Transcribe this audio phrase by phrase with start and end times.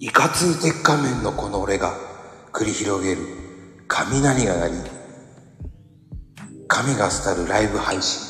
[0.00, 1.92] いかつ鉄仮面のこの俺が
[2.52, 3.20] 繰り広げる
[3.88, 4.74] 雷が鳴り、
[6.68, 8.28] 神が廃るライブ配信。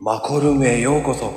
[0.00, 1.32] マコルームへようこそ。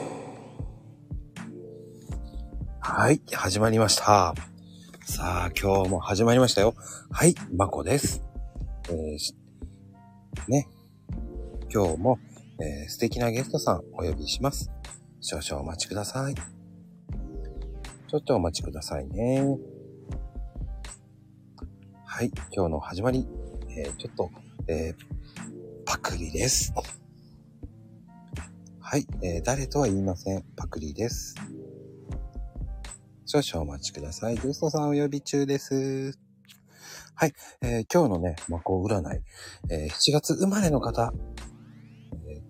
[2.79, 4.33] はい、始まりました。
[5.03, 6.73] さあ、今日も始まりましたよ。
[7.11, 8.23] はい、マコです。
[8.89, 9.17] えー
[10.47, 10.67] ね。
[11.71, 12.17] 今日も、
[12.59, 14.71] えー素敵なゲストさんお呼びします。
[15.21, 16.56] 少々お待ちください。
[18.07, 19.57] ちょっとお待ちくださいね。
[22.05, 23.27] はい、今日の始まり、
[23.69, 24.31] えーちょっと、
[24.69, 25.05] えー
[25.85, 26.73] パクリです。
[28.79, 30.45] はい、えー誰とは言いません。
[30.55, 31.35] パクリです。
[33.25, 34.37] 少々お待ちください。
[34.37, 36.17] ゲストさんお呼び中です。
[37.13, 39.21] はい、えー今日のね、魔法占い、
[39.69, 41.11] えー7月生まれの方、
[42.25, 42.41] えー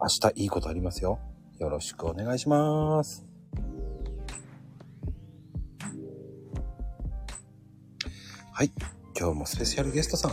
[0.00, 1.20] 明日いいことありますよ。
[1.60, 3.27] よろしくお願いします。
[8.58, 8.72] はい。
[9.16, 10.32] 今日もスペシャルゲストさん。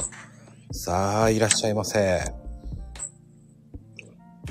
[0.73, 2.23] さあ、いらっしゃいませ。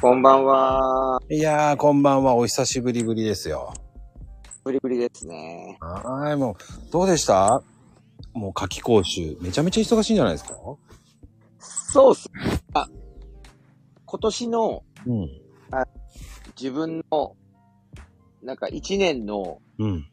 [0.00, 1.18] こんばんは。
[1.28, 2.36] いやー、こんばんは。
[2.36, 3.74] お久しぶりぶりですよ。
[4.62, 5.76] ブリブリですね。
[5.80, 7.64] はーい、もう、どうでした？
[8.32, 9.36] もう夏季講習。
[9.40, 10.54] めちゃめちゃ忙しいんじゃないですか？
[11.58, 12.30] そうっす。
[12.74, 12.88] あ、
[14.06, 15.28] 今年のうん。
[16.56, 17.34] 自分の、
[18.40, 20.06] なんか一年の、うん。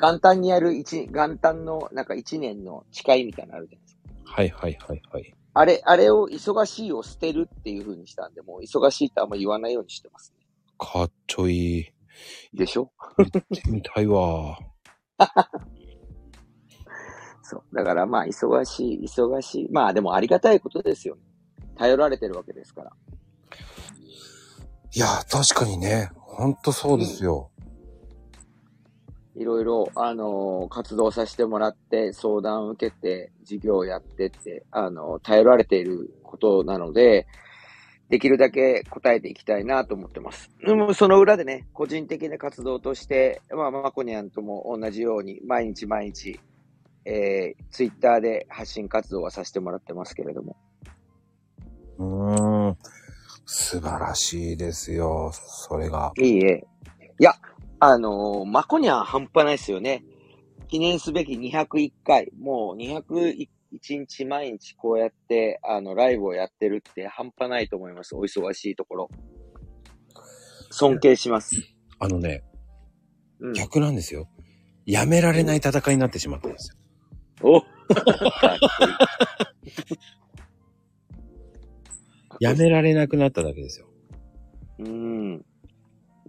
[0.00, 4.32] 元旦にやる一、元旦のなんか一年の誓いみたいなのあるじゃないですか。
[4.32, 5.34] はいはいはいはい。
[5.52, 10.46] あれ、あれを忙しいを捨てるっていう風にしたんで、もう忙しいってあんま言わないようにしてますね。
[10.78, 11.92] かっちょいい。
[12.54, 12.90] でしょ？
[13.18, 14.58] 行ってみたいわ。
[17.42, 17.74] そう。
[17.74, 19.68] だからまあ、忙しい、忙しい。
[19.70, 21.22] まあでもありがたいことですよね。
[21.76, 22.92] 頼られてるわけですから。
[24.92, 26.10] いやー、確かにね。
[26.14, 27.49] ほんとそうですよ。
[29.40, 37.26] いろいろ、あのー活動させてもらって、相談を受けて、授業をやってって、あのー頼られていることなので、
[38.10, 40.50] できるだけ答えていきたいなと思ってます。
[40.66, 46.38] でも、その裏でね、個人的な活動として、まあ、マコニャンとも同じように、毎日毎日、
[47.06, 50.56] えー、ツイッターで発信活動はさせてもらってますけれども。
[51.98, 52.76] うーん。
[53.46, 55.30] 素晴らしいですよ。
[55.32, 56.12] それが。
[56.18, 56.66] いいえ。
[57.18, 57.32] いや、
[57.80, 60.04] あのーマコニャン半端ないですよね。
[60.68, 63.48] 記念すべき201回、もう201
[63.88, 68.14] 日毎日こうやって、あの、ライブをやってるって半端ないと思います。
[68.14, 69.08] お忙しいところ。
[70.70, 71.56] 尊敬します。
[71.98, 72.44] あのね、
[73.40, 73.52] うん。
[73.54, 74.28] 逆なんですよ。
[74.84, 76.76] やめられない戦いになってしまったんですよ。
[77.42, 77.62] お
[82.40, 83.88] やめられなくなっただけですよ。
[84.78, 85.44] うん。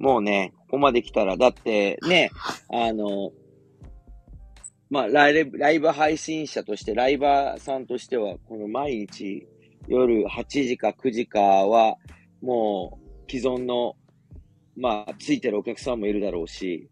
[0.01, 2.31] もうね、ここまで来たら、だってね、
[2.73, 3.31] あの、
[4.89, 9.47] まあ、ライブ、ライブ配信者として、ライバーさんとしては、この毎日
[9.87, 11.97] 夜8時か9時かは、
[12.41, 13.95] もう既存の、
[14.75, 16.89] まあ、ついてるお客さんもいるだろうし、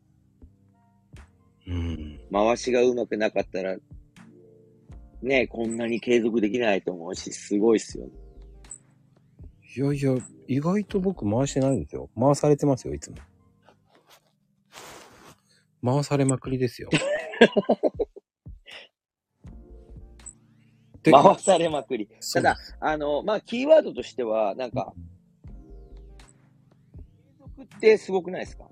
[1.66, 2.20] うん。
[2.32, 3.76] 回しがうまくなかったら、
[5.24, 8.12] ね、こんなに継続できないと思うし、すごいっすよね。
[9.80, 10.14] いやいや、
[10.50, 12.10] 意外と僕回してないですよ。
[12.20, 13.18] 回されてますよ、いつも。
[15.82, 16.90] 回されまくりですよ。
[21.02, 22.10] で回されまくり。
[22.34, 24.94] ただ、あの、まあ、キーワードとしては、なんか、
[27.56, 28.68] 継続ってすごくないですか？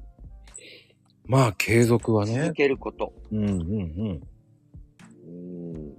[1.23, 2.53] まあ、継続はね続。
[2.53, 3.13] けること。
[3.31, 4.21] うんうんうん。
[5.25, 5.97] うん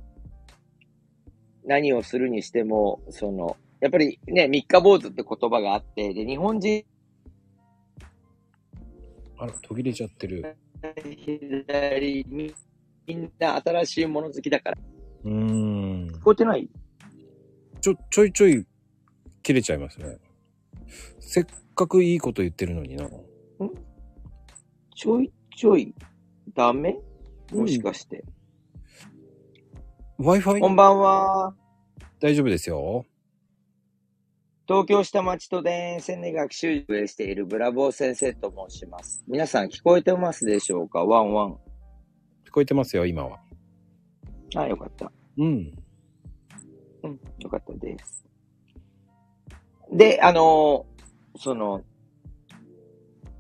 [1.65, 6.85] 何をするにしても、その、やっぱりね、三日坊主って言葉があって、で、日本人、
[9.39, 10.57] あら、途切れちゃってる。
[11.25, 12.53] 左み
[13.07, 14.79] みんな新しいもの好きだから。
[15.25, 16.09] うーん。
[16.09, 16.69] 聞こえてない？
[17.81, 18.67] ちょ、ちょいちょい
[19.43, 20.19] 切れちゃいますね。
[21.21, 21.45] せっ
[21.75, 23.09] かくいいこと言ってるのにな。
[24.95, 25.95] ちょいちょい、
[26.55, 26.99] ダメ？
[27.53, 28.25] もしかして。
[30.19, 30.61] Wi-Fi?
[30.61, 31.55] こんばんは。
[32.21, 33.07] 大丈夫ですよ。
[34.69, 39.25] 東京下町と田園線で学習をしているブラボー先生と申します。
[39.27, 41.07] 皆さん聞こえてますでしょうか？
[41.07, 41.53] ワンワン。
[42.47, 43.41] 聞こえてますよ、今は。
[44.57, 45.11] あ、よかった。
[45.39, 45.73] うん。
[47.03, 48.27] うん、よかったです。
[49.91, 51.83] で、あのーその、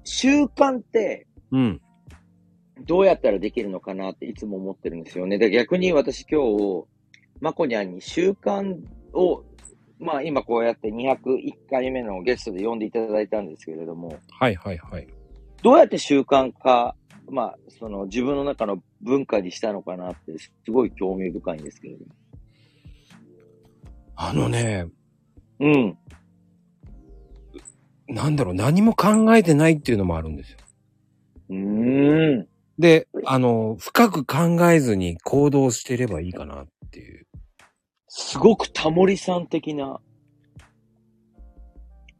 [0.04, 1.82] 習慣ってうん。
[2.86, 5.36] どうやったらできるのかなっていつも思ってるんですよね。
[5.36, 6.86] で、逆に私今日、
[7.40, 8.78] まこにゃんに習慣
[9.12, 9.44] を、
[10.00, 11.16] まあ今こうやって201
[11.70, 15.08] 回目のゲストで呼んでいただいたんですけれども、はいはいはい。
[15.62, 16.94] どうやって習慣化、
[17.30, 22.12] まあ、その自分の中の文化にしたのかなって、すごい興味深いんですけれども。
[24.14, 24.86] あのね、
[25.60, 25.98] うん。
[28.08, 30.58] なんだろう、何も考えてないっていうのもあるんですよ。
[31.50, 32.48] うーん。
[32.78, 37.26] で、あの、深く考えずに行動してればいいかなっていう。
[38.20, 40.00] すごくタモリさん的な、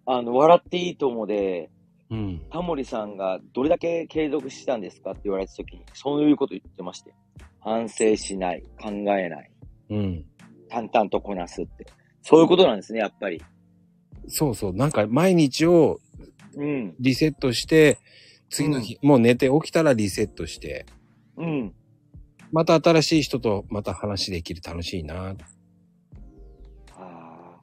[0.07, 1.71] あの、笑っていいと思うで、
[2.09, 2.43] うん。
[2.53, 7.13] タモリさんがどれだけ継続したんですかって言われたときに、そういうこと言ってまして。
[7.59, 9.51] 反省しない、考えない、
[9.91, 10.25] うん。
[10.69, 11.85] 淡々とこなすって。
[12.23, 13.43] そういうことなんですね、やっぱり。
[14.29, 14.73] そうそう。
[14.73, 15.99] なんか毎日を
[16.55, 16.95] うん。
[17.01, 17.99] リセットして、
[18.51, 20.87] 次の日、もう寝て起きたらリセットして、
[21.37, 21.75] うん。
[22.53, 25.31] また新しい人とまた話できる楽しいな。
[25.31, 25.58] あー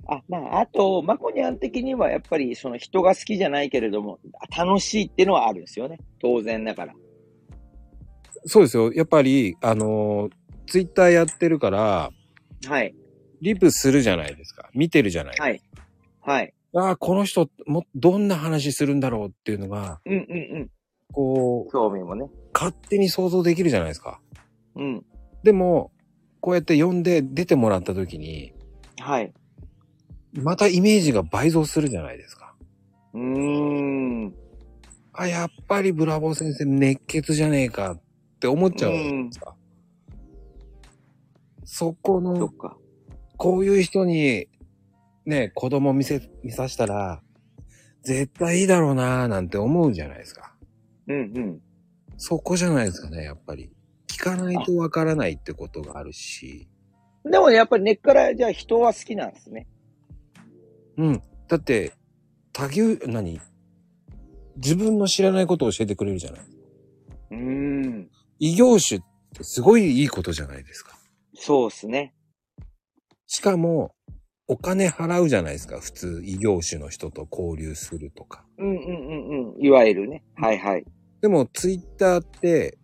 [0.08, 4.20] あ、まあ、あと、マコニャン的にはやっぱりその人が好きじゃないけれども、
[4.56, 5.98] 楽しいっていうのはあるんですよね。
[6.22, 6.94] 当然ながら。
[8.46, 8.94] そうですよ。
[8.94, 10.30] やっぱり、あの、
[10.68, 12.12] ツイッターやってるから、
[12.68, 12.96] はい。
[13.42, 14.70] リプするじゃないですか。
[14.74, 15.36] 見てるじゃない。
[15.40, 15.62] はい。
[16.22, 16.54] はい。
[16.76, 20.70] ああ、この人、も、どんな話するんだろうっていうのが、うんうんうん。
[21.12, 22.30] こう、興味もね。
[22.54, 24.20] 勝手に想像できるじゃないですか。
[24.76, 25.06] うん。
[25.44, 25.92] でも、
[26.42, 28.54] こうやって呼んで出てもらった時に、
[29.00, 29.34] はい。
[30.42, 32.56] またイメージが倍増するじゃないですか。
[33.14, 33.22] うー
[34.28, 34.34] ん。
[35.14, 38.02] あ、やっぱりブラボー先生熱血じゃねえかっ
[38.40, 39.56] て思っちゃうじゃないですか。
[41.64, 42.78] そこそのっ、か。
[43.38, 44.48] こういう人に、
[45.26, 47.22] ね、子供見せ、見さしたら、
[48.04, 50.54] 絶対いいだろうなぁなんて思うじゃないですか。
[51.08, 51.62] うんうん。
[52.18, 53.72] そこじゃないですかね、やっぱり。
[54.08, 56.68] 聞かないとわからないってことがあるし。
[57.24, 59.68] でもやっぱり根っからじゃあ人は好きなんですね。
[60.98, 61.22] うん。
[61.48, 61.94] だって、
[62.54, 63.40] 多牛、何？
[64.58, 66.42] 自分の知らないことを教えてくれるじゃない。
[67.32, 68.10] うーん。
[68.40, 69.02] 異業種っ
[69.34, 70.98] てすごいいいことじゃないですか。
[71.34, 72.14] そうっすね。
[73.28, 73.94] しかも、
[74.48, 75.80] お金払うじゃないですか。
[75.80, 78.46] 普通、異業種の人と交流するとか。
[78.58, 79.66] うんうんうんうん。
[79.66, 80.24] いわゆるね。
[80.36, 80.86] はいはい。
[81.22, 82.78] でも、ツイッターって、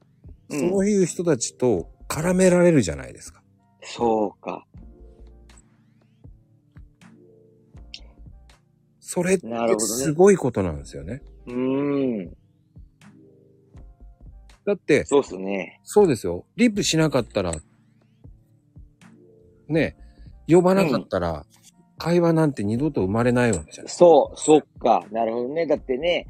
[0.50, 3.42] うんそういう人たちと絡められるじゃないですか。
[3.84, 4.68] そうか。
[9.13, 9.46] それって
[9.78, 11.22] すごいことなんですよね。
[11.46, 12.31] うーん。
[14.66, 15.81] だって、そうっすね。
[15.84, 16.46] そうですよ。
[16.56, 17.52] リップしなかったら、
[19.68, 19.98] ね、
[20.48, 21.46] 呼ばなかったら、
[21.98, 25.04] 会話なんて二度と生まれないわけじゃないそう、そっか。
[25.12, 25.66] なるほどね。
[25.66, 26.28] だってね、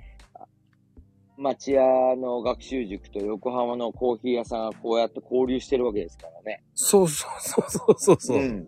[1.37, 1.83] 町屋
[2.15, 6.63] の学習塾と横浜のコーヒー屋さんがこうやって交流してるわけですからね。
[6.73, 8.67] そうそうそうそうそうそう、ん。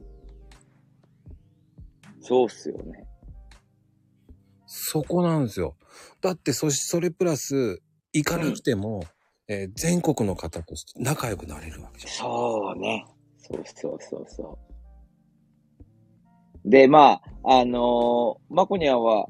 [2.22, 3.08] そうっすよね。
[4.76, 5.76] そこなんですよ。
[6.20, 9.04] だって、そし、それプラス、行かなくても、
[9.48, 12.14] えー全国の方と仲良くなれるわけじゃん。
[12.14, 13.06] そうね。
[13.38, 14.58] そうそうそうそ
[16.66, 16.70] う。
[16.70, 19.28] で、まあ、あのー、マコニャンは、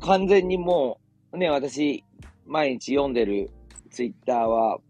[0.00, 0.98] 完全にも
[1.30, 2.02] う、ね、私、
[2.44, 3.48] 毎日読んでる
[3.92, 4.80] ツイッターは、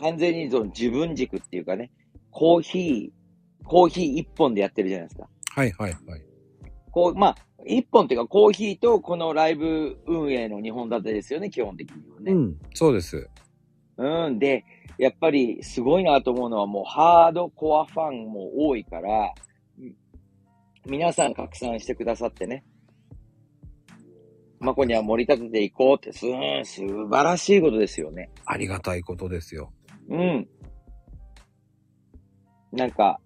[0.00, 1.90] 完全にその自分軸っていうかね、
[2.30, 5.28] コーヒー、コーヒー一本でやってるじゃないですか。
[5.54, 6.27] はいはいはい。
[6.88, 7.36] こう、まあ、
[7.66, 12.32] 一本っていうか、コーヒーとこのライブ運営の2本立てですよね、基本的にはね。
[12.32, 13.28] うん、そうです。
[13.96, 14.38] うん。
[14.38, 14.64] で、
[14.98, 19.32] やっぱりすごいなと思うのはもうハードコアファンも多いから、
[19.78, 19.94] うん
[20.86, 22.64] 皆さん拡散してくださってね。
[24.58, 28.30] マコには盛り立てていこうって、すーん、素晴らしいことですよね。
[28.46, 29.70] ありがたいことですよ。
[30.08, 30.48] うん。
[32.72, 33.20] なんか、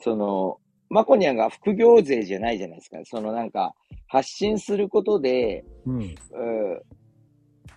[0.00, 2.98] その、マコニャンが副業税じゃないじゃないですか。
[3.04, 3.74] そのなんか、
[4.08, 6.00] 発信することで、うん。
[6.02, 6.16] うん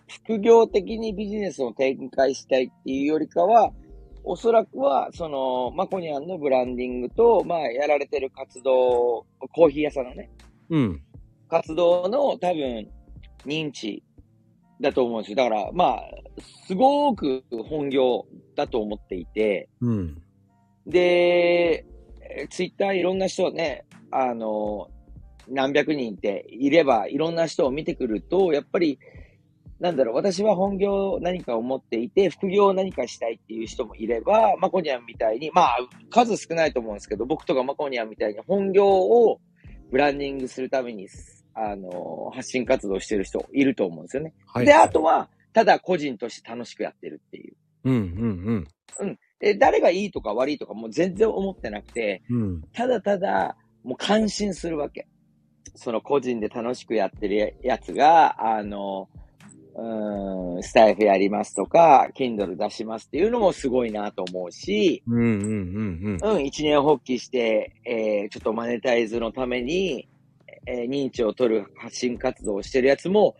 [0.09, 3.71] 副業的にビジネスを展開したいっていうよりかは、
[4.23, 10.29] おそらくは、その、マコニャンのブランディングと、まあ、やられてる活動、コーヒー屋さんのね、
[10.69, 11.01] うん。
[11.47, 12.89] 活動の多分、
[13.45, 14.03] 認知
[14.81, 15.37] だと思うんですよ。
[15.37, 16.01] だから、まあ、
[16.67, 18.25] すごく本業
[18.55, 20.21] だと思っていて、うん。
[20.85, 21.85] で、
[22.49, 24.89] ツイッターいろんな人ね、あの、
[25.47, 28.99] 何百人っていれば、いろんな人を見てくると、やっぱり、
[29.79, 35.77] なんだろう、私は本業何かを持っていて、副業を何かしたいっていう人もいれば、マコニャンみたいに、まあ、
[36.09, 39.39] 数少ないと思うんですけど、僕とかマコニャンみたいに本業を
[39.89, 41.07] ブランディングするために、
[41.53, 44.33] あの、発信活動してる人いると思うんですよね。
[44.47, 44.65] はい。
[44.65, 47.55] で、あとは、ただ個人として楽しくやってるっていう。
[47.85, 48.67] うん
[48.99, 52.41] うんで、誰がいいとか悪いとかもう全然思ってなくて、うん。
[52.41, 52.61] うん。
[52.73, 55.07] ただただ、もう感心するわけ。
[55.75, 59.07] その個人で楽しくやってるやつが、あの、
[59.75, 70.09] うん、スタイフやりますとか、Kindle 出しますっていうのもすごいなと思うし、うんうんうんうん、一年発起して、えーちょっとマネタイズのために、
[70.65, 73.35] えー認知を取る発信活動をしてるやつも、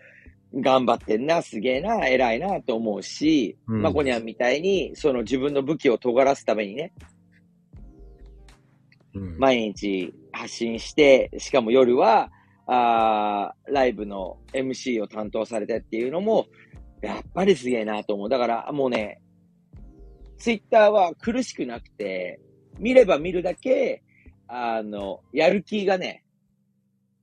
[0.53, 6.93] 頑張ってんな、すげえな、偉いなと思うし、うんまこにゃんみたいに、その自分の武器を尖らすためにね、
[9.13, 9.37] うん。
[9.37, 12.31] 毎日発信して、しかも夜は、
[12.65, 16.47] あーライブの MC を担当されてっていうのも、
[17.01, 18.29] やっぱりすげえなと思う。
[18.29, 19.21] だからもうね、
[20.37, 22.39] ツイッターは苦しくなくて、
[22.77, 24.03] 見れば見るだけ、
[24.47, 26.23] あの、やる気がね、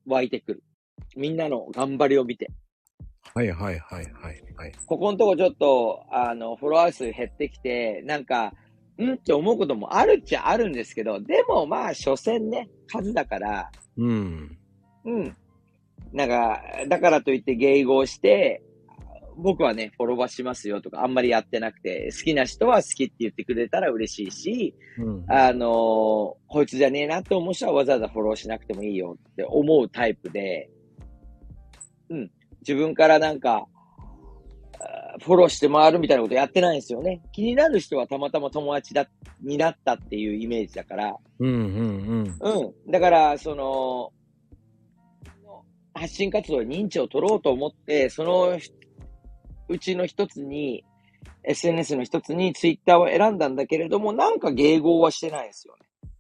[0.06, 0.62] 湧いてくる。
[1.16, 2.50] みんなの頑張りを見て。
[3.36, 4.72] はいはいはいはいはい。
[4.86, 8.54] ここのとこちょっと、あの、フォロワー数減ってきて、なんか、
[8.98, 14.58] んって思うこともあるっちゃあるんですけど、でもまあ、所詮ね、数だから、うん。
[15.04, 15.36] うん。
[16.14, 18.62] なんか、だからといって迎合して、
[19.36, 25.24] 僕はね、フォロワーしますよとかあんまりやってなくて、好きな人は好きって言ってくれたら嬉しいし、うん。
[25.30, 25.68] あのー
[26.48, 30.70] こいつじゃねえなって思う人はわざわざフォローしなくてもいいよって思うタイプで、
[32.08, 32.30] うん。
[32.66, 33.66] 自分からなんか、
[35.22, 37.22] フォローして回るみたいなことやってないんですよね。
[37.32, 39.08] 気になる人はたまたま友達だ、
[39.40, 42.74] になったっていうイメージだから、うんうんうん。
[42.74, 42.90] うん。
[42.90, 44.12] だから、その、
[45.94, 48.58] 発信活動に認知を取ろうと思って、その
[49.68, 50.84] うちの一つに、
[51.44, 56.10] SNS の一つにツイッターを選んだんだけれども、なんか迎合はしてないんですよね。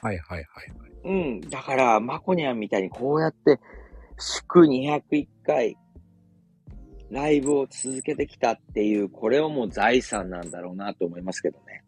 [0.00, 0.90] はいはいはいはい。
[1.04, 1.40] うん。
[1.40, 3.58] だから、まこにゃんみたいにこうやって、
[4.20, 5.76] 祝201回、
[7.10, 11.82] ライブを続けてきたっていう、これはもう財産なんだろうなと思いますけどね。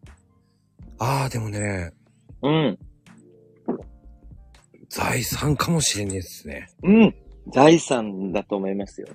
[0.99, 1.93] ああ、でもね、
[2.43, 2.79] うん。
[4.89, 6.69] 財産かもしれないですね。
[6.83, 7.15] うん。
[7.53, 9.09] 財産だと思いますよ。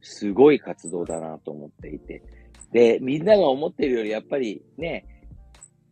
[0.00, 2.22] すごい活動だなと思っていて。
[2.72, 5.06] で、みんなが思ってるよりやっぱりね、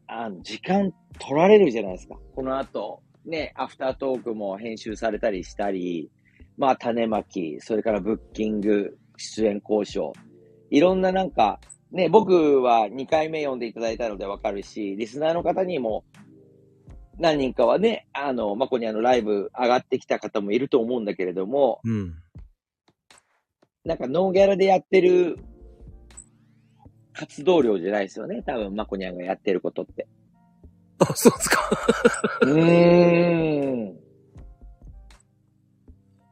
[0.06, 2.16] あの、時間取られるじゃないですか。
[2.35, 6.10] この後、ね、アフタートークも編集されたりしたり、
[6.56, 10.12] まあ、種まき、それからブッキング、出演交渉。
[10.70, 11.60] いろんななんか、
[11.92, 16.04] ね、僕は2回目読んでいただいたのでわかるし、リスナーの方にも
[17.20, 22.14] 何人かはね、あの、まこにあのライブ上がってきた方もいると思うんだけれども、うん。
[23.84, 25.38] なんかノーギャラでやってる
[27.12, 28.42] 活動量じゃないですよね。
[28.42, 30.08] 多分、まこにゃんがやってることって。
[31.00, 31.71] あ、そうですか。
[32.42, 33.97] うーん。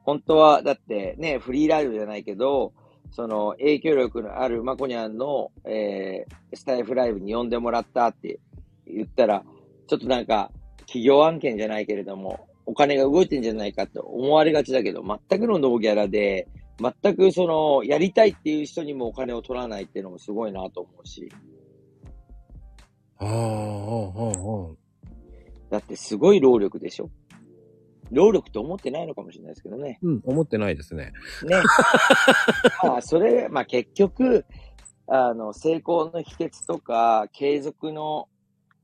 [0.05, 2.73] 本当は、だってね、フリーライブじゃないけど、
[3.11, 8.39] その影響力のあるまこにゃんの、えー、スタイフライブに呼んでもらったって
[8.87, 9.45] 言ったら、
[9.87, 16.49] ちょっとなんか、企業案件じゃないけれども、お金が動いてんじゃないかと思われがちだけど、全くのノーギャラで、
[16.81, 21.29] 全くその、やりたいっていう人にもお金を取らないっていうのもすごいなと思うし、
[23.19, 24.75] ああ、ああ、ああ。
[25.71, 27.11] だってすごい労力でしょ？
[28.11, 29.99] 労力と思ってないのかもしれないですけどね。
[30.03, 31.13] うん、思ってないですね。
[31.45, 31.57] ね。
[32.83, 34.47] まあ、それ、まあ結局、
[35.07, 38.29] あの、成功の秘訣とか、継続の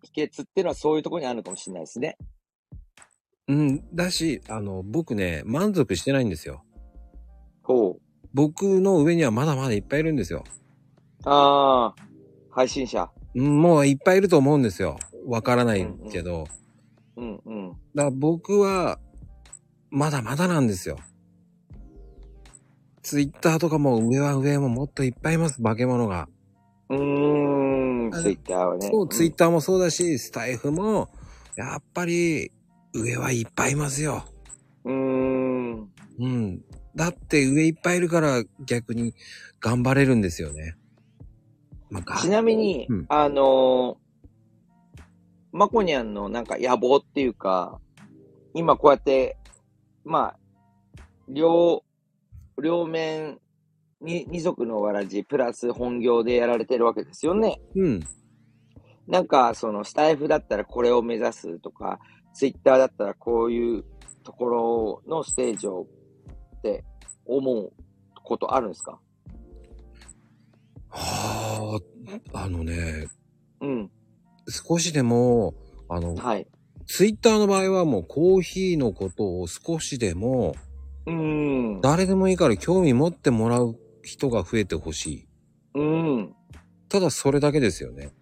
[0.03, 2.19] 秘訣っていうのはそういうところにあるのかもしれないですね。
[3.49, 6.63] うん、だし、あの、僕ね、満足してないんですよ。
[7.63, 8.01] ほう。
[8.35, 10.45] 僕の上にはまだまだいっぱいいるんですよ。
[11.25, 12.03] ああ、
[12.51, 13.11] 配信者。
[13.35, 14.99] うんもういっぱいいると思うんですよ。
[15.27, 16.47] わからないけど。
[17.17, 17.69] うんうん。
[17.95, 18.99] だから僕は、
[19.91, 20.99] まだまだなんですよ。
[23.03, 26.29] ツイッターとかも上は上ももっといっぱいいます、化け物が。
[26.89, 28.89] うーん、ツイッターはね。
[28.91, 31.09] そう、ツイッターもそうだし、スタイフも、
[31.57, 32.51] やっぱり、
[32.93, 34.25] 上はいっぱいいますよ。
[34.85, 35.89] うーん。
[36.19, 36.63] うん。
[36.95, 39.15] だって上いっぱいいるから逆に
[39.61, 40.77] 頑張れるんですよね。
[42.21, 44.99] ちなみに、うんあのー、
[45.53, 47.81] まこにゃんのなんか野望っていうか、
[48.55, 49.37] 今こうやって、
[50.05, 50.39] まあ、
[51.29, 51.85] 両、
[52.63, 53.39] 両面
[54.01, 57.61] に二足のわらじプラス本業でやられてるわけですよね。
[57.75, 58.01] うん。
[59.07, 61.99] なんか、そのスタイフだったらこれを目指すとか、
[62.33, 63.85] ツイッターだったらこういう
[64.25, 65.87] ところのステージを
[66.57, 66.85] って
[67.27, 67.73] 思う
[68.23, 68.99] ことあるんですか？
[70.95, 71.81] は
[72.33, 73.09] あ、あのね、
[73.61, 73.91] うん。
[74.49, 75.55] 少しでも、
[75.89, 76.47] あの、はい。
[76.87, 80.55] ツイッターの場合はもうコーヒーのことを少しでも、
[81.07, 81.13] うー
[81.79, 81.81] ん。
[81.81, 85.29] 誰でもいいから興味持ってもらう人が増えてほしい。
[85.75, 86.35] うん。
[86.89, 88.13] ただそれだけですよね。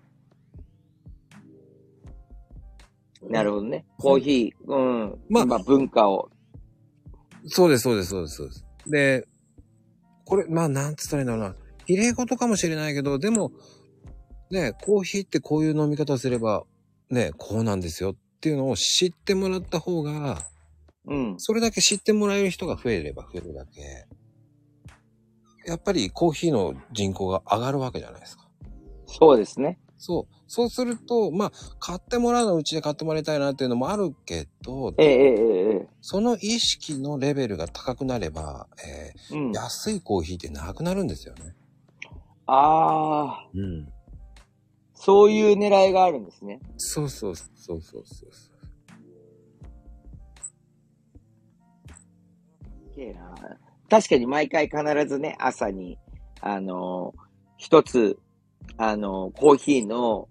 [3.29, 3.85] なるほどね。
[3.99, 5.19] コーヒー、うん。
[5.29, 6.31] まあまあ、文化を。
[7.47, 8.65] そうです、そうです、そうです、そうです。
[8.87, 9.29] で、
[10.25, 11.57] これ、まあ、なんつったらいいんだろうな。
[11.87, 13.53] 綺麗事かもしれないけど、でも、
[14.51, 16.65] ね、コーヒーってこういう飲み方すれば、
[17.11, 20.39] ね、こうなんですよっていうのを知ってもらった方が、
[21.07, 21.35] うん。
[21.39, 24.07] それだけ知ってもらえる人が増えれば増えるだけ、
[25.67, 28.49] やっぱりコーヒーの人口が上がるわけじゃないですか。
[29.07, 29.79] そうですね。
[29.99, 30.35] そう。
[30.49, 39.55] そうすると、まあ、買ってもらうのはうちで買ってもらいたいなっていうのもあるけど、ええええええその意識のレベルが高くなれば、えうんー。
[39.55, 41.55] 安いコーヒーってなくなるんですよね。
[42.55, 43.89] ああ、うん。
[44.95, 46.61] そういう狙いがあるんですね。
[46.77, 47.45] そうそうそ
[47.75, 48.33] うそうそう。
[53.93, 55.99] 確かに毎回必ずね、朝に、
[56.41, 57.21] あのー
[57.59, 58.19] 一つ、
[58.79, 60.29] あのーコーヒーの、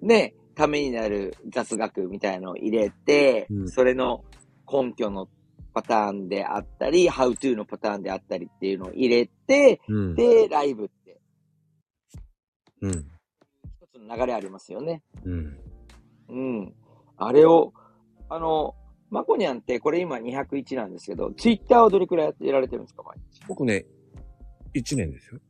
[0.00, 4.24] ね、ためになる雑学みたいのを入れて、うんそれの
[4.70, 5.28] 根拠の
[5.74, 10.14] パターンであったり、ハウトゥーのパターンであったりっていうのを入れて、うん。
[10.14, 10.97] で、ライブって、
[12.80, 12.90] うん。
[12.90, 12.98] 一
[13.92, 15.02] つの流れありますよね。
[15.24, 15.58] うん。
[16.28, 16.74] うん。
[17.16, 17.72] あれを、
[18.28, 18.74] あの、
[19.10, 23.42] マコニャンってこれ今201なんですけど、ツイッターはどれくらいやってられてるんですか、毎日？
[23.48, 23.86] 僕ね、
[24.74, 25.40] 1年ですよ。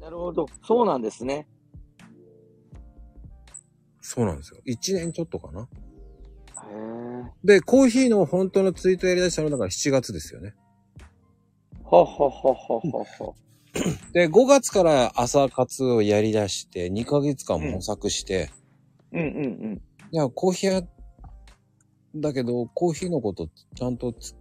[0.00, 0.46] なるほど。
[0.62, 1.48] そうなんですね。
[4.00, 4.60] そうなんですよ。
[4.64, 5.62] 1年ちょっとかな。
[5.62, 5.66] へ
[6.72, 7.32] え。
[7.42, 10.54] で、コーヒーの本当のツイートやり出したのだから7月ですよね。
[11.82, 13.34] ほほほほほほ。
[14.12, 18.50] で、5月から朝活をやり出して、2ヶ月間模索して、
[19.12, 20.82] うんうんいや、コーヒー屋
[22.14, 24.34] だけど、コーヒーのことちゃんとつ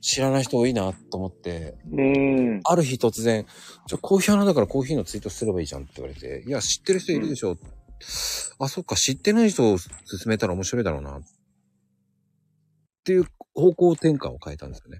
[0.00, 2.00] 知らない人多いなと思って、うん。
[2.00, 2.60] うん。
[2.64, 3.44] ある日突然、
[3.86, 7.56] じゃあコーヒー屋なんだからコーヒーのツイートすればいいじゃんって言われて、いや、知ってる人いるでしょ。
[8.58, 9.88] あ、そっか、知ってない人を勧
[10.26, 11.18] めたら面白いだろうな。
[11.18, 11.22] っ
[13.04, 14.98] ていう方向転換を変えたんですよね。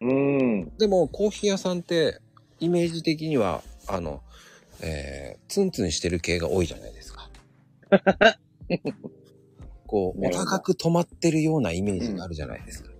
[0.00, 0.76] うん。
[0.78, 2.20] でも、コーヒー屋さんって、
[2.60, 4.22] イメージ的には、あの、
[4.82, 7.30] えー、ツンツンしてる系が多いじゃないですか。
[9.86, 12.90] こう、お高く止まってるようなイメージがあるじゃないですか。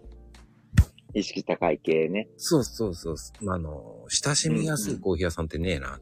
[1.14, 2.28] 意識高い系ね。
[2.36, 3.16] そうそうそう。
[3.40, 5.96] まあ、あの、親しみやすいコーヒー屋さんってねえな。
[5.96, 6.00] っ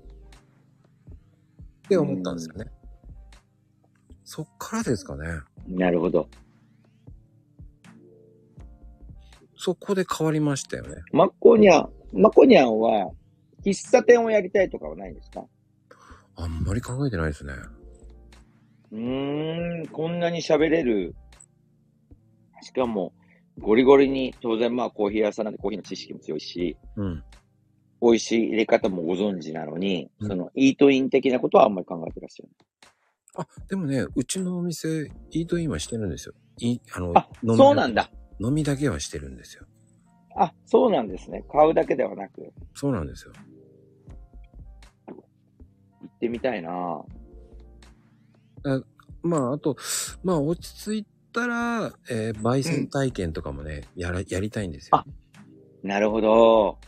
[1.88, 2.70] て思ったんですよね。
[4.24, 5.40] そっからですかね。
[5.68, 6.28] なるほど。
[9.56, 10.96] そこで変わりましたよね。
[11.12, 13.12] マコニャン、マコニャンは、
[13.64, 15.44] 喫茶店をやりたいとかはないんですか？
[16.36, 17.52] あんまり考えてないですね。
[18.92, 21.14] うーん、こんなに喋れる。
[22.62, 23.12] しかも、
[23.58, 27.22] ゴリゴリに、当然まあコーヒー屋さんなんでコーヒーの知識も強いし、うん。
[28.02, 32.50] 美味しい入れ方もご存知なのに、うんその、イートイン的なことはあんまり考えてらっしゃる。
[33.36, 36.34] あ、でもね、うちのお店、イートインはしてるんですよ。
[36.58, 38.10] い、あの、あ、飲みそうなんだ。
[38.40, 39.66] 飲みだけはしてるんですよ。
[40.36, 41.44] あ、そうなんですね。
[41.50, 43.32] 買うだけではなく、そうなんですよ。
[45.08, 45.14] 行
[46.06, 47.02] ってみたいな
[49.22, 49.76] まあ、あと、
[50.22, 55.04] まあ、落ち着いたら、えー焙煎体験とかもね、やら、やりたいんですよ、あ
[55.82, 56.78] なるほど。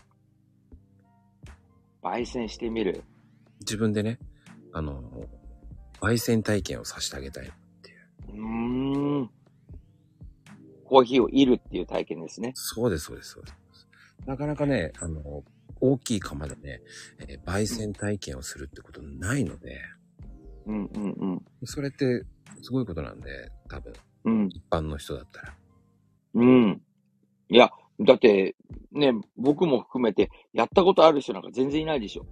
[2.02, 3.02] 焙煎してみる。
[3.60, 4.18] 自分でね、
[4.72, 5.02] あの、
[6.00, 7.46] 焙煎体験をさせてあげたい。
[7.46, 9.30] うーん。
[10.86, 12.52] コーヒーをいるっていう体験ですね。
[12.54, 13.56] そうです、そうです、そうです。
[14.26, 15.44] なかなかね、あの、
[15.80, 16.80] 大きい釜でね、
[17.28, 19.80] えー焙煎体験をするってことないので、
[20.66, 21.44] うんうんうん。
[21.64, 22.24] それって
[22.62, 23.92] すごいことなんで、多分、
[24.24, 24.48] うん。
[24.48, 25.54] 一般の人だったら。
[26.34, 26.82] うん。
[27.48, 27.70] いや、
[28.00, 28.56] だって、
[28.92, 32.26] ね、僕も含めて、やったことある人なんか全然いないでしょ。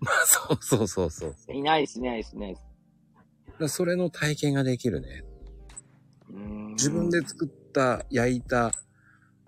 [0.00, 1.34] まあ、そうそうそうそう。
[1.52, 2.62] いないです、いないです、いないです。
[3.46, 5.24] だからそれの体験ができるね。
[6.30, 8.72] うーん自分で作った、焼いた、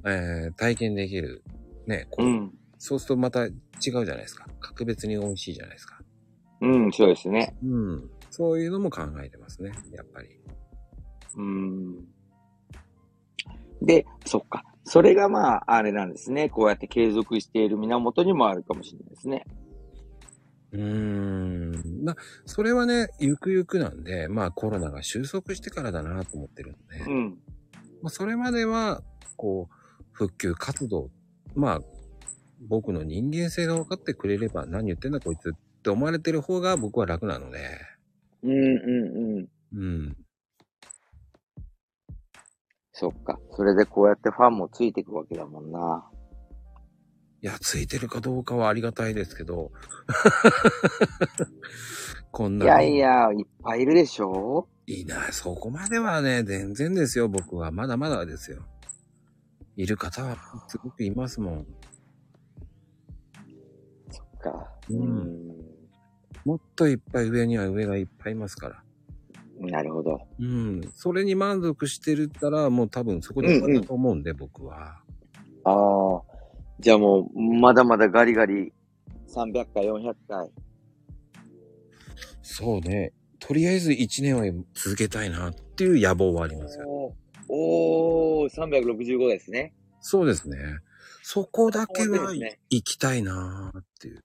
[0.04, 1.42] えー体験できる。
[1.86, 2.58] ね、こううん。
[2.78, 4.46] そうするとまた違うじゃないですか。
[4.60, 6.00] 格別に美味しいじゃないですか。
[6.60, 7.54] うん、そうですね。
[7.62, 8.10] うん。
[8.30, 9.72] そういうのも考えてますね。
[9.92, 10.28] やっぱり。
[11.36, 12.06] うん。
[13.82, 14.64] で、そっか。
[14.84, 16.48] それがまあ、あれなんですね。
[16.48, 19.44] こうやって継続している源にもあるかもしれないですね。
[20.72, 22.04] うーん。
[22.04, 27.38] まあ、それはね、ゆくゆくなんで、まあコロナが収束してからだなと思ってるんで、うん。
[28.02, 29.02] まあそれまでは、
[29.36, 31.10] こう、復旧活動、
[31.54, 31.80] まあ、
[32.68, 37.58] 僕の人間性が分かってくれれば何言ってんだこいつって思われてる方が僕は楽なので、
[38.42, 39.48] うんうんうん。
[39.74, 40.16] うん。
[42.92, 43.38] そっか。
[43.56, 46.08] それでこうやってファンもついていくわけだもんな。
[47.42, 49.72] いや、ついてるかどうかはありがたいですけど、
[52.30, 52.66] こんいな。
[52.66, 57.70] やいや、いっぱいいるでしょいいな、そこまではね、全然ですよ、僕は。
[57.70, 58.62] まだまだですよ。
[59.76, 60.36] いる方は
[60.68, 61.66] すごくいますもん。
[64.42, 64.68] か。
[64.90, 65.52] うん
[66.44, 68.82] もっといっぱい上には上がいっぱいいますから。
[69.60, 69.70] うん。
[69.70, 70.20] なるほど。
[70.40, 70.80] うん。
[70.92, 75.00] それに満足してるったら、もう多分そこで終わったと思うんで、僕は。
[75.62, 76.22] ああ。
[76.80, 78.72] じゃあもう、まだまだガリガリ、
[79.28, 80.50] 300回、400回。
[82.42, 83.12] そうね。
[83.44, 86.86] とりあえず1年は続けたいなっていう野望はありますよ。
[86.88, 89.74] おー、おー365ですね。
[90.00, 90.56] そうですね。
[91.24, 94.22] そこだけはすね行きたいなっていう。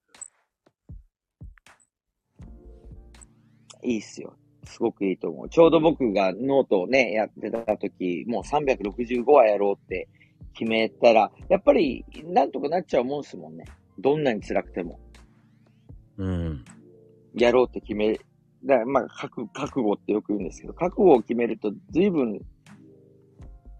[3.83, 4.35] いいっすよ。
[4.65, 5.49] すごくいいと思う。
[5.49, 10.09] ちょうど僕がノートをね、やってた時、もう365話やろうって
[10.53, 13.65] 決めたら、やっぱり、なんとかなっちゃうもんすもんね。
[13.97, 14.99] どんなに辛くても。
[16.17, 16.65] うん。
[17.33, 18.19] やろうって決め、
[18.67, 22.41] だからまあ、覚覚悟ってよく言うんですけど、覚悟を決めると随分、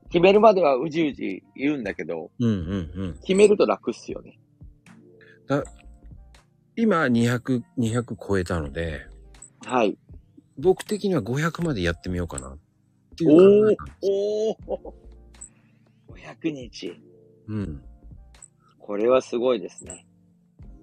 [0.10, 3.14] 決めるまではうじうじ言うんだけど、うんうんうん。
[3.20, 4.40] 決めると楽っすよね。
[6.78, 9.06] 今200、200超えたので、
[9.66, 9.98] はい。
[10.58, 12.58] 僕的には500までやってみようかなっ
[13.18, 14.96] ていう考えなんですおお
[16.14, 16.94] 500日。
[17.48, 17.84] うん。
[18.80, 20.06] これはすごいですね。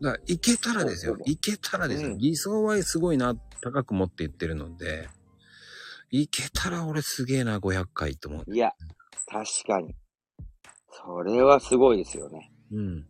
[0.03, 1.23] だから、いけたらですよそう。
[1.25, 2.11] いけたらですよ。
[2.11, 5.09] うん理想はすごいな、高く持って言ってるので、
[6.11, 8.55] いけたら俺すげえな、500回と思う。
[8.55, 8.73] いや、
[9.27, 9.95] 確かに。
[10.91, 12.53] それはすごいですよね。
[12.71, 13.07] うん。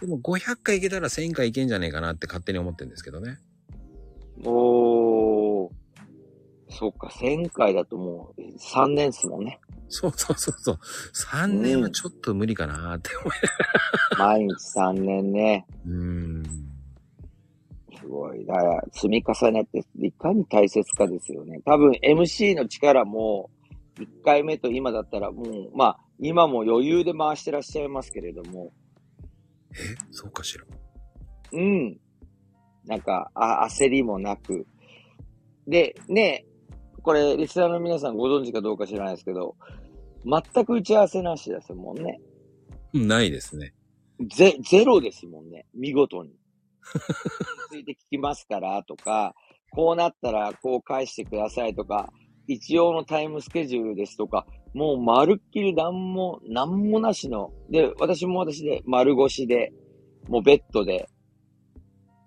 [0.00, 3.38] でも500回いけたら1000回いけんじゃねえかなって勝手に思ってるんですけどね。
[4.44, 5.70] おー。
[6.68, 9.60] そっか、1000回だともう3年っすもんね。
[9.88, 10.78] そうそうそうそう。
[11.14, 13.30] 3年はちょっと無理かなって思
[14.18, 15.66] 毎日3年ね。
[15.86, 15.90] う。
[15.90, 16.65] うん。
[18.06, 18.46] すごい。
[18.46, 21.60] だから、積み重ねっていかに大切かですよね。
[21.64, 23.50] 多分 MC の力も、
[23.98, 28.72] 1回目と今だったらもう、まあ、今も余裕で回してらっしゃいますけれども、
[29.72, 29.76] え？
[30.12, 30.64] そうかしら。
[31.52, 31.98] うん。
[32.84, 34.66] なんか、あ、焦りもなく。
[35.66, 36.46] で、ね、
[37.02, 39.56] これ、リスナーの皆さんご存知かどうか知らないですけど、
[40.24, 42.20] 全く打ち合わせなしですもんね。
[42.92, 43.74] うんないですね。
[44.34, 45.66] ゼ、ゼロですもんね。
[45.74, 46.30] 見事に。
[47.70, 49.34] ついて聞きますからとか、
[49.70, 52.12] こうなったらこう返してくださいとか、
[52.46, 57.50] 一応のタイムスケジュールですとか、もうまるっきりなんも、なんもなしの。
[57.70, 59.72] で、私も私で丸腰で、
[60.28, 61.08] もうベッドで、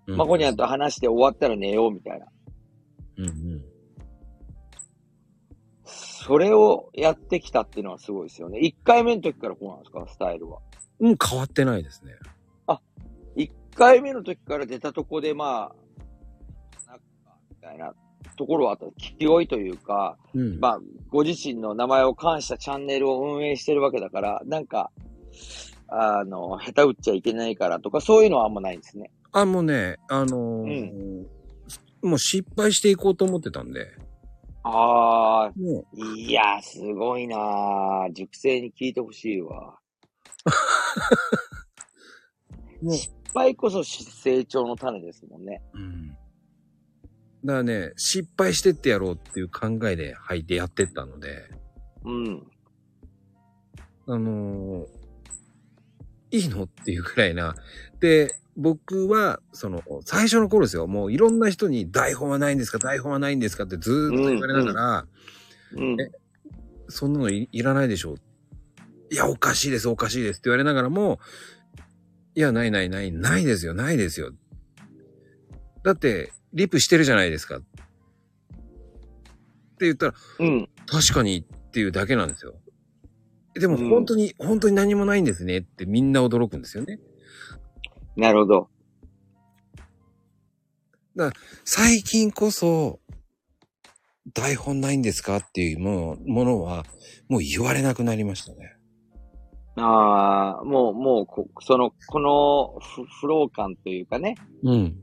[0.06, 2.26] うんまこにゃんと話して終わったら寝ようみたいな。
[3.18, 3.64] うんうん。
[5.84, 8.58] それをやってきたっていうのはすごいですよね。
[8.60, 10.58] 1回目の時からこうなんですか、スタイルは。
[10.98, 12.12] うん、変わってないですね。
[13.72, 15.72] 1回目の時から出たとこで、ま
[16.86, 17.02] あ、なんか、
[17.48, 17.92] みたいな
[18.36, 18.86] ところはあった。
[18.96, 20.60] 気負いというか、うん。
[20.60, 24.90] まあ、ご自身の名前を冠したチャンネルを運営してるわけだから、なんか、
[25.88, 29.10] あの、下手打っちゃいけないからとか、そういうのはあんまないんですね。
[29.32, 31.24] あ、もうね、あのー
[32.02, 33.88] もう失敗していこうと思ってたんで、
[34.62, 39.78] あもう、ー、いや、すごいなー熟成に聞いてほしいわ。
[42.82, 45.62] もう、失敗こそ成長の種ですもんね。
[45.74, 46.08] うん。
[46.08, 46.18] だか
[47.44, 51.50] らね、失敗してってやろうっていう考えで入ってやってったので、
[52.04, 52.46] うん。
[54.06, 55.00] あのー
[56.32, 57.56] いいのっていうくらいな。
[57.98, 60.86] で、僕は、その、最初の頃ですよ。
[60.86, 65.06] もういろんな人に台本はないんですか台本はないんですかってずーっと言われながら、
[65.72, 66.00] うん。
[66.00, 66.10] え
[66.88, 68.16] そんなのいいらないでしょ
[69.10, 71.18] いや、おかしいです、おかしいですって言われながらも、
[72.34, 74.32] いや、ないないない、ないですよ、ないですよ。
[75.82, 77.58] だって、リプしてるじゃないですか。
[77.58, 77.66] って
[79.80, 80.68] 言ったら、うん。
[80.86, 82.54] 確かにっていうだけなんですよ。
[83.54, 87.00] でもうん本当に、本当に何もないんですねってみんな驚くんですよね。
[88.16, 88.70] なるほど。
[91.64, 93.00] 最近こそ、
[94.32, 95.38] 台本ないんですか？
[95.38, 96.84] っていうものは、
[97.28, 98.76] もう言われなくなりましたね。
[99.82, 105.02] ああ、もう、もうこ、その、このフフロー感というかね、うん。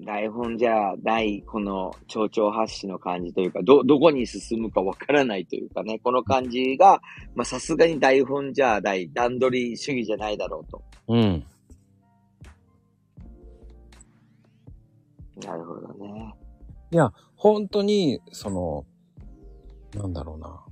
[0.00, 7.02] 台本じゃない、この蝶々発信の感じというか、ど、どこに進むかわからないというかね、この感じが、
[7.34, 10.82] まあ、さすがに台本じゃない、段取り主義じゃないだろうと。
[11.08, 11.44] うん。
[15.44, 16.34] なるほどね。
[16.92, 18.84] いや、本当に、その、
[19.94, 20.64] なんだろうな。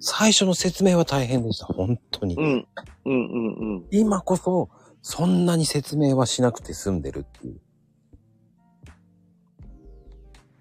[0.00, 1.66] 最初の説明は大変でした。
[1.66, 2.34] 本当に。
[2.34, 2.44] うん。
[2.44, 2.66] うん
[3.04, 3.86] うんうん。
[3.90, 4.70] 今こそ、
[5.02, 7.60] そんなに説明はしなくて済んでるっていう。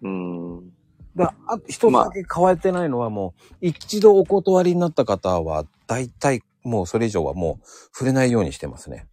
[0.01, 0.69] うん。
[1.15, 9.07] だあと一つだけ変わってないのはもう、一度お断りになった方は、大体もうそれ以上はもう触れないようにしてますね。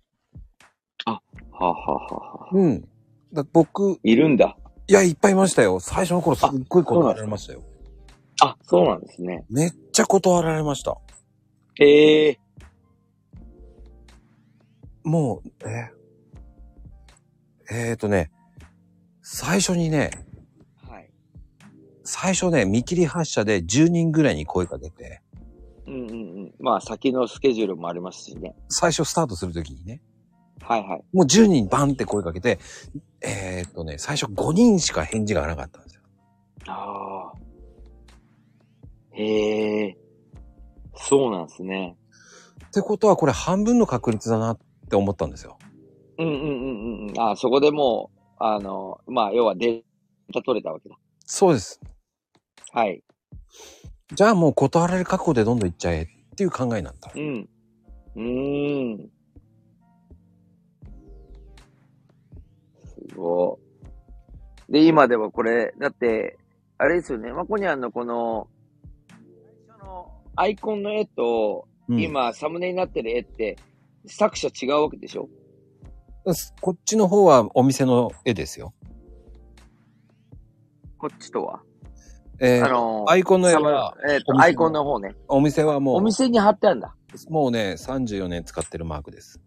[1.05, 2.89] はあ、はあはあはあ、うん。
[3.33, 4.57] だ僕、いるんだ。
[4.89, 5.79] いや、いっぱいいましたよ。
[5.79, 7.63] 最初の頃すっごい断られましたよ。
[8.43, 9.45] あ、そうなんですね。
[9.49, 10.99] めっちゃ断られました。
[11.77, 12.39] へえ。
[15.05, 15.91] もう、え、
[17.71, 18.31] えーとね、
[19.23, 20.11] 最初にね、
[20.89, 21.11] はい。
[22.05, 25.23] 最初ね、見切り発車で10人ぐらいに声かけて、
[25.87, 26.15] うんうんう
[26.47, 26.55] ん。
[26.59, 28.55] まあ、先のスケジュールもありますしね。
[28.69, 30.03] 最初スタートするときにね、
[30.61, 31.05] はいはい。
[31.13, 32.59] もう10人バンって声かけて、
[33.23, 36.03] えーとね、最初5人しか返事がなかったんですよ。
[36.67, 37.46] ああ。
[39.17, 39.97] へえ。
[40.95, 41.97] そうなんですね。
[42.67, 45.59] ってことはこれ半分の確率だなって思ったんですよ。
[46.19, 47.21] うんうんうんうんうん。
[47.21, 49.83] ああ、そこでもう、あの、まあ、要はデー
[50.33, 50.97] タ取れたわけだ。
[51.25, 51.81] そうです。
[52.73, 53.03] はい。
[54.15, 57.11] じゃあもう断られる覚悟でどんどん行っちゃえっていう考えになった。
[57.15, 57.49] うん。
[58.17, 59.11] うーん。
[62.85, 63.59] すご
[64.69, 64.73] い。
[64.73, 66.39] で、今でもこれ、だって、
[66.79, 68.49] あれですよね、マコニャンのこの、
[69.87, 73.57] のアイコンの絵と、うん今、サムネになってる絵って、
[74.07, 75.29] 作者違うわけでしょ？
[76.61, 78.75] こっちの方はお店の絵ですよ。
[80.99, 81.61] こっちとは？
[82.41, 85.15] えーあのアイコンの絵サムは、えっ、と、お店のアイコンの方ね。
[85.29, 86.95] お店はもう、お店に貼ってあるんだ。
[87.31, 89.41] もうね、34年使ってるマークです。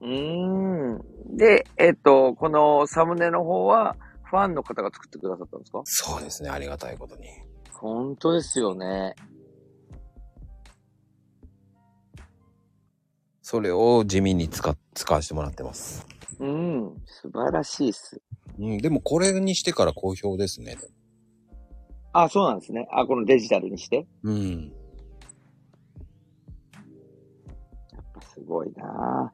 [0.00, 1.36] うーん。
[1.36, 5.80] で、えっ、と、このサムネの方は、ファンの方が作ってくださったんですか？
[5.84, 7.28] そうですね、ありがたいことに。
[7.72, 9.14] 本当ですよね。
[13.44, 16.06] それを地味に使っ、使わせてもらってます。
[16.40, 16.96] うん。
[17.04, 18.18] 素晴らしいっす。
[18.58, 20.78] うん、でもこれにしてから好評ですね。
[22.14, 22.88] あ、そうなんですね。
[22.90, 24.06] あ、このデジタルにして？
[24.22, 24.72] うん。
[27.92, 29.30] やっぱすごいな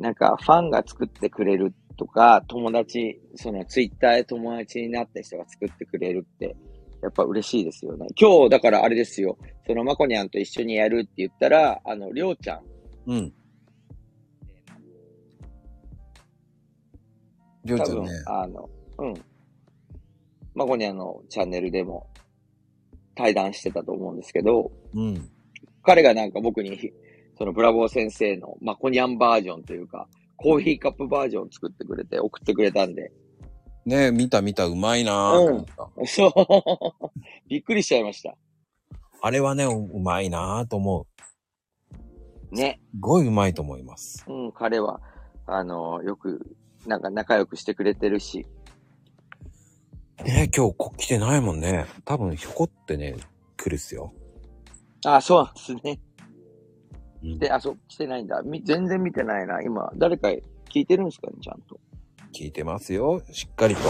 [0.00, 6.56] なんか、ファンが作ってくれるとか、友達、そのツイッターで友達になった人が作ってくれるって、
[7.04, 8.08] やっぱ嬉しいですよね。
[8.20, 9.38] 今日、だからあれですよ。
[9.64, 12.62] そのまこにゃんと一緒にやるって言ったら、あの、りょうちゃん。
[13.08, 13.32] うん。
[17.64, 18.68] りょうちゃんね、、あの、
[18.98, 19.14] うん。
[20.54, 22.10] まこにゃんのチャンネルでも
[23.14, 25.30] 対談してたと思うんですけど、うん。
[25.82, 26.92] 彼がなんか僕に、
[27.38, 33.10] そのブラボー先生のマコニャンバージョンというか、コーヒーカップバージョンを作ってくれて、送ってくれたんで。
[33.86, 37.10] ね見た見た、うまいなぁと思った、そう。
[37.48, 38.36] びっくりしちゃいました。
[39.22, 41.17] あれはね、ううまいなぁと思う。
[42.50, 42.80] ね。
[42.94, 44.24] すごいうまいと思います。
[44.28, 45.00] うん、彼は、
[45.46, 46.56] あの、よく、
[46.86, 48.46] なんか仲良くしてくれてるし。
[50.24, 51.86] ね今日こ来てないもんね。
[52.04, 53.16] 多分ひょこってね、
[53.56, 54.12] 来るっすよ。
[55.04, 56.00] あ、そうなんですね。
[57.22, 58.42] うんで、あ、そう、来てないんだ。
[58.42, 59.60] み全然見てないな。
[59.62, 61.80] 今、誰か聞いてるんですかね、ちゃんと。
[62.32, 63.22] 聞いてますよ。
[63.32, 63.80] しっかりと。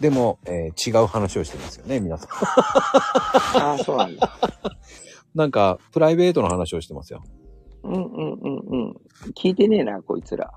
[0.00, 2.28] でも、えー違う話をしてますよね、皆さん。
[3.74, 4.38] あ、そうなんだ。
[5.34, 7.22] なんか、プライベートの話をしてますよ。
[7.86, 8.96] うんうんうんうん。
[9.34, 10.50] 聞いてねえな、こいつら。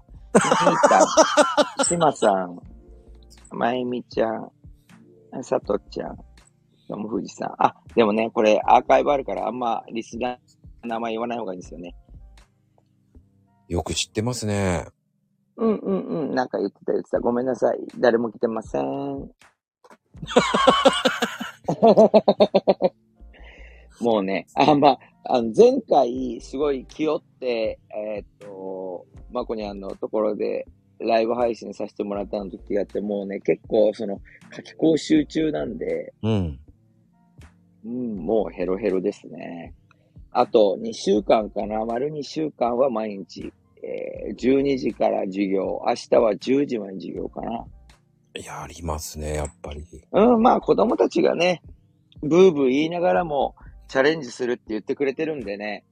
[1.84, 2.60] しまさん、
[3.52, 4.52] まゆみちゃん、
[5.44, 6.18] さとちゃん、
[6.88, 7.56] ともふじさん。
[7.60, 10.38] あ、でもね、これアーカイブあるからあんまリスナー
[10.84, 11.96] の名前言わない方がいいんですよね。
[13.68, 14.88] よく知ってますね。
[15.58, 16.36] うんうんうん。
[16.36, 17.20] なんか言ってた言ってた。
[17.20, 17.78] ごめんなさい。
[18.00, 18.84] 誰も来てません。
[24.02, 30.68] もうね、あ、まあ、あの、前回、すごい気負って、えーっと、まこにゃんのところで、
[31.00, 34.20] ライブ配信させてもらったの時があって、もうね、結構、その、
[34.56, 36.60] 書き講習中なんで、うん。
[37.86, 39.74] うん、もうヘロヘロですね。
[40.32, 47.66] あと、2週間かな、丸2週間は毎日、えー12時から授業、明日は10時まで授業かな。
[48.36, 49.86] やりますね、やっぱり。
[50.12, 51.64] うん、まあ子供たちがね、
[52.22, 53.56] ブーブー言いながらも
[53.90, 55.84] チャレンジするって言ってくれてるんでね、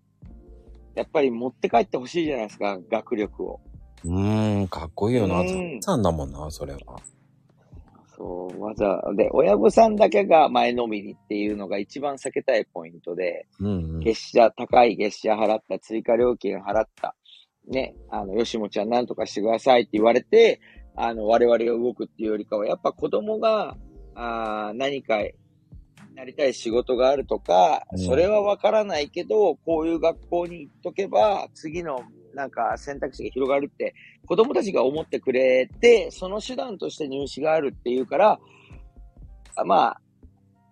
[0.96, 3.60] やっぱり持って帰ってほしいじゃないですか、学力を。
[4.06, 5.42] うーん、かっこいいよな。
[5.42, 6.80] うんさんだもんな、それは。
[8.16, 14.00] そう、わざ、で、親御さんだけが前のめりっていうのが一番避けたいポイントで、うんうん。
[14.00, 17.16] 月謝、高い月謝払った、追加料金払った、
[17.68, 20.62] ね、あの、よしもちゃんなんとかしてくださいって言われて、
[20.96, 23.76] あの、我々が動くっていうよりかは、やっぱ子供が、
[24.16, 25.20] あー何か、
[26.18, 32.02] なりたい仕事があるとか、うんそれはわからないけど、こういう学校に行っとけば、次の
[32.34, 33.94] なんか選択肢が広がるって、
[34.26, 38.40] 子供たちが思ってくれて、その手段として入試があるっていうから、
[39.56, 40.02] あまあ、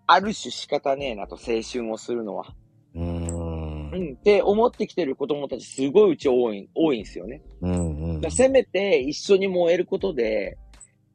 [0.08, 2.48] ある種仕方ねえなと、青春をするのは。
[2.96, 3.92] うーん。
[3.92, 7.44] うん、って思ってきてる子供たちすごいうち多い、多いんですよね。
[7.62, 8.32] うんうん。
[8.32, 10.58] せめて一緒に燃えることで、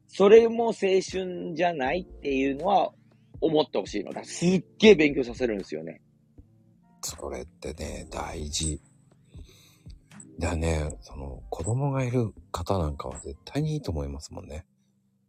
[0.07, 2.91] それも青春じゃないっていうのは
[3.41, 4.13] 思ってほしいの。
[4.13, 6.01] だすっげえ勉強させるんですよね。
[7.01, 8.79] それってね、大事。
[10.39, 14.65] だね、その、子供がいる方なんかは絶対にいいと思いますもんね。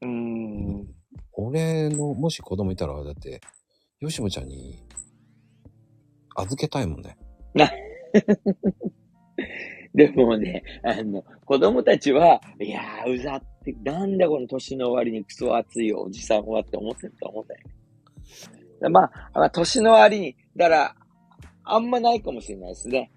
[0.00, 0.86] うーん。
[1.32, 3.40] 俺の、もし子供いたら、だって、
[4.00, 4.82] よしもちゃんに、
[6.34, 7.16] 預けたいもんね。
[9.94, 17.81] でもね、あの、子供たちは、いやー、うざって、なんだこの年の終わりにクソ暑いおじさんはって思ってると思うんだよね。
[18.80, 20.96] でまあ、まあ、年の終わりに、だから、
[21.64, 23.12] あんまないかもしれないですね。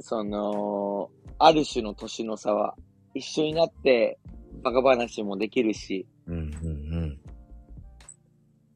[0.00, 2.74] その、ある種の年の差は、
[3.14, 4.18] 一緒になって、
[4.62, 7.18] バカ話もできるし、うんうん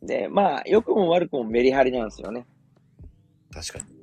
[0.02, 0.07] うん。
[0.07, 2.46] で、まあ、良くも悪くもメリハリなんですよね。
[3.52, 3.96] 確かに。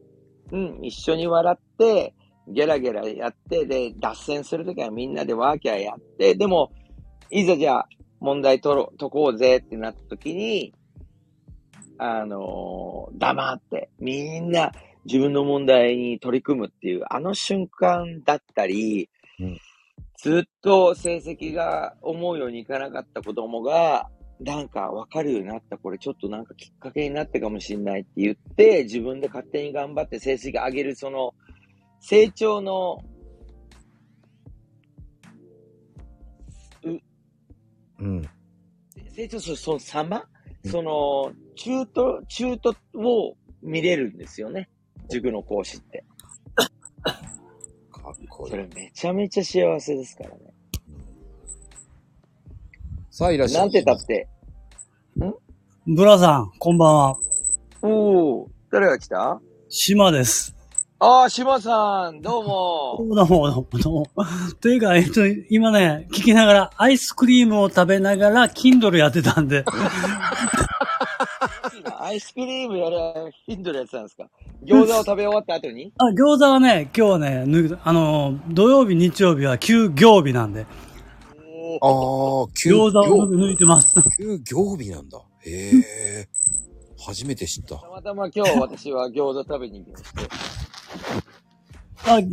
[0.51, 2.13] うん、一緒に笑って、
[2.47, 6.71] ゲラゲラやって、で、脱線するときはみんなでワーキャーやって、でも、
[7.29, 10.73] いざじゃあ、問題解ろ解こうぜってなったときに、
[11.97, 14.71] あのー黙って、みんな
[15.05, 19.57] 自分の問題に取り組むっていう、あの瞬間だったり、うん
[20.23, 31.33] ずっと成績が思うようにいかなかった子供が、なんか分かるようになった、これちょっとなんかきっかけになったかもしれないって言って、自分で勝手に頑張って成績上げる、その、
[31.99, 33.03] 成長の、
[37.99, 38.29] うん。
[39.13, 40.32] 成長するその様うん
[40.65, 44.69] その、中途、中途を見れるんですよね。
[45.09, 46.05] 塾の講師って。
[46.95, 47.13] か
[48.11, 48.51] っこいい。
[48.51, 50.53] それめちゃめちゃ幸せですからね。
[53.11, 53.61] さあ、いらっしゃい。
[53.63, 54.27] なんてたって？
[55.85, 57.17] ブラさん、こんばんは。
[57.81, 59.41] おー、誰が来た？
[59.69, 60.55] 島です。
[61.05, 62.95] ああ、島さん、どうも。
[62.97, 63.67] どうもどうも。
[63.83, 64.07] どうも。
[64.61, 69.65] というか、えっと、今ね、聞きながら、アイスクリームを食べながら、Kindle やってたんで、
[71.99, 74.29] アイスクリームやる、ヒンドルやってたんですか
[74.63, 77.45] 餃子を食べ終わった後にあ、餃子はね、今日はね、
[77.83, 80.69] あの、土曜日、日曜日は休業日なんで、ああ、
[82.53, 83.95] 休業日餃子を、抜いてます。
[84.17, 85.19] 休業日なんだ。
[85.45, 86.29] へえ。
[86.97, 87.75] 初めて知った。
[87.75, 90.72] たまたま今日私は餃子食べに行きまして。
[92.05, 92.27] あ、餃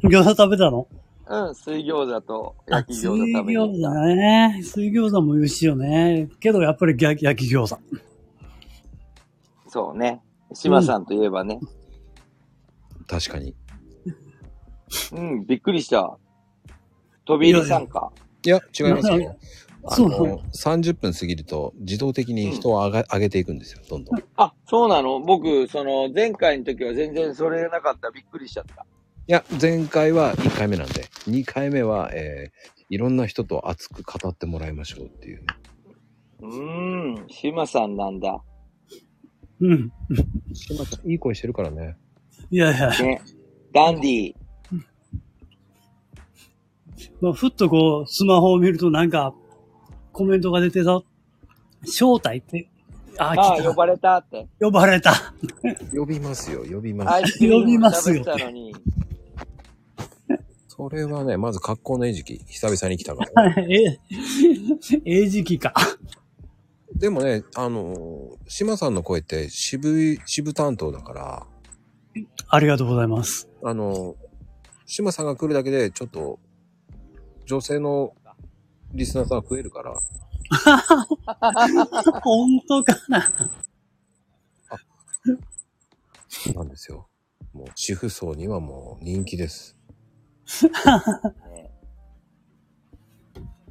[0.00, 0.86] 子、餃子食べたの？
[1.30, 4.16] うん、水餃子とあ焼き水餃子食べに行餃子。
[4.16, 4.60] ね。
[4.62, 6.28] 水餃子も美味しいよね。
[6.40, 7.80] けどやっぱり焼き焼き餃子。
[9.68, 10.22] そうね。
[10.54, 11.60] 島さんといえばね。
[13.06, 13.54] 確かに。
[15.12, 16.16] うん、びっくりした。
[17.26, 18.10] 飛び入り参加。
[18.46, 19.36] いや、違いますよ。
[19.90, 24.18] あそうなのの、30分過ぎると自動的に人を上が上げていくんですよ、どんどん。
[24.18, 25.20] いあ、そうなの？
[25.20, 28.10] 僕、その、前回の時は全然それなかった。
[28.10, 28.86] びっくりしちゃった。
[29.28, 35.46] や、前回は1回目なんで、2回目は、えー、いろんな人と熱く語ってもらいましょうっていうね。
[36.40, 38.42] うーん、島さんなんだ。
[39.60, 39.92] うん。
[40.54, 41.96] 島さん、いい声してるからね。
[42.50, 43.20] いやいや、ね。
[43.74, 44.34] ダンディ。
[47.20, 49.34] まあ、ふっとこう、スマホを見るとなんか、
[50.18, 51.00] コメントが出てた。
[51.82, 52.68] 招待って、
[53.18, 54.48] あ、ああ、来た呼ばれたって。
[54.58, 55.12] 呼ばれた。
[55.94, 57.10] 呼びますよ、呼びます。
[57.12, 58.24] アイスクリーム呼びますよ。
[60.66, 64.00] それはね、まず格好の餌食、久々に来たから、ね。
[65.04, 65.72] え、ええ時期か。
[66.96, 71.46] でもね、あのー、島さんの声って渋い、渋担当だから、
[72.48, 73.48] ありがとうございます。
[73.62, 74.16] あのー、
[74.84, 76.40] 島さんが来るだけで、ちょっと、
[77.46, 78.14] 女性の
[78.92, 79.94] リスナーさん増えるから、
[82.22, 83.32] 本当かな？
[86.54, 87.08] なんですよ。
[87.52, 89.76] もう、主婦層にはもう人気です。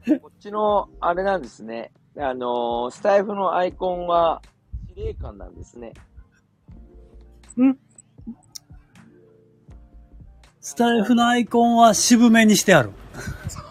[0.06, 1.92] ね こっちの、あれなんですね。
[2.18, 4.42] あのースタイフのアイコンは、
[4.90, 5.94] 司令官なんですね。
[10.62, 12.92] スタイフのアイコンは渋めにしてある。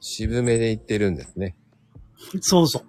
[0.00, 1.56] 渋めで言ってるんですね。
[2.40, 2.84] そうそう。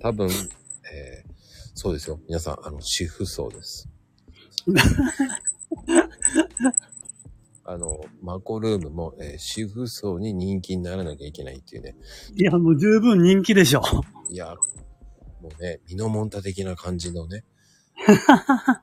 [0.00, 1.32] 多分、えー、
[1.74, 2.20] そうですよ。
[2.28, 3.88] 皆さん、あの、主婦層です。
[7.66, 11.96] あの、マコルームも、えー主婦層に人気にならなきゃいけないっていうね。
[12.36, 13.82] いや、もう十分人気でしょ。
[14.28, 14.54] いや、
[15.40, 17.44] もうね、ミノモンタ的な感じのね。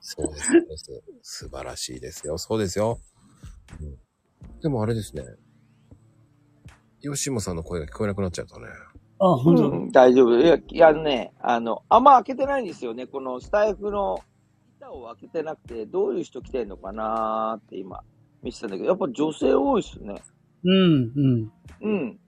[0.01, 1.03] そうです、そうです。
[1.21, 2.37] 素晴らしいですよ。
[2.37, 2.99] そうですよ。
[3.79, 5.23] うん、でもあれですね。
[7.01, 8.67] 吉本さんの声が聞こえなくなっちゃったね。
[9.19, 10.39] あ、本当、うん、大丈夫。
[10.39, 13.05] いや、いやね、あの、あんま開けてないんですよね。
[13.07, 14.19] このスタイフの
[14.77, 18.01] 板を開けてなくて、どういう人来てんのかなーって今
[18.41, 20.21] 見てたんだけど、やっぱ女性多いっすね。
[20.63, 21.51] うん、うん。
[21.81, 22.19] うん。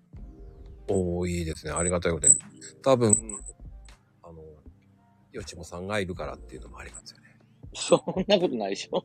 [0.88, 1.71] おー、いいですね。
[1.71, 2.34] ありがたいことに。
[2.84, 3.15] 多分、
[5.34, 7.23] よちもさんがいるからっていうのもありますよね。
[7.73, 9.03] そんなことないでしょ。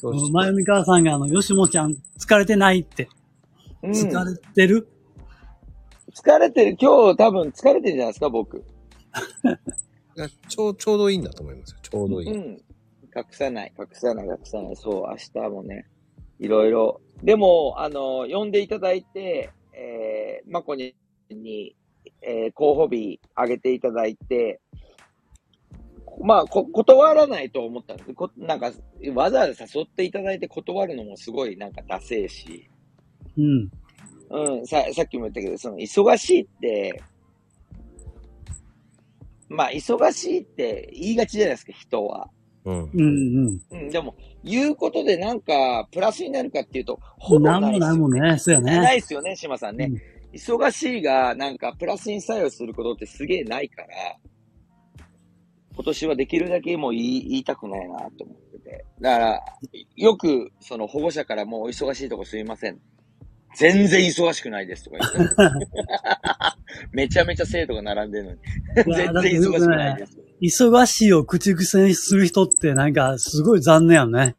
[0.00, 3.08] そうしまゆみかわさんがあの、よしもちゃん疲れてないって。
[3.82, 4.88] うん、疲れてる、
[6.14, 6.76] 疲れてる。
[6.80, 8.58] 今日多分疲れてるじゃないですか、僕。
[10.16, 11.78] いやちょう、ちょうどいいんだと思いますよ。
[11.82, 12.32] ちょうどいい。
[12.32, 12.42] うん。
[13.14, 14.76] 隠さない、隠さない、隠さない。
[14.76, 15.86] そう、明日もね、
[16.38, 17.02] いろいろ。
[17.22, 20.94] でも、あの、呼んでいただいて、えー、まこに、
[21.30, 21.76] に、
[22.22, 24.60] えー、候補日あげていただいて、
[26.20, 28.14] まあ、こ、断らないと思ったんです。
[28.14, 28.72] こなんか、
[29.14, 32.68] わざわざ誘っていただいて断るのもすごいなんかダセえし、
[33.36, 33.70] うん。
[34.30, 37.02] うん、さ、さっきも言ったけど、その、忙しいって、
[39.48, 42.30] まあ、忙しいって言いがちじゃないですか、人は。
[42.64, 42.90] うん。
[42.92, 43.60] うん、うん。
[43.70, 48.38] うん、でも、言うことでなんか、プラスになるかっていうと、ほぼなんもないですよないもんね。
[48.38, 48.92] そうやなね。
[48.94, 49.92] いですよね、島さんね。
[50.32, 53.88] 忙しいが、なんか、プラスに作用することってすげえないから、
[55.76, 58.84] 今年はできるだけもう言い言いたくないなと思ってて。
[59.00, 59.44] だから、
[59.94, 62.80] よく、その保護者からもうお忙しいとこすいません。
[63.54, 65.36] 全然忙しくないですとか言って。
[66.92, 68.38] めちゃめちゃ生徒が並んでるのに。
[68.96, 70.18] 全然忙しくないです。
[70.40, 74.34] 忙しいを口癖にする人ってなんかすごい残念やね。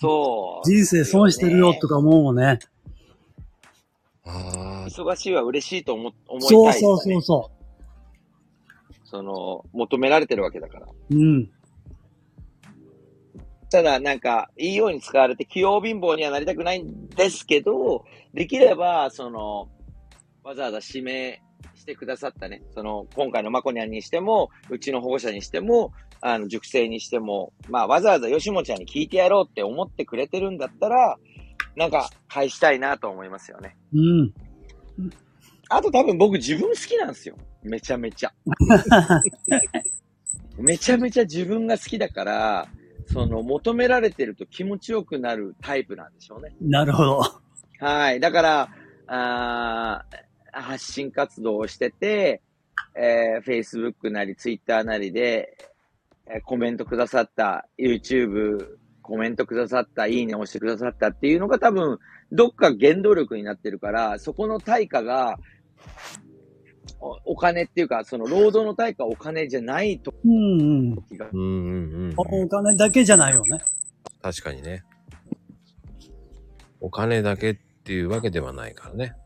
[0.00, 0.68] そう。
[0.68, 2.58] 人生損してるよとか思うもんね。
[4.24, 7.50] ああ、忙しいは嬉しいと思思いたいそうそうそうそ
[9.12, 10.86] その、求められてるわけだから。
[10.86, 11.14] う。
[11.14, 11.50] うん。
[13.70, 19.68] ただ、なんか、いいように使われて、器用貧乏にはなりたくないんですけど、できれば、その、
[20.42, 21.42] わざわざ指名
[21.74, 25.92] してくださったね、その、今回のまこにゃんにしても、うちの保護者にしても、
[26.22, 31.18] あの、塾生にしても、まあ、わざわざ吉本ちゃんに聞いてやろうって思ってくれてるんだったら、
[31.76, 33.76] なんか、返したいなと思いますよね。
[33.92, 34.32] うん。
[35.68, 37.36] あと多分僕自分好きなんですよ。
[37.62, 38.32] めちゃめちゃ。
[40.58, 42.68] めちゃめちゃ自分が好きだから、
[43.06, 46.54] その求められてると気持ちよくなるタイプなんでしょうね。
[46.60, 47.22] なるほど。
[47.78, 48.20] はい。
[48.20, 48.68] だから、
[49.06, 50.16] あー
[50.52, 52.42] 発信活動をしてて、
[52.94, 55.56] えー、Facebook なり Twitter なりで、
[56.26, 61.98] えーコメントくださった、YouTube コメントくださった、いいね押してくださったっていうのが多分、
[62.30, 65.38] どっか原動力になってるから、そこの対価が、
[67.02, 70.34] おお金っていうか、その労働の対価はお金じゃないとうんう
[70.64, 70.92] ん。
[70.92, 71.40] うんうん
[72.10, 72.14] うん。
[72.16, 73.58] お金だけじゃないよね。
[74.22, 74.84] 確かにね。
[76.80, 79.16] お金だけっていうわけではないからね。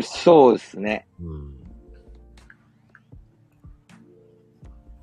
[0.00, 1.06] そうですね。
[1.20, 1.50] うん。
[1.50, 1.52] っ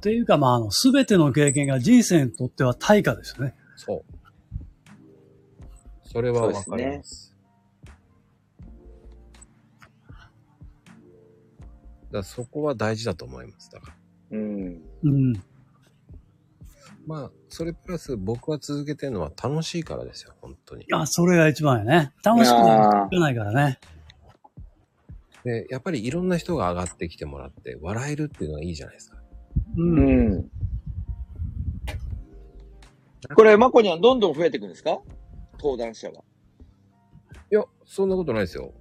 [0.01, 3.53] ていうか、まあ、あの、すべての経験が人生にとっては対価ですよね。
[3.75, 4.03] そう。
[6.03, 7.26] それはわかります。
[12.11, 13.71] だそこは大事だと思います。
[13.71, 13.87] だか
[14.31, 14.37] ら。
[14.37, 14.81] うん。
[15.03, 15.33] うん。
[17.05, 20.85] まあ、それプラス僕は続けてるのは楽しいからですよ、本当に。
[20.91, 22.13] あ、それが一番やね。
[22.23, 23.79] 楽しくないけないからね。
[25.43, 29.17] で、やっぱりいろんな人が上がってきてもらって、笑えるっていうのがいいじゃないですか。
[29.77, 29.81] う。
[29.81, 30.51] うんん。
[33.33, 34.99] これ、まこにはどんどん増えていくんですか？
[35.53, 36.19] 登壇者が。
[36.19, 38.73] いや、そんなことないですよ。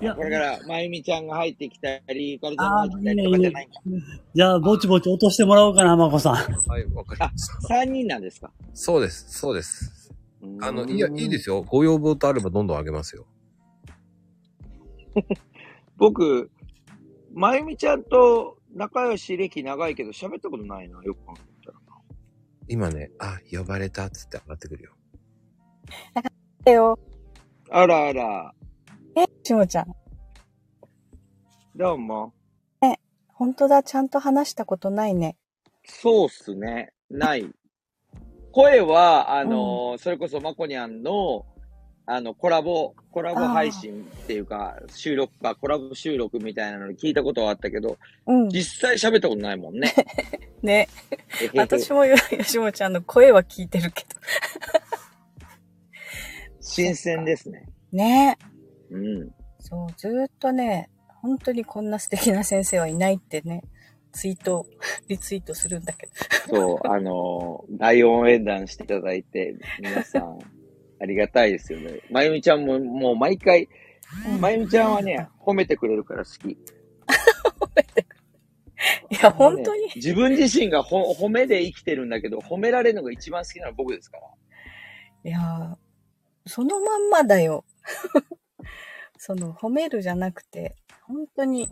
[0.00, 3.80] いやこれから、まゆみちゃんが入ってきたり、ゆかりちゃんが入ってきたりとかじゃないんだ。
[4.34, 6.34] じゃあ、ぼちぼち落としてもらおうかな、まこさん。
[6.34, 7.74] はい、わかりました。
[7.74, 8.50] 3人なんですか？
[8.74, 10.12] そうです、そうです。
[10.60, 11.62] あの、いや、いいですよ。
[11.62, 13.26] ご要望とあればどんどん上げますよ。
[15.96, 16.50] 僕、
[17.32, 21.78] まゆみちゃんと仲良し歴長いけど喋ったことないな、よく考えたら。
[22.68, 24.92] 今ね、あ、呼ばれたっつって上がってくるよ。
[27.72, 28.54] あらあら、
[29.16, 29.94] え、しもちゃん。
[31.74, 32.32] どうも。
[33.40, 35.34] 本当だ、ちゃんと話したことないね。
[35.86, 36.92] そうっすね。
[37.08, 37.50] ない。
[38.52, 41.46] 声は、あのーそれこそまこにゃんの、
[42.04, 47.96] あの、コラボ、コラボ配信っていうか、収録か、コラボ収録みたいなのに聞いたことはあったけど、
[48.26, 48.50] うん。
[48.50, 49.94] 実際喋ったことないもんね。
[50.60, 50.88] ね。
[51.54, 54.20] 私もよしもちゃんの声は聞いてるけど。
[56.60, 57.64] 新鮮ですね。
[57.90, 58.36] ね
[58.90, 59.30] うん。
[59.58, 60.90] そう、ずーっとね、
[61.22, 63.62] 本当にこんな素敵な先生はいないってね、
[64.12, 64.66] ツイート、
[65.08, 66.08] リツイートするんだけ
[66.48, 66.56] ど。
[66.56, 70.38] そう、あのー大応援団していただいて、皆さん、
[71.00, 72.00] ありがたいですよね。
[72.10, 73.68] まゆみちゃんも、もう毎回、
[74.28, 76.50] うんまゆみちゃんはね、褒めてくれるから好き。
[79.10, 79.90] いや、本当に。
[79.96, 84.22] 自分自身がほ褒めで生きてるんだけど、褒められるのが一番好きなのは僕ですから。
[85.24, 85.76] いや、
[86.46, 87.64] そのまんまだよ。
[89.22, 91.68] その、褒めるじゃなくて、本当に、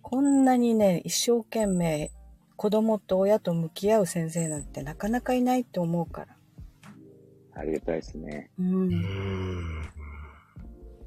[0.00, 2.12] こんなにね、一生懸命、
[2.54, 6.36] 子供と親と向き合う先生なんてなかなかいないと思うから。
[7.54, 8.48] ありがたいですね。
[8.60, 9.90] うん。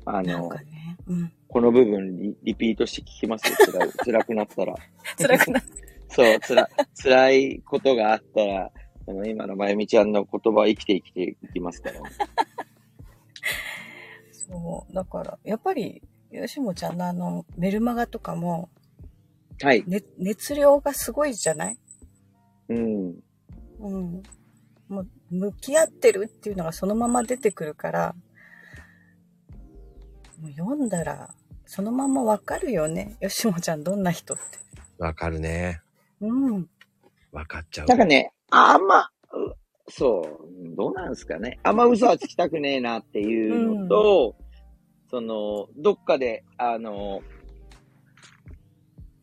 [0.03, 1.31] あのなんか、ね、うん。
[1.47, 3.55] この部分リリピートして聞きますよ。
[4.03, 4.75] 辛 くなったら。
[5.17, 5.69] 辛くなって。
[6.11, 6.69] そう、つら、
[7.01, 8.71] 辛いことがあったら、
[9.07, 12.01] あの今のまゆみちゃんの言葉を生きて生きていきますから。
[14.49, 14.93] そう。
[14.93, 18.69] だから、やっぱり、吉もちゃんのあの、メルマガとかも、
[19.61, 19.83] はい。
[19.87, 21.77] ね、熱量がすごいじゃない？
[22.69, 23.15] うん。
[23.79, 24.23] うん。
[24.87, 28.15] もう、向き合ってるっていうのがそのまま出てくるから、
[30.39, 31.33] もう読んだら、
[31.65, 33.17] そのままわかるよね？
[33.19, 34.43] よしもちゃんどんな人って。
[34.99, 35.81] わかるね。
[36.21, 36.69] うん。
[37.31, 37.87] わかっちゃう。
[37.87, 39.55] なんかね、あんま、う
[39.89, 40.21] そ
[40.73, 41.59] う、どうなんですかね。
[41.63, 44.35] あんま嘘はつきたくねえなっていうのと、
[45.09, 47.21] その、どっかで、あの、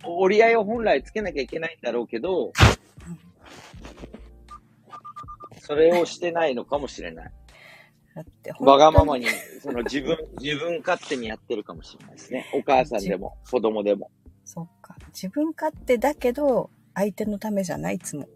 [0.06, 2.52] 折り合いを本来つけなきゃいけないんだろうけど、
[5.60, 7.32] それをしてないのかもしれない。
[8.14, 9.24] だって、わがままに。
[9.24, 12.46] に、その自分、 自分勝手にやってるかもしれないですね。
[12.54, 14.10] お母さんでも、子供でも。
[14.44, 14.94] そっか。
[15.08, 18.28] 自分勝手だけど、相手のためじゃない、いつも。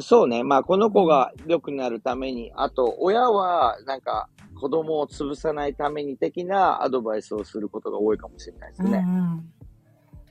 [0.00, 0.42] そうね。
[0.44, 4.28] まあ、この子が良くなるために、あと、親は、なんか、
[4.60, 9.04] 子供を潰さないために的なアドバイスをすることが多いかもしれないですね。
[9.06, 9.52] うんうん。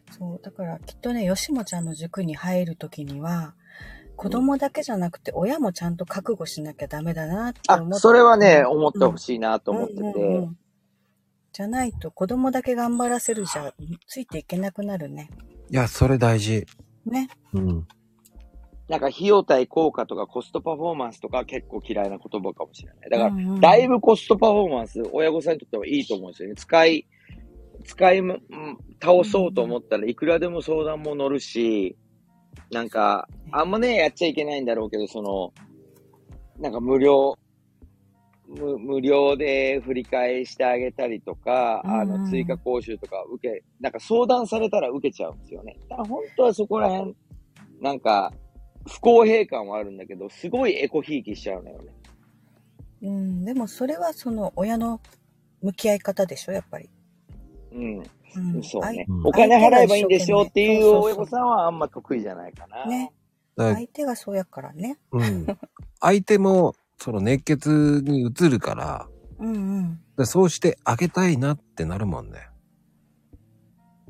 [0.10, 0.40] そう。
[0.42, 3.56] だから、きっとね、よしもちゃんの塾に入るときには、
[4.16, 7.96] 子供だけじゃなくて、親もちゃんと覚悟しなきゃダメだなって思って。
[7.96, 10.02] あ、それはね、うん思ってほしいなと思ってて。
[10.02, 10.58] うんうんうん
[11.54, 13.74] じゃないと子供だけ頑張らせるじゃ
[14.08, 15.30] ついていけなくなるね。
[15.70, 16.66] いや、それ大事。
[17.06, 17.30] ね。
[17.54, 17.88] うん。
[18.92, 23.10] なんか、費用対効果とかコストパフォーマンスとか結構嫌いな言葉かもしれない。
[23.10, 26.56] だから、だいぶコストパフォーマンス、親御さんにとってはいいと思うんですよね。
[26.56, 27.08] 使い、
[27.86, 28.22] 使い
[29.02, 31.96] 倒そうと思ったらいくらでも相談も乗るし、
[32.70, 35.54] なんか、あんまね、やっちゃいけないんだろうけど、その、
[36.60, 37.40] なんか無料、
[38.50, 45.78] 無無料で振り返してあげたりとか、あの、追加講習とか受け、なんか相談されたら受けちゃうんですよね。
[45.90, 47.16] だから本当はそこら辺、
[47.80, 48.34] なんか、
[48.88, 51.94] 不公平感はあるんだけど、すごいエコひいきしちゃうのよね。
[53.04, 53.46] うん。
[53.46, 55.02] でもそれはその親の
[55.62, 56.90] 向き合い方でしょ、やっぱり。
[57.74, 57.98] うん。
[57.98, 58.64] うん。
[58.64, 59.06] そうね。
[59.08, 62.86] うんお金払えばいいんでしょっていう親御さんはあんま得意じゃないかな。
[62.86, 63.12] ね。
[63.58, 64.98] 相手がそうやからね。
[65.12, 65.46] うん。
[66.00, 69.08] 相手も、その熱血に移るから、
[69.40, 70.00] うんうん。
[70.18, 72.40] でそうしてあげたいなってなるもんね。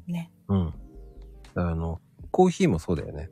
[0.08, 0.32] ね。
[0.48, 0.66] うん。
[0.68, 0.74] だ
[1.54, 2.00] からあの、
[2.32, 3.30] コーヒーもそうだよね。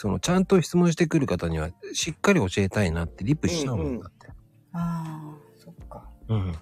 [0.00, 4.28] その、ちゃんと質問してくる方には、しっかり教えたいなってリプしちゃうもうんうんんだって。
[4.72, 6.08] ああ、そっか。
[6.26, 6.54] うん。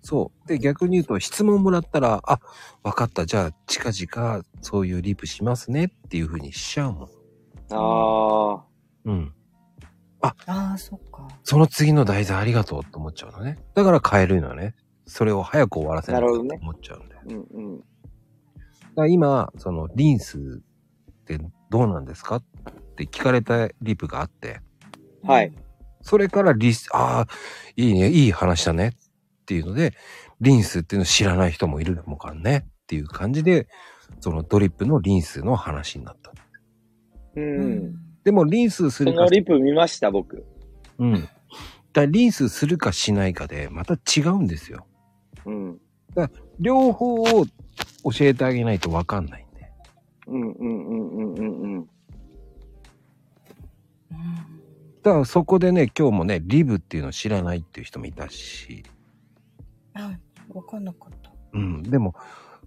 [0.00, 0.48] そう。
[0.48, 2.40] で、逆に言うと、質問もらったら、あ、
[2.84, 3.26] わかった。
[3.26, 7.08] じゃあ、近々、そういうリプしますねっていう風にしちゃうもん。
[7.72, 8.64] ああ。
[9.04, 9.34] うん。
[10.22, 11.28] ああ、そっか。
[11.44, 13.58] その次の題材ありがとうって思っちゃうのね。
[13.74, 14.74] だから変えるのね。
[15.04, 17.22] それを早く終わらせないと思っちゃうんだよ。
[17.26, 17.84] うんうん。
[19.02, 20.62] ら今、その、リンス
[21.10, 21.38] って
[21.70, 22.36] どうなんですか？
[22.36, 22.42] っ
[22.96, 24.60] て聞かれたリプがあって、
[25.22, 25.52] はい。
[26.02, 27.26] それからリス、ああ、
[27.76, 29.92] いいね、いい話だねっていうので、
[30.40, 33.68] リンスっていうのを知らない人もいるもんからねっていう感じで、
[34.20, 36.30] そのドリップのリンスの話になった。
[37.34, 37.40] う。
[37.40, 37.94] うんん。
[38.22, 40.46] でもリンスすそるかの、リプ見ました、僕。
[40.98, 41.28] うん。
[41.92, 44.86] だリンスするかしないかでまた違うんですよ。
[45.44, 45.80] うん。
[46.60, 47.46] 両方を
[48.10, 49.70] 教えてあげないとわかんないんで。
[50.26, 51.74] うんうんうんうんうんうん。
[51.74, 51.86] うん
[55.02, 58.82] だからそこでね、今日もね、リブっていうのを知らないっていう人もいたし、
[59.94, 60.18] あ、
[60.52, 61.30] わかんなかった。
[61.52, 61.82] うん。
[61.84, 62.16] でも、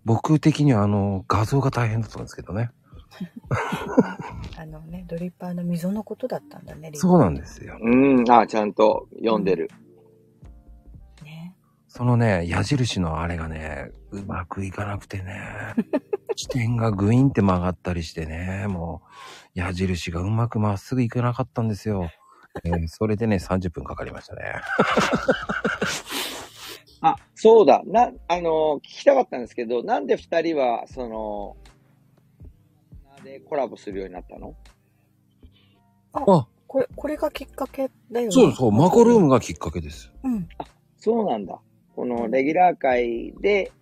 [0.06, 2.72] 僕的にはあの、画像が大変だったんですけどね。
[4.58, 7.78] あのね、ドリッパーの溝のことだったんだね、リそうなんですよ。
[7.82, 8.32] うん。
[8.32, 9.68] あ、ちゃんと読んでる。
[9.68, 9.89] ね。
[11.90, 15.74] そのね、矢印のあれがね、うまくいかなくてね、
[16.38, 19.02] 視点がグインって曲がったりしてね、も
[19.56, 22.10] う、矢印がうまくまっすぐいかなかったんですよ。
[22.64, 24.42] えーそれでね、30分かかりましたね。
[27.02, 27.82] あ、そうだ。
[27.86, 31.58] な、あの、聞きたかったんですけど、なんで二人は、その、
[33.24, 34.56] でコラボするようになったの？
[36.14, 38.32] あ、これ、これがきっかけだよね。
[38.32, 40.12] そうそう、マコルームがきっかけです。
[40.24, 40.48] うん。
[40.98, 41.60] そうなんだ。
[42.00, 43.74] このレギュラー会で、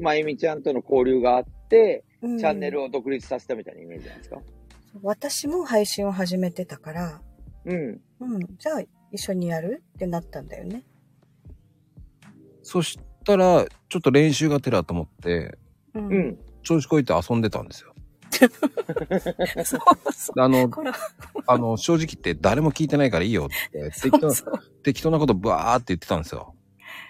[0.00, 4.38] まゆみちゃんとの交流があって、うんチャンネルを独立させたみたいなイメージなんですか？
[5.02, 7.20] 私も配信を始めてたから、
[7.66, 8.00] うん。
[8.20, 8.40] うん。
[8.58, 8.80] じゃあ、
[9.12, 10.82] 一緒にやるってなったんだよね。
[12.62, 15.58] そしたら、ちょっと練習がてらと思って、
[15.92, 16.06] うん。
[16.06, 16.38] うん。
[16.62, 17.92] 調子こいて遊んでたんですよ。
[19.62, 20.40] そうそう。
[20.40, 20.70] あの、
[21.46, 24.52] あの、正直言って誰も聞いてないからいいよって、そ適当うそう。
[24.82, 26.53] 適当なことバーって言ってたんですよ。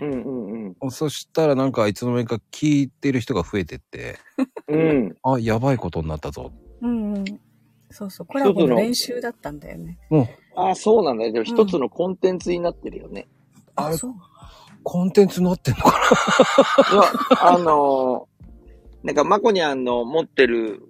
[0.01, 0.91] うんうんうん。
[0.91, 4.19] そしたらなんかいつの間にか聞いてる人が増えてって、
[4.69, 5.17] うん。
[5.23, 6.53] あ、やばいことになったぞ。
[6.81, 7.25] うんうん。
[7.91, 8.27] そうそう。
[8.27, 9.99] コラボの練習だったんだよね。
[10.11, 10.27] もう、
[10.57, 11.31] ああ、そうなんだ。
[11.31, 13.29] でも一つのコンテンツになってるよね。
[13.77, 14.15] あれそう。
[14.83, 15.91] コンテンツになってんのか
[16.93, 17.03] いや、
[17.41, 18.35] あのー
[19.05, 20.83] なんか、マコニャンの持ってる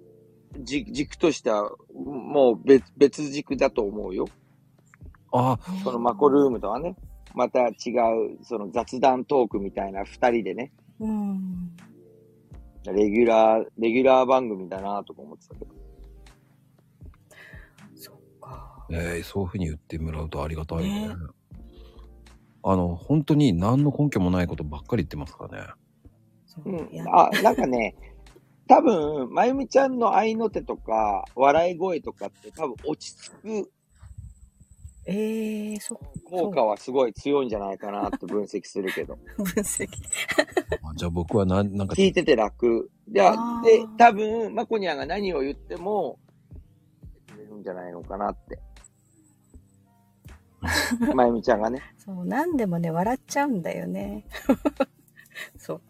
[0.61, 4.25] 軸軸としては、もう別別軸だと思うよ。
[5.33, 6.95] なあ、そのマコルームとはね。
[7.35, 7.73] また違う、
[8.43, 11.75] その雑談トークみたいな二人でね、うん。
[12.85, 15.71] レギュラー、レギュラー番組だなとか思ってたけど。
[17.95, 18.85] そっか。
[18.89, 21.09] えーそういうふうに言ってもらうとありがたいね。
[21.09, 21.15] ね
[22.63, 25.67] あの、本当に何の根拠もないことばっかり言ってますからね。
[26.45, 26.89] そううん。
[27.13, 27.95] あ、なんかね、
[28.67, 33.29] 多分、まゆみちゃんの合いの手とか、笑い声とかって多分落ち着
[33.63, 33.71] く
[35.07, 39.17] ええー、そっ効果はすごい強いんじゃないかなって分析するけど。
[39.37, 39.87] 分析。
[40.83, 42.89] あじゃあ僕はななんか、聞いてて楽。
[43.07, 43.27] で、で、
[43.97, 46.19] 多分、まこにゃんが何を言っても、
[47.31, 48.59] くれるんじゃないのかなって。
[51.13, 51.81] まゆみちゃんがね。
[51.97, 54.25] そう、何でもね、笑っちゃうんだよね。
[55.57, 55.81] そう。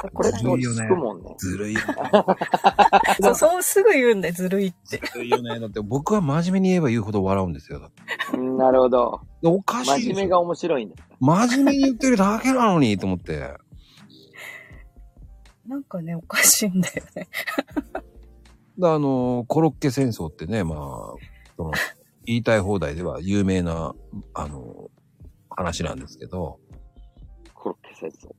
[0.00, 0.88] そこれずるいよね。
[1.38, 1.86] ずるいよね。
[3.22, 5.00] そう、そうすぐ言うんだよ、ずるいって。
[5.12, 5.60] ずるいよね。
[5.60, 7.90] だって僕は真面目に言えば言うほど笑うんですよ。
[8.36, 9.20] なるほど。
[9.42, 10.96] おかしい真面目が面白いんだ。
[11.20, 13.56] 真面目に言ってるだけなのにと思って。
[15.66, 17.28] なんかね、おかしいんだよね。
[18.78, 20.78] であの、コロッケ戦争ってね、まあ、
[21.56, 21.72] その、
[22.26, 23.94] 言いたい放題では有名な、
[24.34, 24.90] あの、
[25.50, 26.58] 話なんですけど、
[27.54, 28.34] コロッケ戦争。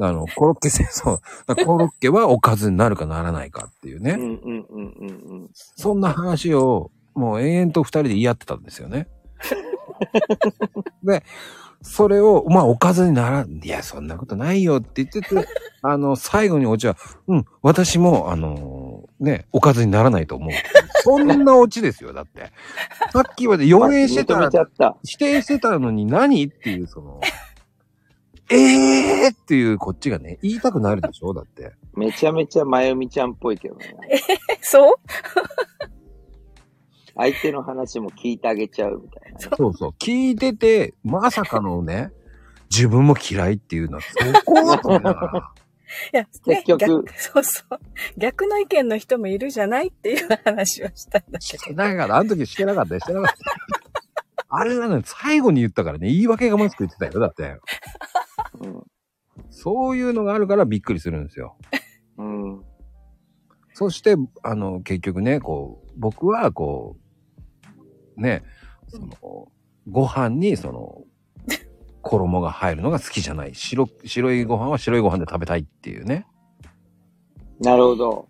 [0.00, 1.20] あの、コロッケ戦争、
[1.64, 5.50] コロッケはおかずになるかならないかっていうね、うんうんうんうんうん。
[5.52, 9.08] そんな話を、もう延々と二人で言い合ってたんですよね。
[11.04, 11.22] で、
[11.84, 15.28] それを、まあ、おかずにならん、いや、そんなことないよって言ってて、
[15.82, 16.96] あの、最後にオチは、
[17.28, 20.50] うん、私も、あのね、おかずにならないと思う。
[21.02, 22.52] そんなオチですよ、だって。
[23.12, 24.96] さっきまで予言してた認めちゃった。
[25.04, 27.20] 否定してたのに何っていう、その、
[28.50, 31.32] ええーっていうこっちがね、言いたくなるでしょ？
[31.32, 31.72] だって。
[31.94, 33.94] めちゃめちゃまゆみちゃんっぽいけどね。
[34.10, 34.18] え、
[34.60, 34.94] そう？
[37.16, 39.46] 相手の話も聞いてあげちゃうみたいなね。
[39.56, 39.90] そうそう。
[40.00, 42.10] 聞いてて、まさかのね、
[42.70, 44.14] 自分も嫌いっていうのは、そ
[44.44, 45.52] こだと思いながら。
[46.12, 47.78] いや、ね、結局逆そうそう。
[48.18, 51.76] 逆の意見の人もいるじゃないっていう話をしたんだけしてど。
[51.76, 53.36] ないから、あの時してなかったよ、してなかった。
[54.56, 57.58] あれなのに最後に言ったからね、言い訳がましく言ってたよ、だって。
[58.60, 58.82] うん。
[59.50, 61.56] そういうのがあるからびっくりするんですよ。
[62.18, 62.64] うん。
[63.72, 66.96] そして、あの、結局ね、こう、僕は、こ
[68.16, 68.42] う、ね、
[68.88, 69.48] その、
[69.88, 71.02] ご飯に、その、
[72.02, 73.54] 衣が入るのが好きじゃない。
[73.54, 76.26] 白、白いご飯は白いご飯で食べたいっていうね。
[77.60, 78.28] なるほど。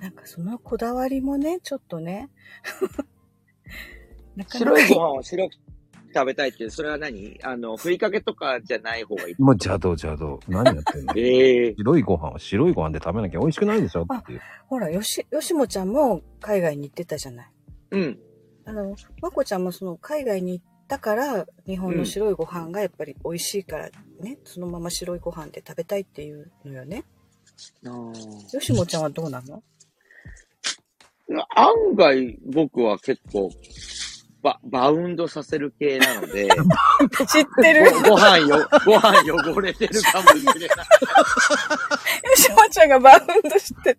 [0.00, 2.28] なんかそのこだわりもね、ちょっとね。
[4.36, 5.52] なかな白かいご飯を白く
[6.14, 7.38] 食べたいって、それは何？
[7.42, 9.34] あの、ふりかけとかじゃない方がいい。
[9.38, 10.38] もう邪道邪道。
[10.48, 11.12] 何やってんの？
[11.18, 14.02] ええ白いご飯は白いご飯で食べなきゃ美味しくないでしょ？
[14.10, 14.40] っていう。
[14.68, 17.46] ほら、よし、よしもちゃんも海外に行ってたじゃない？
[17.90, 18.18] うん。
[18.66, 23.90] あの、まこちゃんもその海外に行ったから、日本の白いご飯がやっぱり美味しいから
[24.20, 27.04] ね、そのまま白いご飯で食べたいっていうのよね。
[27.82, 28.12] よ
[28.60, 29.62] しもちゃんはどうなの？
[31.56, 33.50] 案外、僕は結構、
[34.44, 36.48] バ、バウンドさせる系なので、
[37.26, 39.22] 知ってるよごご飯よ、ご飯
[39.54, 40.58] 汚れてるかもしれない。
[42.36, 43.96] しもちゃんがバウンドして、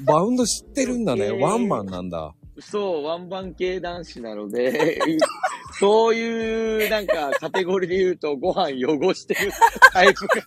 [0.00, 1.26] バウンド知ってるんだね。
[1.26, 2.32] えーワンマンなんだ。
[2.58, 4.98] そう、ワンバン系男子なので、
[5.78, 9.52] そういう、なんか、カテゴリーで言うと、ご飯汚してる
[9.92, 10.40] タイプか、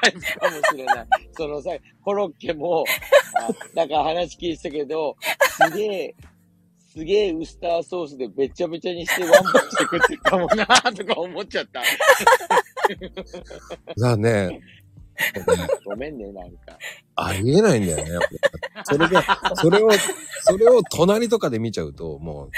[0.00, 1.06] タイプかもしれない。
[1.32, 1.70] そのさ、
[2.04, 2.84] コロッケも、
[3.40, 5.16] あなんか話聞いてたけど、
[5.68, 6.14] すげえ、
[6.94, 11.82] すげえウスターソースでべちゃべちゃにしてワンバンして食ってるかもなとか思っちゃった。
[14.00, 14.60] だね、
[15.84, 16.78] ごめんね、なんか。
[17.16, 18.26] ありえないんだよね。
[18.84, 19.24] それが、
[19.56, 19.90] それを、
[20.42, 22.50] それを隣とかで見ちゃうと、もう、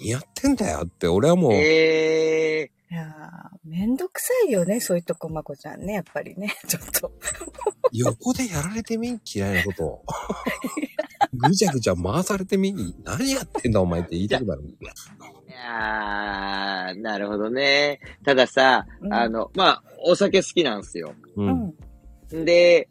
[0.00, 7.12] 何やってんだよって、俺はもう、ええいやーめんどくさいよね、そういうとこ、まこちゃんね、やっぱりね、ちょっと。
[7.92, 10.04] 横でやられてみん嫌いなことを。
[11.32, 14.62] ぐちゃぐちゃ回されてみん何やってんだお前って言いたくなる。
[14.62, 18.00] いやー、なるほどね。
[18.24, 21.14] たださ、うんあの、まあ、お酒好きなんですよ。
[21.36, 21.42] う。
[21.42, 21.74] うん
[22.32, 22.44] ん。
[22.44, 22.88] で、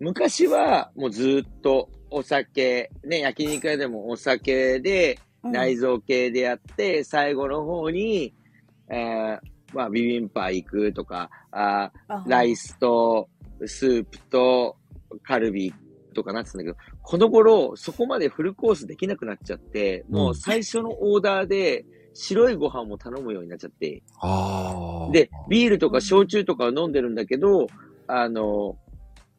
[0.00, 8.32] 昔はもうずっとお酒、ね、焼肉屋でもお酒でうん内臓系でやって、最後の方に、
[8.88, 9.38] えー、
[9.74, 13.28] まあ、ビビンパ行くとか、あーライスと
[13.66, 14.76] スープと
[15.22, 15.74] カルビ
[16.14, 21.84] とかなってたんだけど、この頃そこまでフルコースできなくなっちゃって、もう最初のオーダーで
[22.14, 24.02] 白いご飯も頼むようになっちゃって。
[25.12, 27.66] で、ビールとか焼酎とかを飲んでるんだけど、
[28.06, 28.76] あの、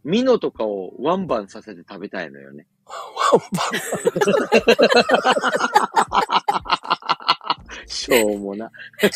[0.04, 2.68] ミノとかをワンバンさせて食べたいのよね。
[7.88, 8.70] しょうもな。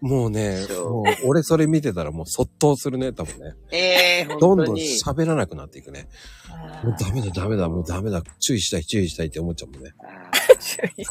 [0.00, 3.54] もうね、もう俺それ見てたらもうそっとするね、多分ね。
[3.70, 4.76] ええー、どんどん。
[4.76, 6.08] 喋らなくなっていくね。
[6.50, 8.22] あもうダメだ、ダメだ、もうダメだ。
[8.40, 9.92] 注意したい、注意したいって思っちゃうもんね。
[10.60, 11.04] 注意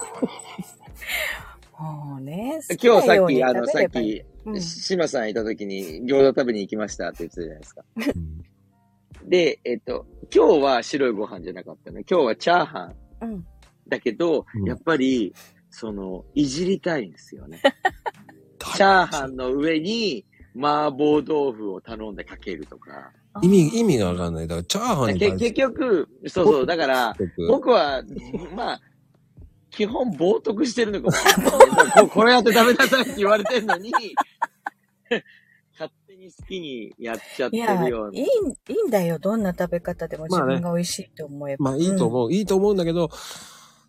[1.80, 7.84] もうね、ー 今日さっき、あの、さっき、うん島さんいた時に餃子食べに行きましたって言ってたじゃないですか。
[7.98, 8.44] うん
[9.26, 12.04] で、えっと、今日は白いご飯じゃなかったね。
[12.10, 13.46] 今日はチャーハンうん。
[13.88, 15.34] だけど、うんやっぱり、
[15.70, 17.62] その、いじりたいんですよね。
[18.76, 23.12] チャーハンの上に麻婆豆腐を頼んでかけるとか。
[23.42, 24.48] 意味、意味がわかんない。
[24.48, 28.04] だから、チャーハンに結局、そうそう、だから、僕僕は、
[28.56, 28.82] まあ、
[29.72, 32.08] 基本冒涜してるのかも こ。
[32.10, 33.92] これやって食べなさいって言われてんのに、
[35.74, 38.20] 勝手に好きにやっちゃってるような。
[38.20, 38.26] い、い
[38.86, 39.18] いんだよ。
[39.18, 41.72] どんな食べ方でも自まあね分が美味しいと思えば。
[41.72, 43.10] まあいいと思う、いいと思うんだけど、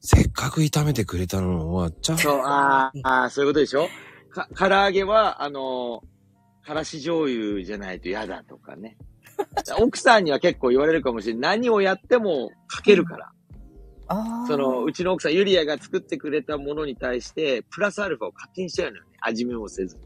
[0.00, 3.88] せっかく炒めてくれたのは、チャーそう、あーあー、そういうことでしょ？
[4.34, 6.02] か、唐揚げは、あの、
[6.62, 8.96] からし醤油じゃないと嫌だとかね。
[9.80, 11.58] 奥さんには結構言われるかもしれない。
[11.58, 13.30] 何をやってもかけるから。
[14.46, 19.10] その、うちの奥さん、ユリアが作ってくれたものに対して、プラスアルファを勝手にしちゃうのよね。
[19.20, 19.98] 味見もせず。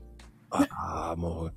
[0.51, 1.51] ああ、も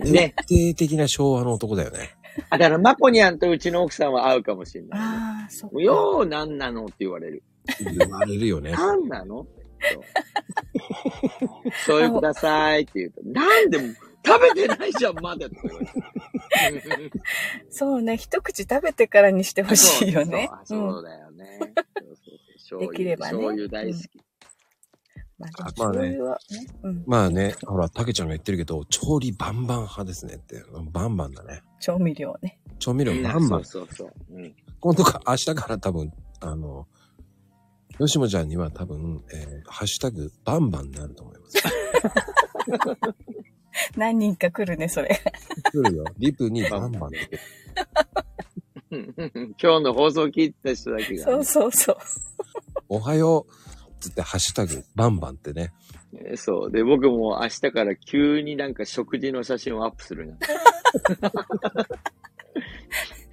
[0.00, 0.34] う、ね。
[0.46, 2.16] 徹底的な昭和の男だよね。
[2.50, 5.06] あ、だから、マコニャンとうちの奥さんは合うかもしれない、ね。
[5.06, 5.80] ああ、そっか。
[5.80, 7.42] よう、なんなのって言われる。
[7.80, 8.72] 言われるよね。
[8.72, 9.46] なんなの？
[11.70, 17.12] 醤油 くださいって言うと、なんでも、食べてないじゃん、まだって言われる。
[17.70, 18.16] そうね。
[18.16, 20.50] 一口食べてからにしてほしいよね。
[20.64, 21.60] そうそうそうだよね。
[22.80, 24.26] できればね醤油大好き。
[25.38, 25.46] ま
[25.88, 26.18] あね。
[27.06, 30.64] まあね、ほら、たけちゃんが言ってるけど、調理バンバン派ですねって。
[30.92, 31.62] バンバンだね。
[31.78, 32.58] 調味料ね。
[32.78, 33.64] 調味料バンバン。
[33.64, 34.12] そうそうそう。
[34.30, 34.56] うん。
[34.80, 36.88] 今度か、明日から多分、あの、
[37.98, 41.62] 吉野ちゃんには多分、えーハッシュタグ、バンバンになると思います。
[43.96, 45.20] 何人か来るね、それ。
[45.72, 46.04] 来るよ。
[46.18, 47.40] リプにバンバンって。
[49.60, 51.96] 今日の放送聞いた人だけがそうね、そうそう。
[52.88, 53.52] おはよう
[54.00, 55.72] つって、ハッシュタグ、バンバンってね。
[56.14, 56.70] えそう。
[56.70, 60.36] で、僕も明日から急になんか食事の写真をアップするな。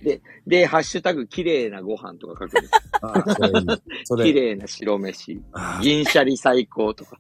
[0.04, 2.74] で、で、ハッシュタグ、綺麗なご飯とか書くんです。
[3.02, 3.68] ああ、それいい。
[4.04, 5.42] それ、綺麗な白飯。
[5.54, 7.18] あ銀シャリ最高とか。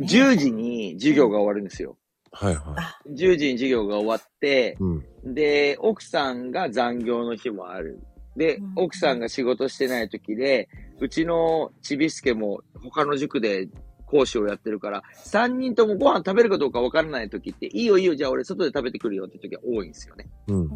[0.00, 1.96] 10時に授業が終わるんですよ。
[2.32, 5.34] あはいはあ、10時に授業が終わってい。、うん。
[5.34, 8.00] で、奥さんが残業の日もある。
[8.34, 10.68] でうん、奥さんが仕事してない時で、
[11.00, 13.68] うちのちびすけも他の塾で
[14.12, 20.28] 講師をやってるから、3人ともご飯食べるかどうかわからない時って、いいよいいよ、じゃあ俺外で食べてくるよって時が多いんですよね。
[20.48, 20.70] うん、うん、う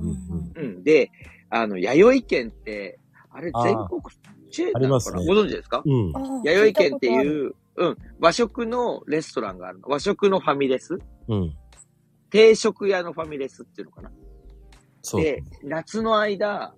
[0.57, 0.65] うん。
[0.65, 0.83] うん。
[0.83, 1.11] で、
[1.51, 2.99] あの、弥生県って、
[3.31, 4.01] あれ全国
[4.51, 4.81] チェーンなのかな？
[4.81, 5.83] ありますねご存知ですか？
[5.85, 6.13] うん。
[6.45, 9.89] 弥生県っていう、うん、和食のレストランがあるの。
[9.89, 10.99] 和食のファミレス？
[11.29, 11.55] うん。
[12.31, 14.11] 定食屋のファミレスっていうのかな？
[15.03, 15.23] そう。
[15.23, 16.75] で、夏の間、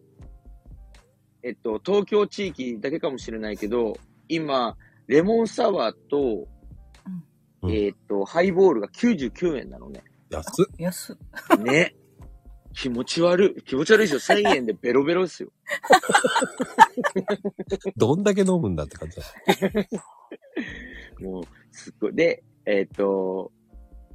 [1.45, 3.97] えっと、東京地域だけかもしれないけど、
[4.29, 4.77] 今、
[5.09, 6.47] レモンサワーと、
[7.63, 10.05] うんえっと、ハイボールが99円なのね。
[10.31, 10.67] 安っ。
[10.79, 11.19] 安
[11.57, 11.59] っ。
[11.59, 11.97] ね。
[12.73, 13.63] 気持ち悪い。
[13.63, 14.39] 気持ち悪いですよ。
[14.39, 15.51] 1000円でベロベロですよ。
[17.97, 19.25] どんだけ飲むんだって感じだ。
[21.21, 21.43] もう、
[21.73, 22.15] すっごい。
[22.15, 23.51] で、えっと、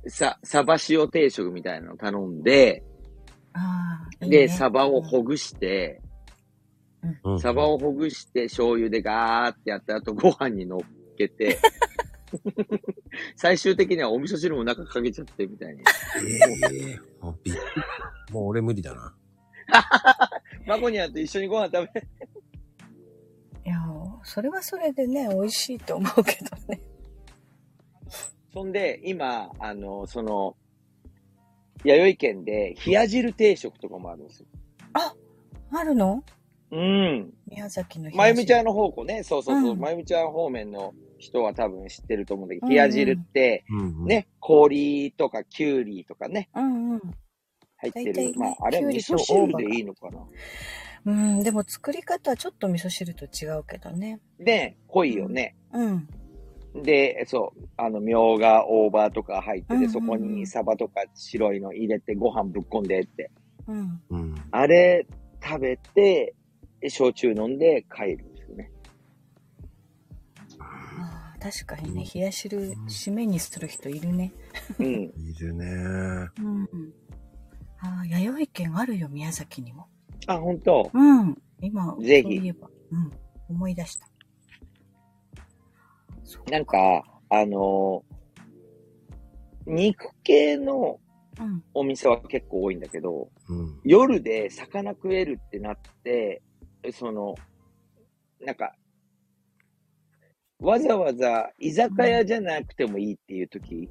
[0.07, 2.83] さ、サバ塩定食みたいなの頼んで。
[4.21, 6.12] いいで、ねサバをほぐして、うん
[7.39, 10.79] サバをほぐして醤油でガーってやった後ご飯に乗っ
[11.17, 11.59] けて、
[13.35, 15.81] 最終的にはお味噌汁も中かけちゃってみたいに。
[15.81, 17.55] ええもうびっ
[18.31, 19.15] もう俺無理だな。
[20.65, 22.01] マコニャンと一緒にご飯食べ、
[23.65, 23.77] いや、
[24.23, 26.81] それはそれでね、美味しいと思うけどね。
[28.53, 30.55] そんで、今、あの、その、
[31.83, 34.47] 弥生県で冷や汁定食とかもあるんですよ。
[34.93, 36.23] あるの？
[36.73, 37.33] うん。
[37.47, 38.65] 宮崎のまゆみちゃんん。
[38.65, 43.63] の方向ね、そうそうそう、うんまゆみちゃん方面の人は多分知ってると思うんだけど、うん冷や汁って。
[44.05, 47.01] ね、氷とかキュウリとかね、うんうん。
[47.77, 48.13] 入ってる。
[48.13, 50.19] 大体ねまあ、あれは味噌汁でいいのかな？
[51.05, 54.19] うん、でも作り方はちょっと味噌汁と違うけどね。
[54.39, 55.55] で、濃いよね。
[55.73, 56.07] うん。
[56.81, 63.29] で、そう、あの、みょうが、大葉とか入ってて、うんうんうんそこにサバとか白いの入れて、ご飯ぶっこんでって。
[63.67, 64.01] うん。
[64.09, 64.35] うん。
[64.49, 65.05] あれ
[65.43, 66.33] 食べて、
[66.89, 68.71] 焼酎飲んで帰るんですよね。
[70.59, 74.31] ああ確かにね、冷や汁、締めにする人いるね。
[74.79, 74.87] うん。
[74.87, 75.65] いるね。
[75.65, 76.63] うん。
[77.79, 79.87] ああ、弥生県あるよ、宮崎にも。
[80.27, 80.89] あ、本当？
[80.93, 81.41] うん。
[81.61, 82.69] 今、ぜひそういえば。
[82.91, 83.11] うん。
[83.49, 84.07] 思い出した。
[86.23, 88.13] そうなんか、あのー
[89.65, 90.99] 肉系の
[91.39, 91.63] うん。
[91.73, 93.79] お店は結構多いんだけど、うん。
[93.83, 96.43] 夜で魚食えるってなって、
[96.91, 97.35] その、
[98.41, 98.75] なんか、
[100.59, 103.89] わざわざ居酒屋じゃなくてもいいっていう時、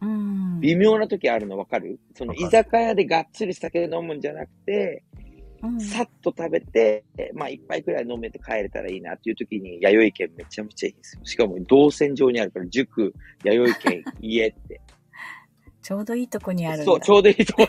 [0.00, 0.60] うん。
[0.60, 1.98] 微妙な時あるのわかる？
[2.14, 5.02] その居酒屋でがっつり酒飲むんじゃなくて、
[5.62, 11.24] うんさっと食べて、まあ一杯くらい飲めて帰れたらいいなっていう時に、弥生県めちゃめちゃいいんですよ。
[11.24, 14.80] しかも動線上にあるから、塾、弥生県、家って。
[15.82, 16.84] ちょうどいいとこにあるんだ。
[16.84, 17.66] そう、ちょうどいいとこ。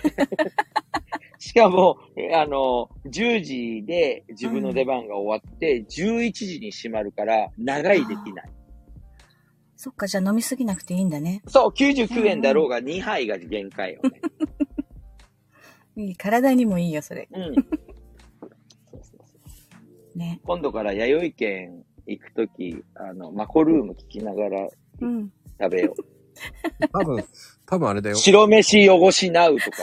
[1.39, 8.49] しかも、えあの、10時で自分の出番が終わって、11時に閉まるから、長いできない。
[9.75, 11.43] そっか、じゃあ飲みすぎなくていいんだね。
[11.47, 14.21] そう、99円だろうが2杯が限界よね。
[15.95, 17.27] いい、体にもいいよ、それ。
[17.31, 17.53] うん。
[17.53, 17.63] そう
[18.91, 19.17] そうそ
[20.15, 20.41] うね。
[20.43, 24.67] 今度から弥生県行くとき、あの、マコルーム聞きながら
[25.01, 25.31] うん。
[25.59, 26.87] 食べよう。
[26.91, 27.23] 多分、
[27.67, 28.15] 多分あれだよ。
[28.15, 29.77] 白飯汚しなうとか。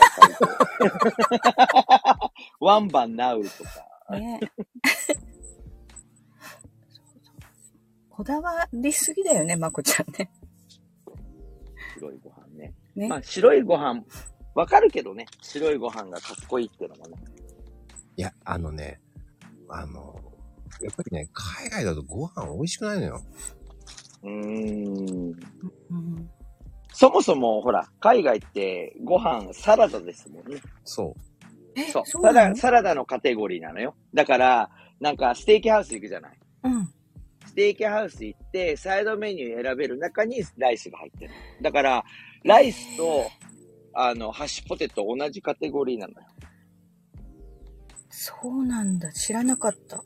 [2.59, 4.17] ワンバンなうとか。
[4.17, 4.39] ね。
[8.09, 10.31] こだわりすぎだよね、まこちゃんね。
[11.95, 12.73] 白いご飯ね。
[12.95, 13.07] ね。
[13.07, 14.03] まあ、白いご飯、
[14.55, 15.27] わかるけどね。
[15.41, 17.17] 白いご飯がかっこいいっていうのもね。
[18.17, 18.99] いや、あのね、
[19.69, 20.19] あの、
[20.81, 23.21] やっぱりね、海外だとご飯美味しくないのよ。
[24.23, 25.35] うーん。
[25.91, 26.31] うん。
[26.97, 30.61] そもそも、ほら、海外ってご飯サラダですもんね。
[30.85, 31.13] そ
[31.75, 32.05] う。
[32.05, 32.55] そうなの？
[32.55, 33.95] サラサラダのカテゴリーなのよ。
[34.13, 34.69] だから、
[35.01, 36.39] なんかステーキハウス行くじゃない。
[36.63, 36.85] うん。
[37.45, 41.31] ステーキハウス行って、サイドメニュー選べる中にライスが入ってる。
[41.61, 42.05] だから、
[42.45, 43.29] ライスと、
[43.93, 46.27] あの、ハッシュポテト同じカテゴリーなのよ。
[48.09, 49.11] そうなんだ。
[49.11, 50.01] 知らなかった。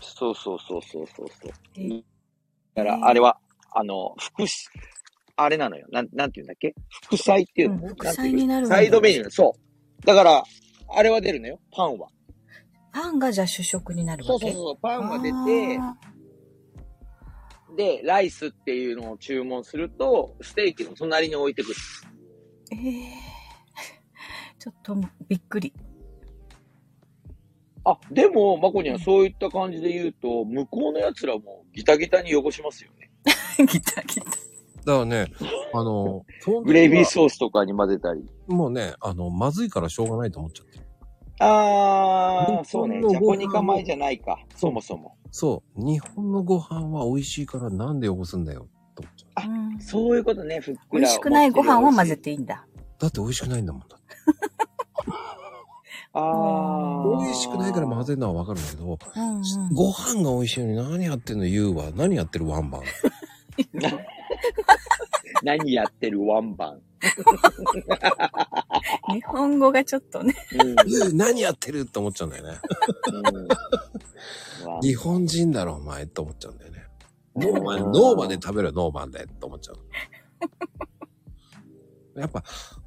[0.00, 1.52] そうそうそうそうそうそう。
[1.76, 1.88] え
[2.74, 3.38] だから、あれは、
[3.70, 4.68] あの、副し、
[5.36, 5.86] あれなのよ。
[5.90, 6.74] なん、なんて言うんだっけ？
[7.04, 9.30] 副菜っていうの、うん副菜になるサイドメニュー。
[9.30, 9.54] そ
[10.02, 10.06] う。
[10.06, 10.44] だから、
[10.94, 11.60] あれは出るのよ。
[11.72, 12.08] パンは。
[12.92, 14.46] パンがじゃあ主食になるわけ？
[14.46, 14.78] そうそうそう。
[14.80, 15.96] パンが出て、あ
[17.76, 21.74] で、ライスっていうのを注文すると、ステーキの隣に置いてくる。
[22.72, 23.08] ーええ
[24.58, 24.94] ちょっと
[25.28, 25.72] びっくり。
[27.84, 33.10] あ、でも、マコにはそういった感じで言うと、向こうの奴らもギタギタに汚しますよね。
[33.66, 34.30] ギタギタ。
[34.82, 34.86] う。
[34.86, 35.26] だからね、
[35.74, 36.24] あの、
[36.64, 38.24] グレイビーソースとかに混ぜたり。
[38.46, 40.84] もうね、あの、まずいからしょうがないと思っちゃってる。
[41.40, 43.00] あー、日本のそうね。
[43.00, 44.38] ジャポニカ米じゃないか。
[44.56, 45.16] そもそも。
[45.30, 45.84] そう。
[45.84, 48.68] 日本のご飯は美味しいからなんで汚すんだよ。
[48.94, 49.30] と思っちゃう。
[49.34, 51.00] あうんそういうことね、ふっくら。
[51.00, 52.64] 美味しくないご飯は混ぜていいんだ。
[52.98, 54.16] だって美味しくないんだもんだって。
[56.12, 57.18] あー。
[57.24, 59.74] 美味しくないから混ぜるのはわかるんだけど、うんうん。
[59.74, 61.90] ご飯が美味しいのに何やってんの言うわ。
[61.96, 62.82] 何やってるワンバン。
[65.42, 66.80] 何やってるワンバン。
[69.12, 70.34] 日本語がちょっとね。
[70.52, 71.16] うん。
[71.16, 72.58] 何やってるって思っちゃうんだよね。
[73.12, 73.48] うん
[74.82, 76.86] 日本人だろお前って思っちゃうんだよね。
[77.34, 79.78] ノーマン、ノーマンで食べるよノーマンでって思っちゃう。
[82.20, 82.44] やっぱ、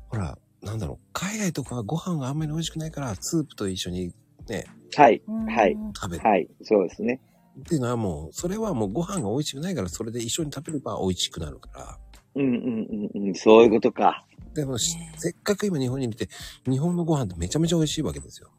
[0.10, 4.14] ほら、なんだろう、海外とかご飯があんまり美味しくないから、スープと一緒に
[4.48, 5.22] ね、はい。
[5.28, 5.76] うんはい。
[5.96, 6.28] 食べる。
[6.28, 6.48] はい。
[6.62, 7.20] そうですね。
[7.60, 12.00] っていうのはもう、それはもうご飯が美味しくないから、それで一緒に食べれば美味しくなるから。
[12.36, 13.36] うんうんうんうん。
[13.36, 14.26] そういうことか。
[14.54, 14.98] でも、せ
[15.32, 16.30] っかく今日本に来て、
[16.70, 18.52] 日本のご飯ってめちゃめちゃ美味しいわけですよ。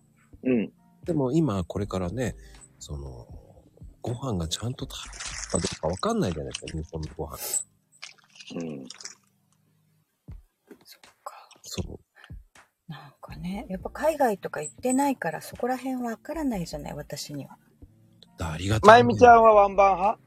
[0.45, 0.73] うん。
[1.05, 2.37] でも今、これからね、
[2.79, 3.27] その、
[4.03, 5.19] ご飯がちゃんと食べる
[5.51, 7.39] かどうかわかんないじゃないですか、日本のご飯。
[8.55, 8.87] うん。
[10.85, 11.49] そっか。
[11.63, 11.99] そう。
[12.89, 17.59] なんかね、やっぱ海外とか行ってないからそこら辺わからないじゃない、私には。
[18.39, 18.89] ありがたい。
[18.89, 20.21] まゆみちゃんはワンバン派？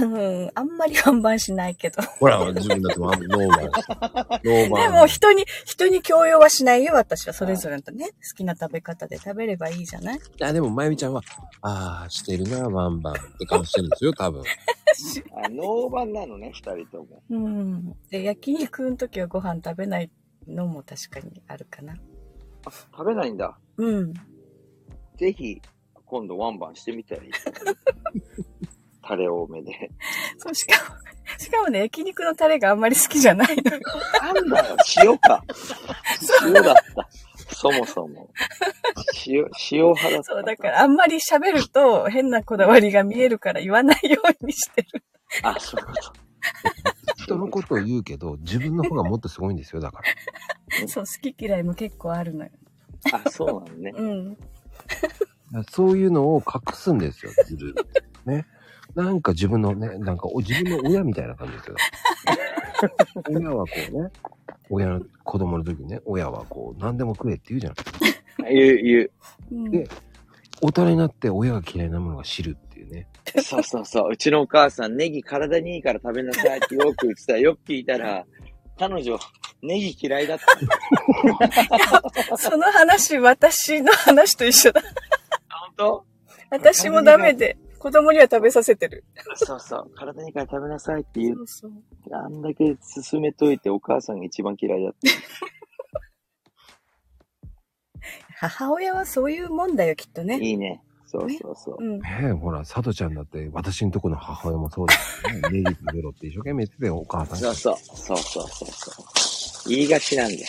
[0.00, 2.02] うん、あんまりワンバンしないけど。
[2.02, 3.60] ほら、自分だってワンノーバン。
[3.62, 4.92] ノーバン。
[4.92, 7.32] でも人に、人に強要はしないよ、私は。
[7.32, 10.16] それぞれとね、好きな食べ方で食べればいいじゃない？
[10.16, 11.22] いや、でも、まゆみちゃんは、
[11.62, 14.42] ああ、してるな、ワンバンって顔してるんですよ、多分。
[14.42, 17.22] あ、ノーバンなのね、二人とも。
[17.30, 17.94] うん。
[18.10, 20.10] で、焼肉の時はご飯食べない
[20.48, 21.94] のも確かにあるかな。
[22.64, 23.56] あ、食べないんだ。
[23.76, 24.12] うん。
[25.16, 25.62] ぜひ、
[26.06, 27.30] 今度ワンバンしてみたらいい。
[29.02, 29.90] タレ多めで。
[30.38, 30.96] そう、しかも、
[31.38, 33.62] しかもね、焼肉のタレがあんまり好きじゃないの。
[34.20, 35.44] なんだよ、塩か。
[36.44, 37.08] 塩だった。
[37.54, 38.28] そもそも。
[39.26, 40.22] 塩、塩派だった。
[40.24, 45.04] そう、だからあんまり喋ると変なこだわりが見えるから言わないようにしてる。
[45.42, 46.12] あ、そういうこと。
[47.16, 50.88] 人のことを言うけど、自分の方がもっとすごいんですよ、だから。
[50.88, 52.50] そう、好き嫌いも結構あるのよ。
[53.12, 53.92] あ、そうなのね。
[53.96, 54.36] うん。
[55.70, 57.74] そういうのを隠すんですよ、自分。
[58.24, 58.46] ね。
[58.94, 61.76] なんか自分のね、なんかお自分の親みたいな感じですよ。
[63.28, 64.10] 親はこうね、
[64.70, 67.72] 親の子供の時にね、親はこう、何でも食えって言うじゃ
[68.38, 68.54] ない。
[68.54, 69.10] 言う、言う。
[69.52, 69.88] うんで
[70.62, 73.06] 大人になって親が嫌いなものが知るっていうね。
[73.42, 74.12] そうそうそう。
[74.12, 77.36] うちのお母さん、ネギ体にいいから食べなさいってよく言ってた。
[77.36, 78.24] よく聞いたら、
[78.78, 79.18] 彼女、
[79.62, 82.36] ネギ嫌いだった。
[82.38, 84.82] その話、私の話と一緒だ。
[85.76, 86.04] 本当？
[86.50, 89.04] 私もダメで、子供には食べさせてる。
[89.34, 89.90] そうそう。
[89.94, 91.72] 体にいいから食べなさいって言うそうそう。
[92.14, 92.76] あんだけ
[93.10, 94.98] 勧めといてお母さんが一番嫌いだった。
[98.38, 100.38] 母親はそういうもんだよ、きっとね。
[100.40, 100.82] いいね。
[101.06, 101.76] そうそうそう。
[101.78, 102.00] うん。
[102.00, 105.62] ねえ、ほら、さとちゃんだって、私のとこの母親もそうですよね。
[105.62, 107.38] ネギ食べろって一生懸命言ってたよ、お母さん。
[107.38, 107.76] そうそう。
[107.76, 109.70] そうそうそうそう。
[109.70, 110.40] 言いがちなんだよ。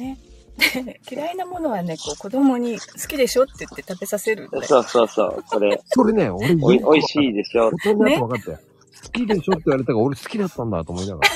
[0.00, 0.18] ね。
[0.56, 4.64] で 嫌いなものはね、こう子供に好きでしょって言って食べさせるんだよ。
[4.64, 5.44] そうそうそう。
[5.48, 7.76] これ、 それね、俺、おい、おいしいでしょ大。
[7.78, 8.58] 人になって分かったよ。
[9.04, 11.30] 好きでしょって言われたから、俺好きだったんだと思いながら。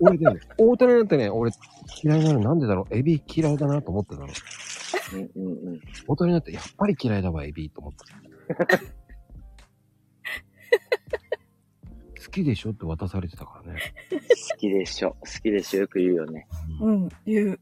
[0.00, 1.52] 俺ね、大人になってね、俺
[2.02, 4.26] 嫌いなのなんでだろうエビ嫌いだなと思ってたの。
[4.26, 5.80] うんうんうん。
[6.06, 8.78] 大人になって、やっぱり嫌いだわ、エビと思った。
[12.36, 12.70] きでしょ？
[12.70, 13.80] って渡されてたからね。
[14.10, 15.16] 好きでしょ。
[15.20, 15.80] 好きでしょ。
[15.80, 16.46] よく言うよね。
[16.80, 17.60] うん、言う。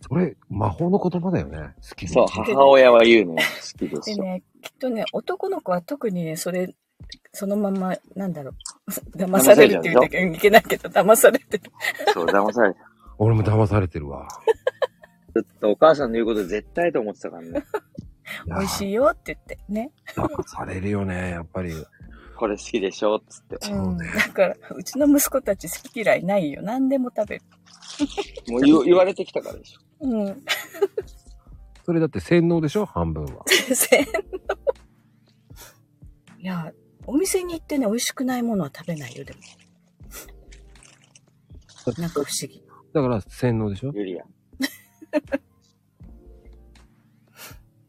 [0.00, 1.74] それ、魔法の言葉だよね。
[1.88, 3.42] 好きでそう、母親は言うね。
[3.72, 4.16] 好きでしょ。
[4.16, 6.74] でね、きっとね、男の子は特にね、それ、
[7.32, 8.50] そのまま、なんだろ
[8.86, 11.64] う、騙されるって言うといけないけど、騙されてる。
[12.12, 12.80] そう、騙された。
[13.18, 14.28] 俺も騙されてるわ。
[15.34, 17.64] ずっとお母さんの言うこと絶対と思ってたからね。
[18.46, 19.92] 美味しいいよって言って、ね。
[20.16, 20.24] や。
[20.24, 21.72] 騙されるよね、やっぱり。
[22.36, 23.56] これ好きでしょつって。
[23.70, 23.96] うん。
[23.98, 26.62] だから、うちの息子たち好き嫌いないよ。
[26.62, 27.42] 何でも食べる。
[28.48, 29.80] もう言う言われてきたからでしょ。
[30.00, 30.44] うん。
[31.84, 32.86] それだって洗脳でしょ？
[32.86, 33.44] 半分は。
[33.74, 34.20] 洗脳
[36.40, 36.72] いや、
[37.06, 39.38] お店に行ってね、美味しくないものは食べないよ、でも。
[41.98, 42.62] なんか不思議。
[42.92, 43.92] だから洗脳でしょ？
[43.94, 44.24] ユリア。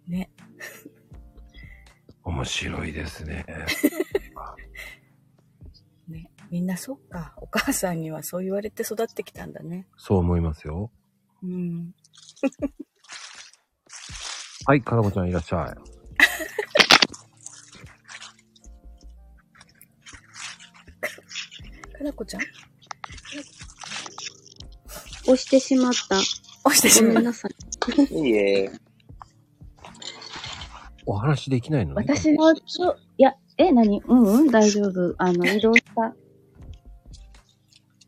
[0.07, 0.29] ね。
[2.23, 3.45] 面白いですね。
[6.45, 6.49] ね。
[6.51, 7.33] みんなそっか。
[7.37, 9.87] お母さんにはそう言われて育ってきたんだね。
[9.97, 10.91] そう思いますよ。
[11.43, 11.93] うん。
[14.67, 15.67] はい、かなこちゃんいらっしゃい。
[21.97, 22.41] かなこちゃん？
[25.27, 26.17] 押してしまった。
[26.17, 26.23] 押
[26.75, 27.13] してしまう。
[27.13, 27.51] ごめんなさい。
[28.11, 28.71] いいえ。
[31.05, 32.03] お話できないのね。
[32.07, 34.01] 私のちょ、いや、え、何？
[34.01, 35.15] うんうん、大丈夫。
[35.17, 36.13] あの、移動した。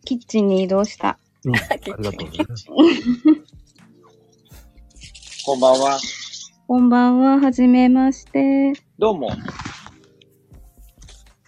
[0.07, 1.19] キッチンに移動した。
[1.43, 2.29] うん、 ありがとうね。
[5.45, 5.99] こんばんは。
[6.65, 8.71] こんばんは、はじめまして。
[8.97, 9.29] どうも。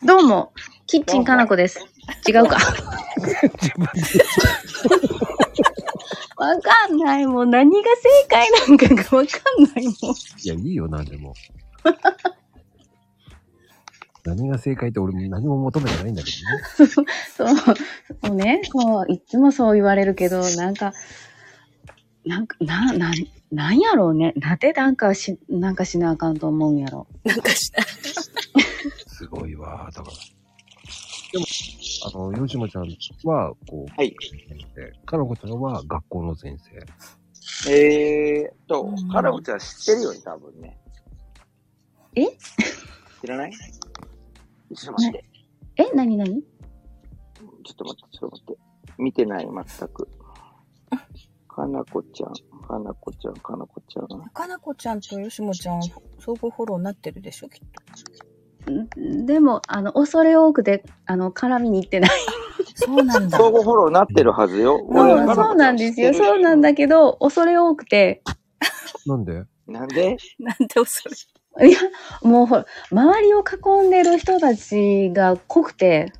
[0.03, 0.51] どうも、
[0.87, 1.79] キッチンかなこです。
[2.27, 2.57] 違うか。
[6.35, 7.27] わかんない。
[7.27, 9.93] もう何が正解なんかがわかんないもん。
[10.43, 11.33] いや、いいよ、なんでも。
[14.35, 16.31] 何が正解って俺何も求めてないんだけ
[16.77, 17.05] どね。
[17.35, 17.47] そう、
[18.21, 20.93] そうね、そう、いつもそう言われるけど、なんか、
[22.25, 23.13] なんか、な、なん、
[23.51, 24.33] なんやろうね。
[24.35, 27.07] なんでなんかし、なんかしなあかんと思うんやろ。
[27.25, 27.81] なんかした。
[29.07, 29.89] すごいわ。
[29.93, 30.17] だから。
[31.31, 31.45] でも、
[32.05, 32.87] あの、吉野ちゃん
[33.23, 34.15] は、こう、はい。
[34.19, 35.05] 先生。
[35.05, 36.85] かなこちゃんは学校の先生。
[37.69, 40.77] えーとうん、カラオちゃん知ってるよね、多分ね。
[42.15, 42.25] え？
[43.21, 43.51] 知らない？
[44.75, 45.25] ちょっと待って。
[45.77, 46.41] え、なになに
[47.63, 48.61] ちょっと待って、ちょっと待って。
[48.97, 50.07] 見てない、全く。
[51.47, 52.33] かなこちゃん、
[52.67, 54.07] かなこちゃん、かなこちゃん。
[54.29, 57.67] かなこちゃんとよしもちゃん、相互フォローになってるでしょ、きっ
[58.65, 58.99] と。
[58.99, 59.25] ん？
[59.25, 62.11] でも、あの、恐れ多くて、あの、絡みに行ってない。
[62.75, 63.37] そうなんだ。
[63.37, 64.79] 相互フォローなってるはずよ。
[64.87, 66.13] うんそうなんですよ。
[66.13, 68.21] そうなんだけど、恐れ多くて、
[69.05, 69.43] なんで？
[69.67, 70.17] なんで？
[70.39, 71.15] なんで恐れ？
[71.61, 71.79] いや、
[72.21, 73.43] もうほら、周りを
[73.83, 76.11] 囲んでる人たちが濃くて、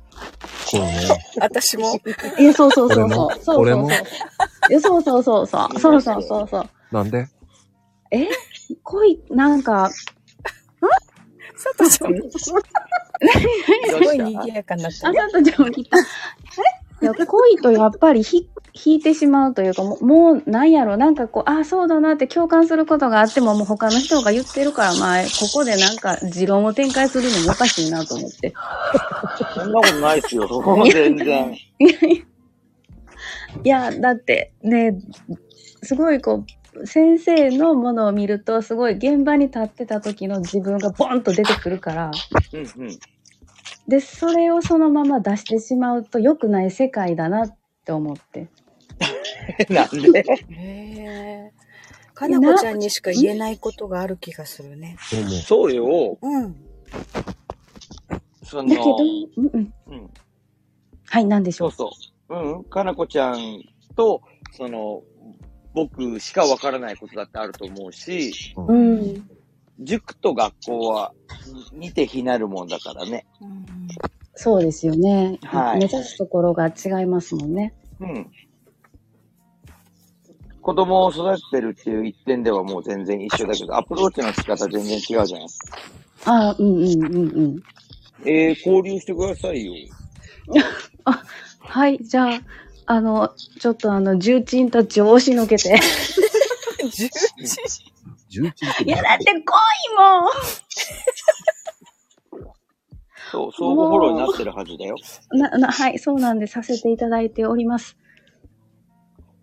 [0.70, 1.08] こうね。
[1.40, 1.98] 私も。
[2.38, 3.16] いや、そうそうそうそう。
[3.16, 3.30] 俺も？
[3.40, 4.66] そう俺もそうそう。
[4.70, 5.80] いや、そうそうそうそう。
[5.80, 6.68] そうそうそうそう。
[6.92, 7.26] なんで？
[8.10, 8.28] え？
[8.82, 9.90] 恋、なんか、
[11.56, 15.20] さとちゃん、 すごい賑やかになったあね。
[15.20, 15.96] さとちゃんも来た。
[17.02, 28.52] いや、恋とやっぱりひ引いてしまうというか、もう、もうなんやろ、なんかこう、ああ、そうだなって共感することがあっても、もう他の人が言ってるから、まあ、ここでなんか持論を展開するのもおかしいなと思って。
[29.54, 30.46] そんなことないっすよ。
[30.92, 31.54] 全然。
[31.78, 31.84] い
[33.64, 34.98] やいや、だってね、
[35.82, 36.44] すごいこ
[36.76, 42.10] う、先生のものを見ると、すごい現場に立ってた時の自分がボンと出てくるから、
[42.52, 42.98] うんうん。
[43.90, 48.46] で、それをそのまま出してしまうと良くない世界だなって思って。
[49.68, 50.24] なんで？
[50.48, 51.52] へえ。
[52.14, 54.96] かなこちゃんにしか言えないことがある気がするね。
[55.00, 55.32] そう思う。
[55.40, 56.18] そうよ。
[56.22, 56.56] うん。
[58.44, 59.04] そだけどの、、
[59.38, 59.74] うんうん。
[59.88, 60.10] うん。
[61.06, 61.90] はい、何でしょそう
[62.28, 62.52] そう。
[62.54, 62.64] うん。
[62.64, 63.60] かなこちゃん
[63.96, 64.22] と、
[64.52, 65.02] その、
[65.74, 68.72] 僕しかわからないことだってあると思うし、う。
[68.72, 69.29] うん。
[69.80, 71.12] 塾と学校は
[71.72, 73.26] 似て非なるもんだからね。
[73.40, 73.66] うん
[74.42, 75.38] そうですよね。
[75.42, 77.74] はい目指すところが違いますもんね。
[78.00, 78.30] うん。
[80.62, 85.46] 子供を育ててるっていう一点ではもう全然一緒だけど、アプローチの仕方全然違うじゃない
[86.24, 87.62] ああ、うんうんうんうん。
[88.24, 89.72] えー、交流してくださいよ。
[91.58, 92.40] はい、じゃあ、
[92.86, 95.78] あの、ちょっとあの、重鎮たちを押しのけて。
[96.80, 97.90] 重鎮？
[98.32, 99.42] いや、だって恋も
[103.30, 104.96] そう、相互フォローになってるはずだよ。
[105.32, 107.96] な、な、はい、そうなんでさせていただいております。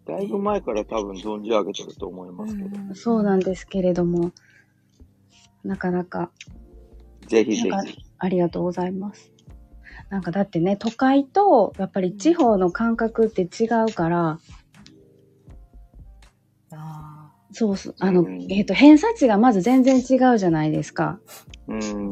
[0.05, 2.95] だいぶ前から多分存じ上げてると思いますけど。
[2.95, 4.31] そうなんですけれども、
[5.63, 6.31] なかなか、
[7.27, 7.97] ぜひぜひ。
[8.17, 9.33] ありがとうございます。
[10.09, 14.39] なんかだってね、都会と、やっぱり地方の感覚って違うから、
[16.71, 17.06] あ
[17.59, 21.17] そうそう、あの、うんえっ、と、偏差値がまず全然違うじゃないですか。
[21.67, 22.11] うーん。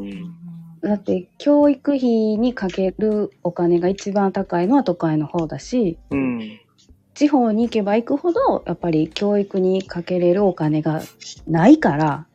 [0.82, 6.58] ーだって、教育費にかけるお金が一番高いのは都会の方だし、うん。
[7.14, 11.00] 地方に行けば行くほど、やっぱり教育にかけれるお金が
[11.46, 12.26] ないから、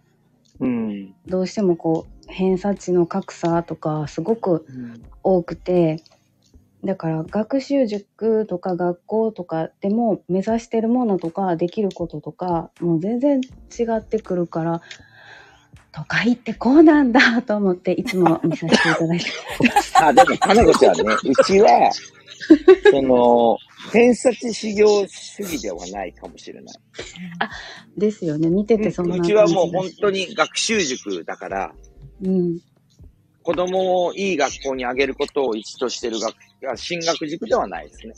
[0.62, 1.14] うん。
[1.28, 4.66] どうしてもこう、偏差値の格差とかすごく
[5.22, 6.02] 多くて、
[6.84, 14.82] だから学習塾とか学校とかでも目指してるものとかできることとかもう全然違ってくるから、
[15.92, 19.26] 都会ってこうなんだと思っていつも見させていただいて。
[20.02, 21.92] あ、でも、花子ちゃんね、うちは、
[22.92, 23.58] その、
[23.92, 26.76] 偏差値修行主義ではないかもしれない。
[27.98, 28.50] ですよね。
[28.50, 31.74] 見ててそんなう感じちはもう本当に学習塾だから、
[32.24, 32.60] うん。
[33.44, 38.14] 子供をいい学校に上げることを一としてる学、進学塾ではないですね。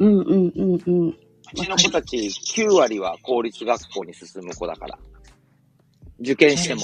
[0.00, 1.08] うんうんうんうん。
[1.08, 1.14] う
[1.56, 2.16] ちの子たち
[2.56, 4.98] 9割は公立学校に進む子だから。
[6.20, 6.82] 受験しても。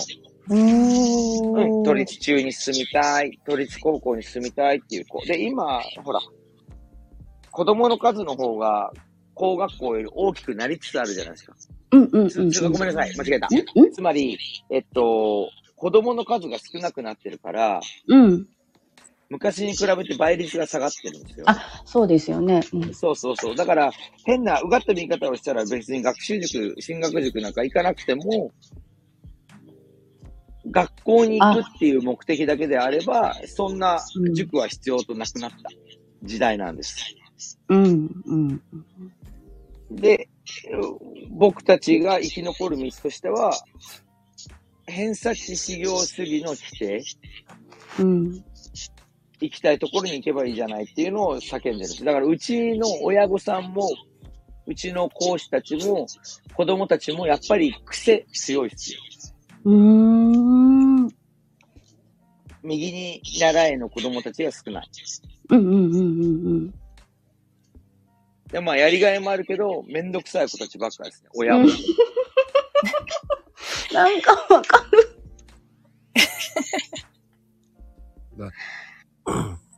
[0.49, 1.79] うーん。
[1.79, 5.25] うん、都立中に進みたい、都立高校に進みたいっていう子。
[5.27, 6.21] で、今、ほら、
[7.51, 8.93] 子供の数の方が、
[9.35, 11.55] 高学校より大きくなりつつあるじゃないですか。
[11.93, 13.49] うんうんうんつつごめんなさい、間違えた。
[13.49, 14.39] んんつまり、
[14.71, 15.51] えっと、
[15.81, 18.47] 子供の数が少なくなってるから、うん。
[19.31, 21.47] 昔に比べて倍率が下がってるんですよ。
[21.49, 22.61] あそうですよね。
[22.75, 22.95] うん。
[22.95, 23.57] そうそうそう。
[23.57, 23.91] だから、
[24.27, 28.51] 変な、うがった見方をしたら別に学習塾、進学塾なんか行かなくても、
[30.71, 34.01] 学校に行くっていう目的だけであれば、そんな
[34.35, 35.57] 塾は必要となくなった
[36.23, 37.17] 時代なんです。
[37.71, 38.63] うんうん。
[39.91, 40.29] で、
[41.31, 43.53] 僕たちが生き残る道としては、
[44.91, 47.03] 偏差値修行主義の否定、
[48.01, 48.45] うん。
[49.41, 52.05] 行きたいところに行けばいいじゃないっていうのを叫んでるんです。
[52.05, 53.89] だからうちの親御さんも、
[54.67, 56.07] うちの講師たちも、
[56.55, 59.01] 子供たちもやっぱり癖強いですよ。
[59.65, 61.05] うーん。
[61.05, 61.11] うん
[62.63, 64.91] 右に習えの子供たちが少ない。
[65.49, 66.75] うんうんうんうん。
[68.49, 71.31] で、まあやりがいもあるけど、めんどくさい子たちばっかですね。
[71.35, 71.67] 親も。
[73.91, 75.11] うんなんかわかる。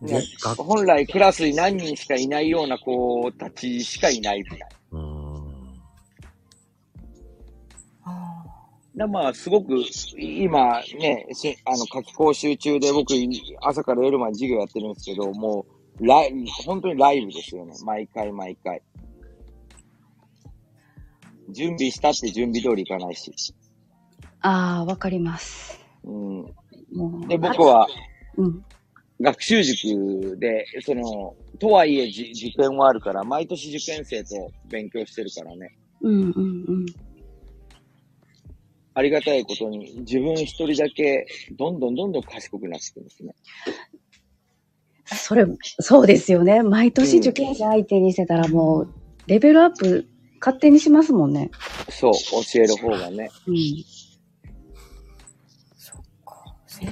[0.03, 4.67] ぜね学本来クラスに何人しかいないような子たちしかいないみたいな。
[4.93, 5.33] うーん。
[8.05, 8.45] あ
[8.97, 9.75] だまあ、すごく、
[10.19, 13.15] 今ね、しあの、夏季講習中で僕、
[13.63, 15.65] 朝から夜まで授業やってるんですけど、も
[16.01, 17.73] う、ライ本当にライブですよね。
[17.85, 18.83] 毎回毎回。
[21.51, 23.33] 準備したって準備通りいかないし。
[24.43, 25.79] ああ、わかります。
[26.05, 27.29] うん。
[27.29, 27.87] で、僕は、
[28.37, 28.63] うん。
[29.21, 35.77] 学習塾で、その、とはいえじ受験はあるから、毎年受験生と勉強してるからね。
[36.03, 36.93] うんうんうん。
[38.95, 43.35] ありがたいことに、自分一人だけ、どんどんどんどん賢くなっていくんですね。
[45.07, 45.47] それ、
[45.81, 46.63] そうですよね。
[46.63, 48.95] 毎年受験生相手にしてたらもう、
[49.27, 50.09] レベルアップ
[50.41, 51.51] 勝手にしますもんね。
[51.89, 53.31] そう、教える方がね。
[53.47, 53.57] うん。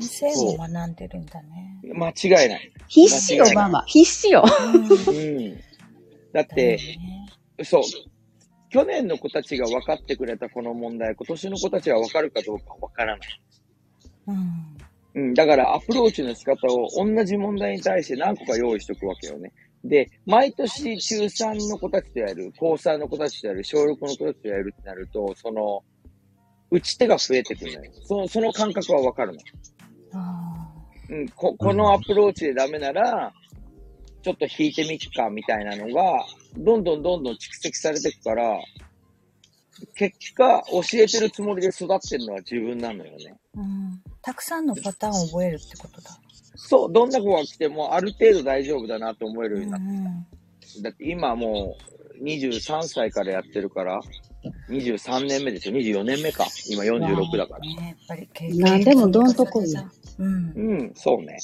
[0.00, 1.80] 先生も学んでるんだね。
[1.94, 2.72] 間違いない。
[2.88, 3.84] 必死よママ。
[3.86, 4.44] 必死よ。
[5.08, 5.16] うん。
[5.16, 5.60] うん。
[6.32, 7.82] だって、ねそう。
[8.70, 13.42] 去年の子たちが分かってくれたこの問題、今年の子たちは分かるかどうか分からない。
[14.28, 14.76] うん。
[15.14, 15.34] うん。
[15.34, 19.52] だからアプローチの仕方を同じ問題に対して何個か用意しておくわけよね。
[19.84, 25.82] で、毎年中3の子たちとやる、高3の子たちとやる、小6の子たちとやるってなると、その、
[26.70, 27.92] 打ち手が増えてくるのよ。
[28.04, 29.38] その、その感覚は分かるの。
[30.12, 30.68] あ
[31.08, 33.32] うん、こ、このアプローチでダメなら、
[34.22, 36.24] ちょっと引いてみっか、みたいなのが、
[36.56, 38.58] どんどんどんどん蓄積されていくから、
[39.94, 43.38] 結果、教えてるつもりで育ってるのは自分なのよね。
[43.56, 44.02] ーうん。
[44.22, 46.10] たくさんのパターンを覚えるってことだ。
[46.54, 50.26] そう、どんな子が来ても、ある程度大丈夫だなと思えるようになっうん
[50.60, 51.76] て、だって今も
[52.20, 54.00] う、23歳からやってるから、
[54.68, 55.74] 23年目ですよ。
[55.74, 56.46] 24年目か。
[56.68, 57.60] 今46だから。
[57.60, 59.84] ね、やっぱり経験何でもどんとこいさ
[60.18, 60.52] うん。
[60.54, 61.36] うん、そうね。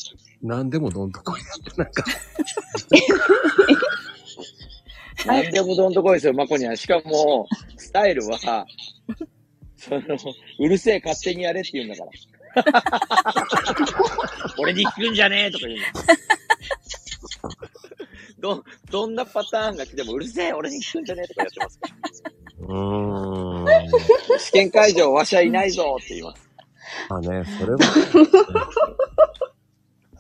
[0.43, 2.05] 何でもどんとこいやって、なんか、
[5.27, 6.77] なんでもどんとこいですよ、マコニャン。
[6.77, 8.67] しかも、スタイルは、
[9.77, 10.01] その、
[10.61, 12.11] うるせえ、勝手にやれって言うんだから。
[14.59, 18.39] 俺に聞くんじゃねえとか言うの。
[18.39, 21.79] ど、どんなパターンが来ても、うるせえ、俺に聞くんじゃねえとかやってます。
[22.69, 24.39] うーん。
[24.39, 26.49] 試験会場、わしはいないぞって言います。
[27.09, 27.79] まあね、それは、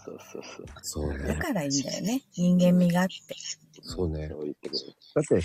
[0.05, 0.67] そうそうそう。
[0.83, 1.29] そうね。
[1.29, 2.23] だからいいんだよね。
[2.35, 3.15] 人間味があって。
[3.83, 4.29] そうね。
[4.29, 4.87] そう言ってくれる。
[5.15, 5.43] だって、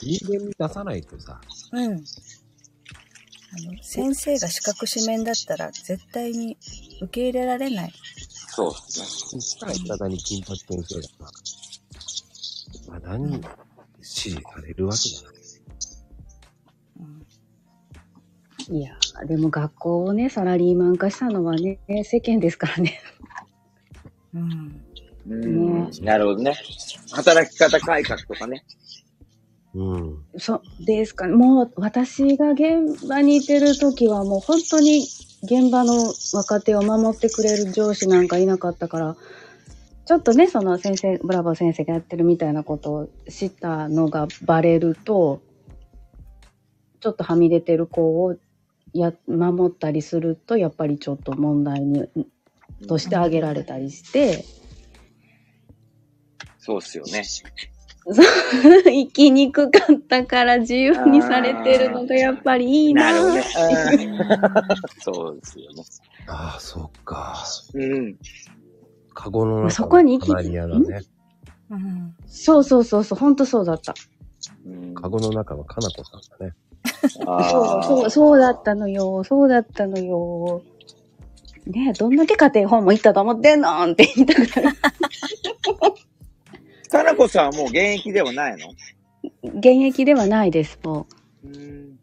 [0.00, 1.40] 人間味出さないとさ、
[1.72, 1.92] うん。
[1.92, 6.56] あの、先生が四角四面だったら絶対に
[7.00, 7.92] 受け入れられない。
[8.48, 9.06] そうですね。
[9.06, 11.08] そしたらいまだに金八先生がさ、
[12.88, 13.40] まだに
[14.02, 15.33] 支持されるわけじゃない。
[18.70, 23.00] いやー、でも学校をね、サラリーマン化したのはね、世間ですからね。
[24.34, 24.84] うん。
[25.28, 25.90] うん。
[26.02, 26.56] なるほどね。
[27.12, 28.64] 働き方改革とかね。
[29.74, 30.18] うん。
[30.38, 31.34] そうですかね。
[31.34, 35.06] もう私が現場にいてる時はもう本当に
[35.42, 39.16] 現場の若手を守ってくれる上司なんかいなかったから、
[40.06, 45.40] ちょっとね、その先生、ブラボー先生がやってるみたいなことを知ったのがバレると、
[47.00, 48.36] ちょっとはみ出てる子を
[49.00, 52.08] や、守ったりすると、やっぱりちょっと問題に、
[52.86, 54.44] として挙げられたりして、
[56.58, 57.24] そうっすよね。
[58.84, 63.42] 生きにくかったから自由にされてるのがやっぱりいいななるほど
[65.00, 65.82] そうですよね。
[66.26, 67.44] ああ、そっか。
[67.74, 68.16] うん。
[69.14, 71.02] カゴの中そこに生きカナリアだね。
[71.76, 72.14] ん。
[72.26, 73.94] そうそうそうそう、本当そうだった。
[74.66, 76.54] うんカゴの中のかなこさんだね。
[77.26, 79.24] あそう、ーそう、そうだったのよ。
[79.24, 80.62] そうだったのよ。
[81.66, 84.76] ねえ、どんだけ家庭訪問行ったと思ってんのって言いたくなる。
[86.90, 88.68] かなこさんはもう現役ではないの？
[89.42, 91.06] 現役ではないです、も
[91.42, 91.98] うん。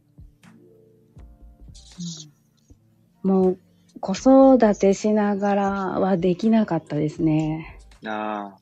[3.23, 3.27] う。
[3.27, 3.57] もう、
[3.99, 7.77] 子育てしながらはできなかったですね。
[8.05, 8.55] あ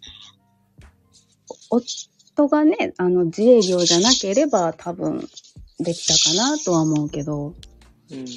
[1.69, 5.27] 夫がね、あの、自営業じゃなければ多分
[5.80, 8.27] できたかなとは思うけど、ーうん。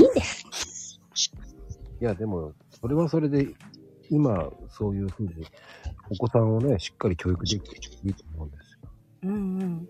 [0.00, 1.00] いいんです。
[2.00, 3.48] いや、でも、それはそれで、
[4.10, 5.46] 今、そういうふうに、
[6.10, 8.90] お子さんをね、しっかり教育できていいと思うんですよ。
[9.24, 9.88] うんうん。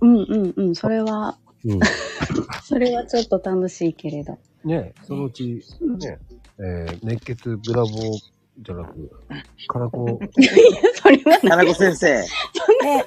[0.00, 1.80] うんうんうん、それは、うん。
[2.62, 4.38] それはちょっと楽しいけれど。
[4.64, 6.18] ね、そのうち、ね、
[6.58, 9.10] えー熱血ブラボーじゃなく、
[9.68, 10.18] かなこ、
[11.02, 12.20] それはかなこ先生。
[12.84, 13.04] ね、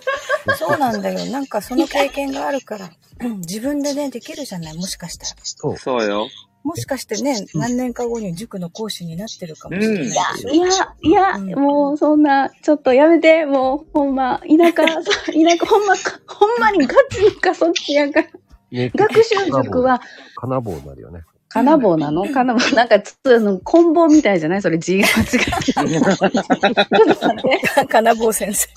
[0.57, 1.25] そうなんだよ。
[1.31, 2.89] なんかその経験があるから、
[3.21, 5.31] うん自分でね、できるじゃない、もしかしたら。
[5.43, 6.27] そう、そうよ。
[6.63, 10.49] もしかしてね、何年か後に塾の講師になってるかもしれないでしょ？
[10.49, 10.67] いや、
[11.03, 15.95] いや、うんもうそんな、ちょっとやめて、もうほんま、田舎、 田舎、ほんま、
[16.25, 18.27] ほんまにガチかそっちやから。
[18.71, 20.01] ね学習塾は、
[20.35, 21.21] 金棒になるよね。
[21.55, 22.27] 金棒なの？
[22.27, 24.61] 金棒、なんかつつの、棍棒みたいじゃない？
[24.61, 25.29] それ字が間違っ
[25.63, 25.71] て。
[25.71, 27.87] ちょっと待って。
[27.87, 28.67] 金棒先生。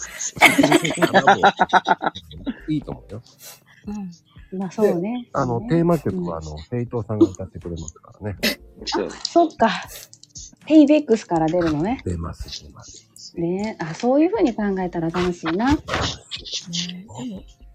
[2.69, 3.23] いいと思うよ。
[4.53, 5.29] まあそうね。
[5.33, 8.39] あの、テーマ曲は、あの、生徒さんが歌ってくれますからね。
[8.87, 9.71] そうそっか。
[10.67, 12.01] ペイベックスから出るのね。
[12.05, 13.09] 出ます、出ます。
[13.35, 15.75] ねあ、そういう風に考えたら楽しいな。
[15.75, 15.79] ね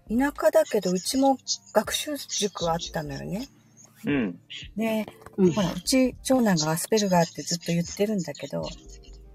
[0.08, 1.38] でも、田舎だけど、うちも
[1.72, 3.46] 学習塾あったのよね。
[4.06, 4.40] うん。
[4.76, 5.06] で、
[5.36, 8.62] うんほら、うち長男がアスペルガーってずっと言ってるんだけど、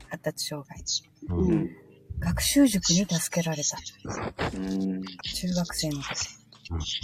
[0.09, 0.79] 発達障害。
[1.29, 1.35] う。
[1.35, 1.69] うんん。
[2.19, 3.77] 学習塾に助けられた。
[4.55, 5.03] うん。
[5.03, 6.39] 中学生の時。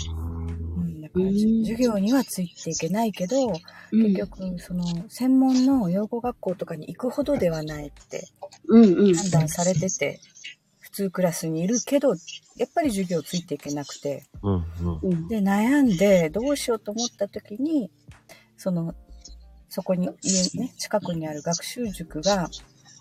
[0.09, 1.33] ううんん、だから、うん
[1.63, 3.47] 授業にはついていけないけど、
[3.91, 8.27] うん結局、その、専門の養護学校とかに行くほどではないって
[8.67, 9.15] うんうん。
[9.15, 10.19] 判断されてて、
[10.79, 12.15] 普通クラスにいるけど、
[12.57, 14.53] やっぱり授業ついていけなくて、うん。
[14.53, 14.99] うん。
[15.01, 15.27] うん。
[15.27, 17.91] で、悩んで、どうしようと思った時に、
[18.57, 18.95] その、
[19.69, 22.49] そこに、家ね、近くにある学習塾が、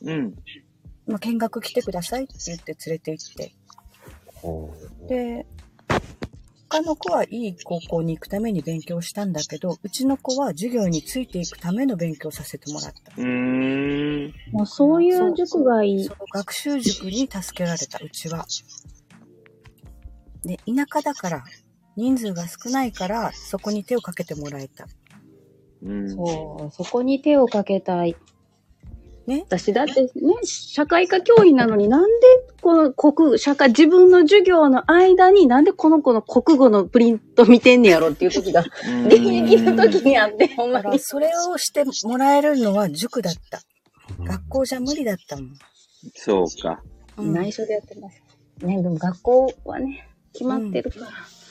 [0.02, 0.34] うん。
[1.06, 3.54] まあ、見学来てくださいって言って連れて行って、
[5.08, 5.46] で、
[6.68, 13.12] 他の子はいい高校に行くために勉強したんだけど、うちの子は授業についていくための勉強をさせてもらった。
[13.16, 14.32] うーん。
[14.52, 16.16] もうそういう塾がいいそ。
[16.18, 18.46] の学習塾に助けられた、うちは。
[20.44, 21.44] で、田舎だから、
[21.96, 24.86] 人数が少ないから、そこに手をかけてもらえた。
[25.82, 26.10] うん。
[26.10, 28.16] そう、そこに手をかけたい。
[29.26, 29.44] ね？
[29.48, 30.10] 私だってね、
[30.44, 32.26] 社会科教員なのになんで
[32.60, 38.60] この国、社会、自分の授業の間になんでこの子の国語のプリント見てんねやろっていう時が、
[39.06, 40.98] 現役の時にあって、ほんまに。
[40.98, 43.62] それをしてもらえるのは塾だった。
[44.22, 45.54] 学校じゃ無理だったもん。
[46.14, 46.82] そうか。
[47.16, 48.22] うん内緒でやってます。
[48.60, 51.06] ね、でも学校はね、決まってるから。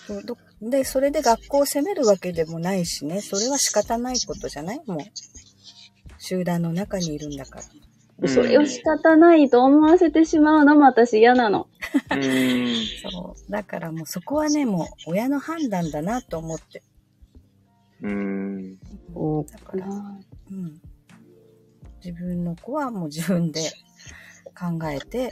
[0.06, 4.82] そうどで、それで学校を責めるわけでもないしね、それは仕方ないことじゃない？
[4.86, 5.00] もう。
[6.20, 7.60] 集団の中にいるんだか
[8.22, 8.30] ら。
[8.30, 11.68] それを仕方ないと思わせてしまうのも私嫌なの。
[12.12, 12.76] うん。
[13.12, 13.52] そう。
[13.52, 16.82] だからもうそこはね、もう親の判断だなと思って。
[18.02, 18.76] うん。
[18.78, 19.88] だから、
[20.52, 20.82] うん。
[22.06, 23.62] 自分の子はもう自分で
[24.58, 25.32] 考えて、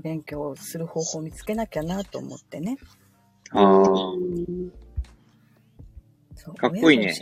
[0.00, 2.76] 勉強する方法を見つけなきゃなと思ってね。
[3.52, 3.84] ああ。
[6.36, 7.14] そうかっこいいね。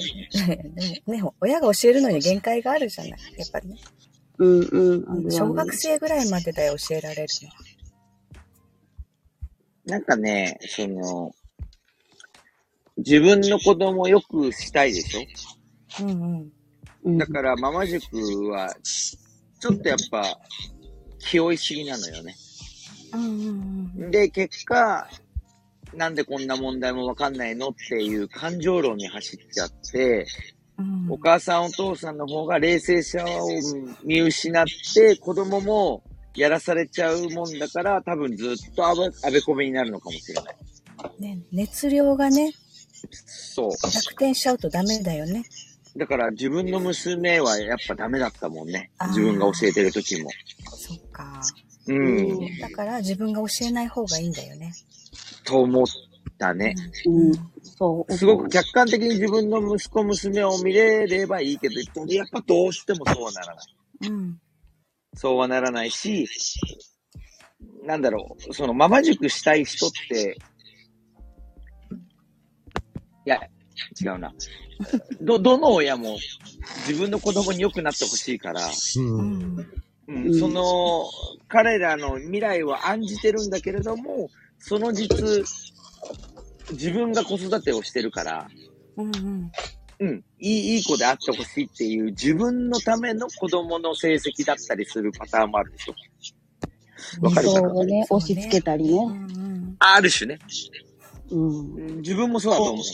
[1.06, 3.18] ね、親が教えるのに限界があるじゃない。
[3.36, 3.76] やっぱりね。
[4.38, 5.32] うんうん。
[5.32, 7.54] 小学生ぐらいまでだよ、教えられるのは。
[9.86, 11.32] なんかね、その、
[12.98, 16.02] 自分の子供をよくしたいでしょ？
[16.04, 16.52] うんうん。
[17.04, 18.04] うんだから、ママ塾
[18.50, 20.38] は、ちょっとやっぱ、
[21.20, 22.34] 気負いすぎなのよね。
[24.10, 25.08] で、結果、
[25.94, 30.26] なんでこんな問題もわかんないのっていう感情論に走っちゃって、
[30.78, 33.48] うんお母さんお父さんの方が冷静さを
[34.04, 34.64] 見失っ
[34.94, 36.04] て、子供も
[36.36, 40.56] やらされちゃうもんだから、多分ずっとあべあべこべになるのかもしれない。
[41.18, 42.52] ね、熱量がね、
[43.26, 43.70] そう。
[43.70, 45.42] 逆転しちゃうとダメだよね。
[45.96, 50.30] だから自分の娘はやっぱダメだったもんね自分が教えてる時も。
[50.76, 51.40] そっか。
[51.88, 52.58] うん。
[52.60, 54.72] だから自分が教えない方がいいんだよね。
[55.44, 55.86] と思っ
[56.38, 56.74] たね。
[57.06, 57.32] うん。
[57.62, 58.12] そう。
[58.12, 61.74] すごく客観的に自分の息子娘を見れればいいけど、
[62.06, 63.64] やっぱどうしてもそうはならない。
[64.08, 64.40] うん。
[65.14, 66.28] そうはならないし、
[67.84, 70.36] なんだろう、そのママ塾したい人って、
[73.24, 73.40] いや、
[74.00, 74.32] 違うな。
[75.20, 76.18] ど、どの親も
[76.86, 78.70] 自分の子供に良くなってほしいから、う。
[79.00, 79.66] うんん。
[80.08, 81.04] うんうんその、
[81.48, 85.44] 彼らの未来を案じてるんだけれども、その実、
[86.72, 88.48] 自分が子育てをしてるから、
[88.96, 89.52] うんうん。
[90.00, 95.94] うん、いい、いい子であってほしいっていう自分のための子供の成績だったりするパターンもあるでしょ。
[97.20, 97.68] わかるかな？
[97.68, 98.96] そうをね、押し付けたりうね。
[98.96, 99.76] んうん。
[99.80, 100.38] ある種ね。
[101.30, 101.74] うん。
[101.74, 102.86] うん自分もそうだと思うのよ。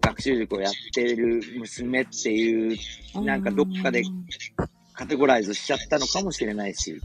[0.00, 2.78] 学習塾をやってる娘っていう、
[3.22, 4.02] なんかどっかで
[5.00, 7.00] カテゴライズしちゃったのかもしれないし。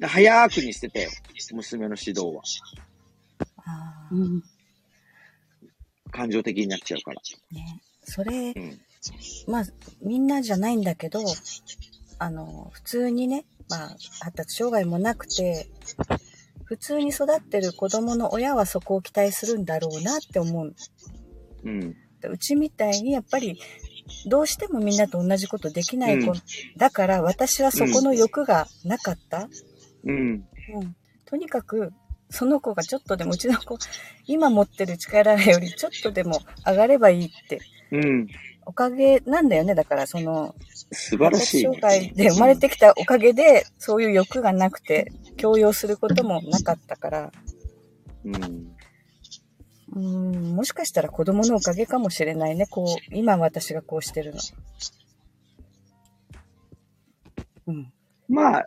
[0.00, 1.08] で早くにしてたよ。
[1.52, 2.42] 娘の指導は。
[6.10, 7.20] 感情的になっちゃうから。
[7.52, 7.80] ね。
[8.02, 8.80] それう、ん。
[9.46, 9.64] まあ、
[10.02, 11.20] みんなじゃないんだけど、
[12.18, 13.88] あの、普通にね、まあ、
[14.24, 15.68] 発達障害もなくて、
[16.64, 20.74] 普通に育ってる子供の親はそこを期待するんだろうなって思う。
[21.62, 21.96] うん。
[22.24, 23.60] うちみたいにやっぱり、
[24.26, 26.42] どうしてもみんなと同じことできない子、うん
[26.76, 29.48] だから私はそこの欲がなかった。
[30.04, 30.16] うん。
[30.16, 30.96] うん。
[31.24, 31.92] とにかく、
[32.30, 33.78] その子がちょっとでも、うちの子、
[34.26, 37.60] 今持ってる力よりちょっとでも上がればいいって、
[37.92, 38.26] うん。
[38.66, 39.74] おかげなんだよね。
[39.74, 40.54] だからその、
[40.90, 41.62] 素晴らしい。
[41.62, 47.32] 障害で生まれてきたおかげで、そういう欲がなくて、強要することもなかったから、
[48.24, 48.73] うん。
[49.92, 52.66] うーん、もしかしたら子供のおかげかもしれないね。
[52.66, 54.40] こう、今私がこうしてるの。
[57.66, 57.92] うん。
[58.28, 58.66] まあ、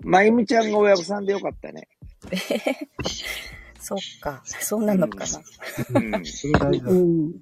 [0.00, 1.88] まゆみちゃんが親御さんでよかったね。
[3.80, 4.42] そっか。
[4.44, 6.00] そうなのかな。
[6.00, 6.24] うん。
[6.24, 6.90] それ大事だ。
[6.90, 7.40] うん。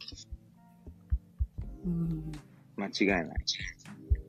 [1.85, 2.33] うん。
[2.77, 3.29] 間違いない。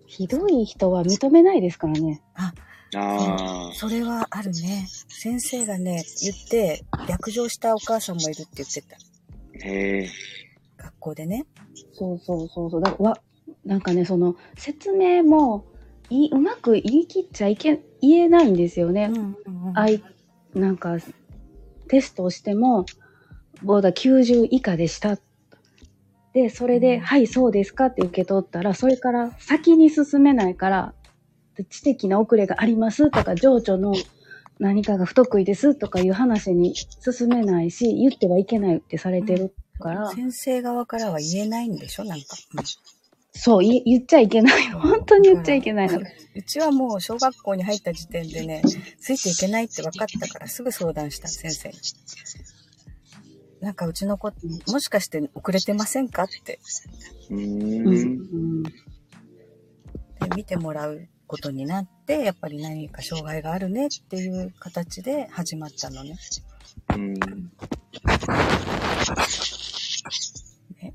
[0.05, 2.21] ひどい人は認めないですからね。
[2.33, 2.53] あ
[2.95, 3.71] あ。
[3.73, 4.87] それはあるね。
[5.09, 8.97] 先生がね、言って、略上したお母さんもいるって言ってた。
[9.67, 10.09] へえ。
[10.77, 11.45] 学校でね。
[11.93, 12.81] そうそうそうそう。
[12.81, 13.21] だからわ、
[13.65, 15.65] なんかね、その、説明も、
[16.09, 19.09] いいうまく言い切っちゃいけ、言えないんですよね。
[19.11, 20.01] うんうんうんあい、
[20.53, 20.97] なんか、
[21.89, 22.85] テストをしても、
[23.63, 25.19] ボーダー90以下でした。
[26.33, 30.93] で、それで、うんはい、そうですかって受け取ったら、それから先に進めないから、
[31.63, 33.93] 知的な遅れがありますとか、情緒の
[34.59, 42.03] 何かが不得意ですとかいう話に進めないし、言ってはいけないってされてるから、先生側からは言えないんでしょ？
[42.03, 42.25] なんか。
[43.39, 44.79] そう、言言っちゃいけないの。
[44.79, 45.99] 本当に言っちゃいけないの。
[45.99, 48.63] うちはもう小学校に入った時点でね、
[48.99, 51.75] ついていけないって分かったからすぐ相談した先生に。
[53.61, 54.31] なんかうちの子、
[54.71, 56.23] もしかして遅れてませんか？
[56.23, 56.59] って。
[57.29, 58.69] うんで
[60.35, 66.17] 見てもらうことになって、やっぱり何か障害があるねっていう形で始まったのね。
[66.95, 67.13] うん。
[67.13, 67.19] ね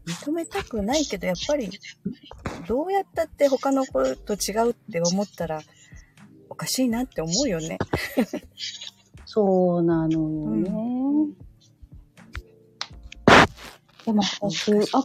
[0.07, 1.71] 認めたくないけど、やっぱり
[2.67, 5.61] どうやったって他の子と違うって思ったら
[6.49, 7.79] おかしいなって思うよね。
[9.27, 10.71] そうなのよね。
[14.05, 15.05] でも私、あ、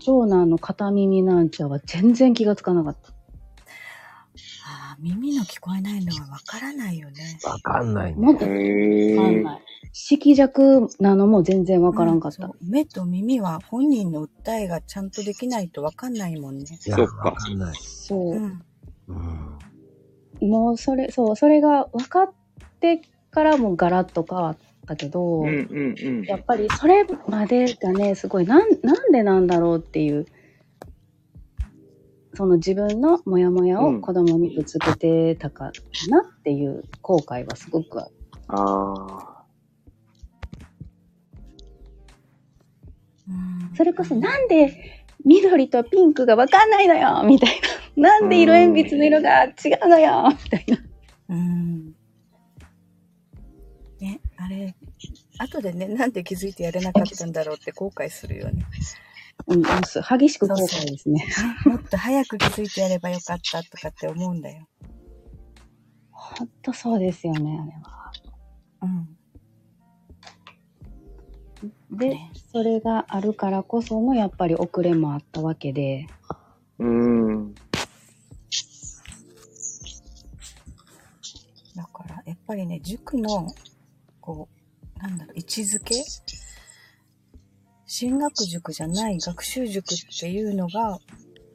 [0.00, 3.13] 長男の片耳なんちゃは全然気がつかなかった。
[5.04, 7.38] 耳の聞こえないのはわからないよね。
[7.44, 8.18] わかんないね。
[8.18, 9.16] もっとへえ。
[9.18, 9.60] わかんない。
[9.92, 12.46] 色弱なのも全然わからんかった。
[12.46, 16.64] うんそう目と耳は本人の訴えがちゃんとできないとわかんないもんね。
[16.86, 17.74] いや、そっかわかんない。
[17.76, 18.40] そうう。
[18.40, 18.62] ん。
[19.08, 20.48] うん。
[20.48, 22.32] もうそれ、そう、それが分かっ
[22.80, 24.56] てからもガラッと変わっ
[24.86, 26.24] たけど、うんうんうん。
[26.24, 30.24] やっぱりそれまでがね、すごい、なん、なんでなんだろうっていう、
[32.34, 35.70] その自分のモヤモヤを子供にぶつけてたか
[36.08, 38.14] なっていう後悔はすごくある。
[38.48, 38.94] あ
[39.30, 39.44] あ。
[43.28, 47.60] うんそれこそなんで緑とピンクが分かんないのよみたい
[47.96, 48.10] な。
[48.20, 49.50] なんで色鉛筆の色が違
[49.84, 50.78] うのよみたいな。
[51.30, 51.94] うん。
[54.00, 54.74] ね、あれ、
[55.38, 58.66] 後でね、なんで気づいてやれなかったんだろうって後悔するよね。
[59.46, 61.26] うん、す激しく後悔ですね。
[61.66, 64.68] もっと早く気づいてやればよかったとかって思うんだよ。
[66.10, 68.12] ほんとそうですよね、あれは。
[68.82, 69.16] うん。
[71.96, 76.06] でね、それがあるからこそのやっぱり遅れもあったわけで、
[76.78, 77.54] うん。
[81.76, 83.54] だから、やっぱりね、塾の、
[84.20, 84.48] こ
[84.96, 85.96] う、なんだろう、位置づけ
[87.96, 90.98] 進学塾じゃない学習塾っていうのが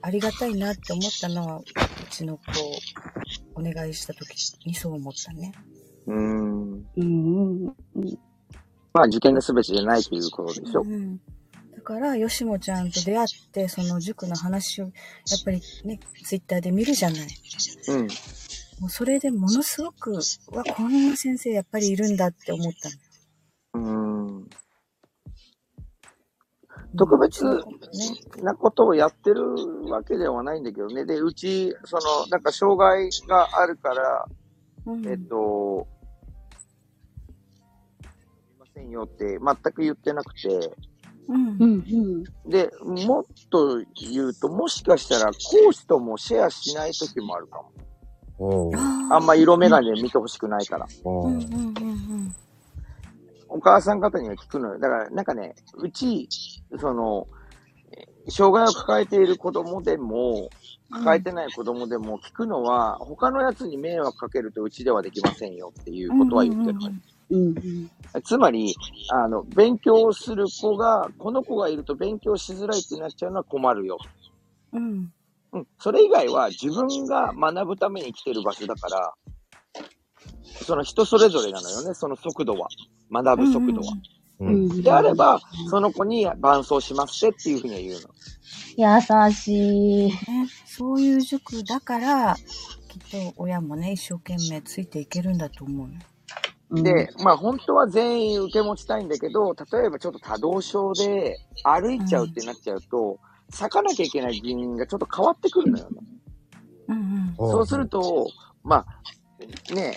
[0.02, 1.64] ありがたいなって思ったのは、う
[2.10, 2.44] ちの子、
[3.56, 5.52] お願いした時にそう思ったね。
[6.08, 6.72] うん。
[6.96, 7.66] うん
[8.94, 10.88] まあ、受験が全てじゃないということでしょう。
[10.88, 11.18] ん、
[11.76, 14.94] だから、よしもちゃんと出会って、その塾の話を、やっ
[15.44, 17.28] ぱりね、ツイッターで見るじゃない。
[17.90, 18.08] うん。
[18.80, 24.06] もうそれでものすごく、うわ、こんな先生やっぱりいるんだって思ったの。
[24.06, 24.09] うん。
[26.98, 27.62] 特別ね。
[28.44, 29.44] なことをやってる
[29.90, 31.06] わけではないんだけどね。
[31.06, 34.26] で、うち、その、なんか障害があるから、
[34.86, 35.88] うんえっと、
[38.02, 38.06] す
[38.56, 40.74] いませんよって全く言ってなくて、
[41.28, 41.84] うんうん
[42.42, 42.50] うん。
[42.50, 42.72] で、
[43.06, 48.72] もっと言うと、もしかしたら講師ともシェアしない時もあるかも。
[48.74, 50.88] ああんま色眼鏡で見てほしくないから。
[51.04, 51.62] おううんうんうんう
[52.26, 52.36] ん
[53.50, 54.80] お母さん方には聞くのよ。
[54.80, 56.30] だから、なんかね、うち、
[56.80, 57.28] その、
[57.92, 60.50] え障害を抱えている子供でも、
[60.92, 66.94] 抱えてない子供でも聞くのは、他のやつに迷惑かけるとうちではできませんよっていうことは言ってるのよ。
[67.32, 68.22] うんうん。
[68.24, 68.76] つまり、
[69.12, 73.98] あの、勉強する子が、この子がいると勉強しづらいってなっちゃうのは困るよ。
[74.74, 75.12] うん。
[75.54, 75.68] うん。
[75.80, 79.14] それ以外は自分が学ぶために来てる場所だから、
[80.64, 82.68] その人それぞれなのよね、その速度は。
[83.12, 83.94] 学ぶ速度は。
[84.40, 84.82] うん。
[84.82, 85.40] であれば、
[85.70, 88.10] その子に伴走しますってっていうふうには言うの。
[88.78, 90.12] 優しい。
[90.12, 90.14] ね、
[90.66, 95.90] そういう塾だから、きっと親もね、一生懸命ついていけるんだと思う
[96.72, 103.20] で、まあ本当は全員受け持ちたいんだけど、例えばちょっと多動症で歩いちゃうってなっちゃうと、
[103.50, 105.98] 咲かなきゃいけない原因がちょっと変わってくるのよね。
[106.90, 107.52] うんうん。
[107.52, 108.28] そうすると、
[108.64, 108.86] まあ、
[109.74, 109.96] ね、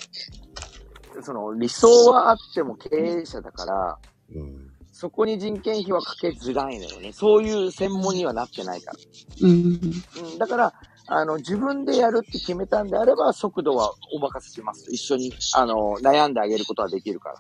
[1.23, 3.99] その理想はあっても経営者だから、
[4.35, 4.73] うん。
[4.93, 7.13] そこに人件費はかけづらいのよね。
[7.13, 8.99] そういう専門にはなってないから。
[9.41, 9.81] うん。
[10.33, 10.75] うん、だから、
[11.07, 14.93] あの、自分でやるって決めたんであれば、速度はお任せします。
[14.93, 17.35] 一緒に、あの、悩んであげることはできるから。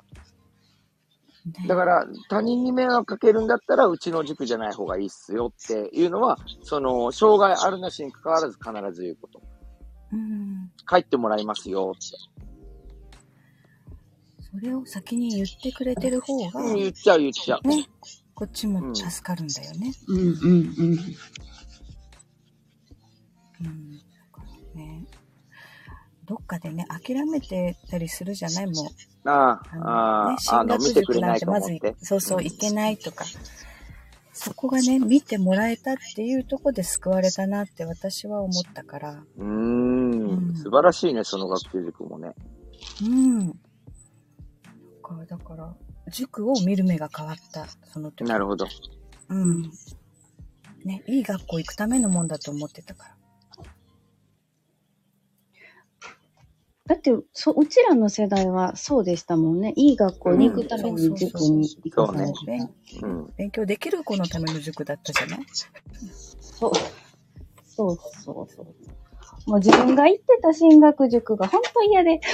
[1.62, 9.40] ねだから、他人に迷惑かけるんだったら、うちの塾じゃない方がいいっすよっていうのは、その、障害あるなしに関わらず必ず言うこと。
[10.12, 10.70] うん。
[10.88, 12.16] 帰ってもらいますよって。
[14.54, 17.66] それを先に言ってくれてる方が、うん、言っちゃう言っちゃう。
[17.66, 17.86] ね、
[18.34, 19.94] こっちも助かるんだよね。
[20.08, 20.18] うん。
[20.18, 20.28] うん。
[20.28, 20.36] うん。
[23.60, 23.98] うん。
[23.98, 24.42] だか
[24.74, 25.06] らね。
[26.26, 28.66] どっかでね、諦めてたりするじゃない？
[28.66, 29.28] もう。
[29.28, 31.94] ああ、あのああ、ね、あ進の、学塾ななんてまずって。
[32.02, 33.24] そうそう、いけないとか。
[34.34, 39.24] そこがね、見てもらえたっていうとこで救われたなって私は思ったから。
[39.36, 39.44] うー
[40.24, 42.34] うんん、素晴らしいね、その学習塾もね。
[43.02, 43.48] うん。
[43.48, 43.54] だ
[45.02, 45.74] から、だから
[46.10, 48.24] 塾を見る目が変わった、その時。
[48.28, 48.66] なるほど。
[49.28, 49.62] うん。
[50.84, 53.16] ね、いい学校行くためのもんだと思ってたから。
[56.84, 59.72] だって、そ、うちらの世代はそうでしたもんね。
[59.76, 62.68] いい学校に行くためうんに塾に行かされて。
[63.02, 63.32] うん。
[63.36, 65.46] 勉強できる子のための塾だったじゃない？
[66.40, 66.72] そう。
[67.64, 68.66] そうそうそう。
[69.46, 72.20] もう自分が行ってた進学塾が本当嫌で。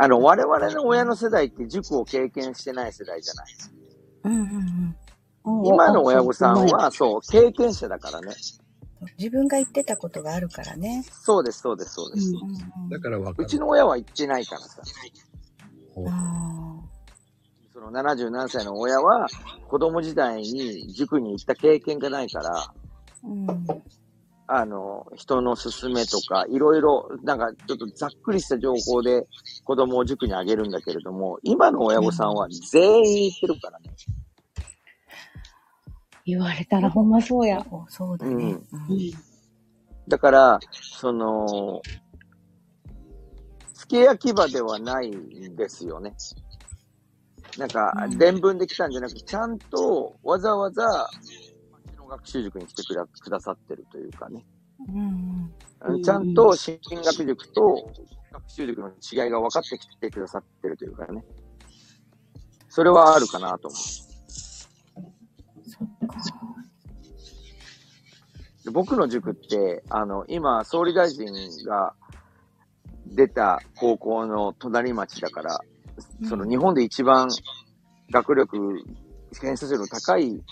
[0.00, 3.46] あの、我々の親の世代って塾を経験してない世代じゃない。
[4.24, 4.96] うんうん
[5.44, 5.66] うん。
[5.66, 8.32] 今の親御さんは、そう、経験者だからね。
[9.18, 11.04] 自分が言ってたことがあるからね。
[11.10, 12.28] そうです、そうです、そうです。
[12.28, 12.42] うんうん
[12.84, 13.44] うんだからわかる。
[13.44, 14.82] うちの親は言ってないからさ。
[17.78, 19.28] その70何歳の親は、
[19.68, 23.66] 子供時代に塾に行った経験がないから、ーうん
[24.48, 29.28] あの、人の勧めとか、いろいろ、なんかちょっとざっくりした情報で
[29.64, 33.90] 子供を塾にあげるんだけれども、今の親御さんは全員行ってるからね。
[36.24, 37.64] 言われたらほんまそうや。
[37.70, 38.32] おそうだね。
[38.32, 38.58] うんうん
[40.08, 41.82] だから、その、
[43.74, 46.14] 付け焼き場ではないんですよね。
[47.58, 51.08] なんかう、ん伝聞できたんじゃなくて、ちゃんとわざわざ、
[51.86, 54.46] 町の学習塾に来てくだくださってるというかね。
[54.88, 57.92] うんうんちゃんと進学塾と
[58.32, 61.24] 学習塾の違いが分かってきてくださってるというかね。
[62.68, 63.76] それはあるかなと思
[68.66, 68.70] う。
[68.70, 71.26] 僕の塾って、あの、今、総理大臣
[71.64, 71.94] が
[73.06, 75.60] 出た高校の隣町だから、
[76.28, 77.28] その日本で一番
[78.10, 78.84] 学力、
[79.40, 80.42] 偏差値の高い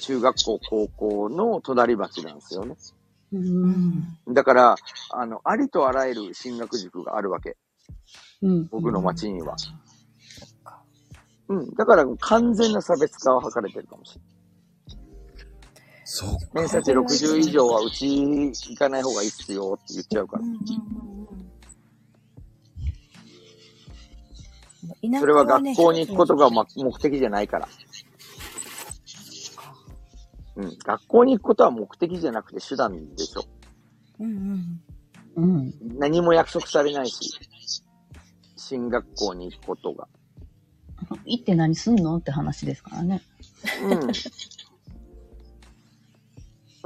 [0.00, 2.76] 中学校、高校の隣町なんですよね。
[4.28, 4.76] だから、
[5.10, 7.56] あの、ありとあらゆる進学塾があるわけ。
[8.42, 8.68] うん。
[8.68, 9.56] 僕の町には。
[11.48, 11.74] うん。
[11.74, 14.38] だから完全な差別化を図れてるかもしれない。
[16.04, 16.60] そうか。
[16.60, 20.58] 偏差値60以上はうち行かない方がいいっすよって言っちゃうからうん。
[25.02, 25.20] うんうんうん。
[25.20, 27.68] それは学校に行くことがま目的じゃないから。
[30.56, 30.78] うん。
[30.78, 33.44] 学校に行くことは目的じゃなくて手段でしょ。
[34.20, 34.80] うん
[35.36, 35.44] うん。
[35.44, 35.72] うん。
[35.98, 37.38] 何も約束されないし。
[38.56, 40.08] 進学校に行くことが。
[41.24, 43.22] 行って何すんのって話ですからね。
[43.82, 44.00] うん。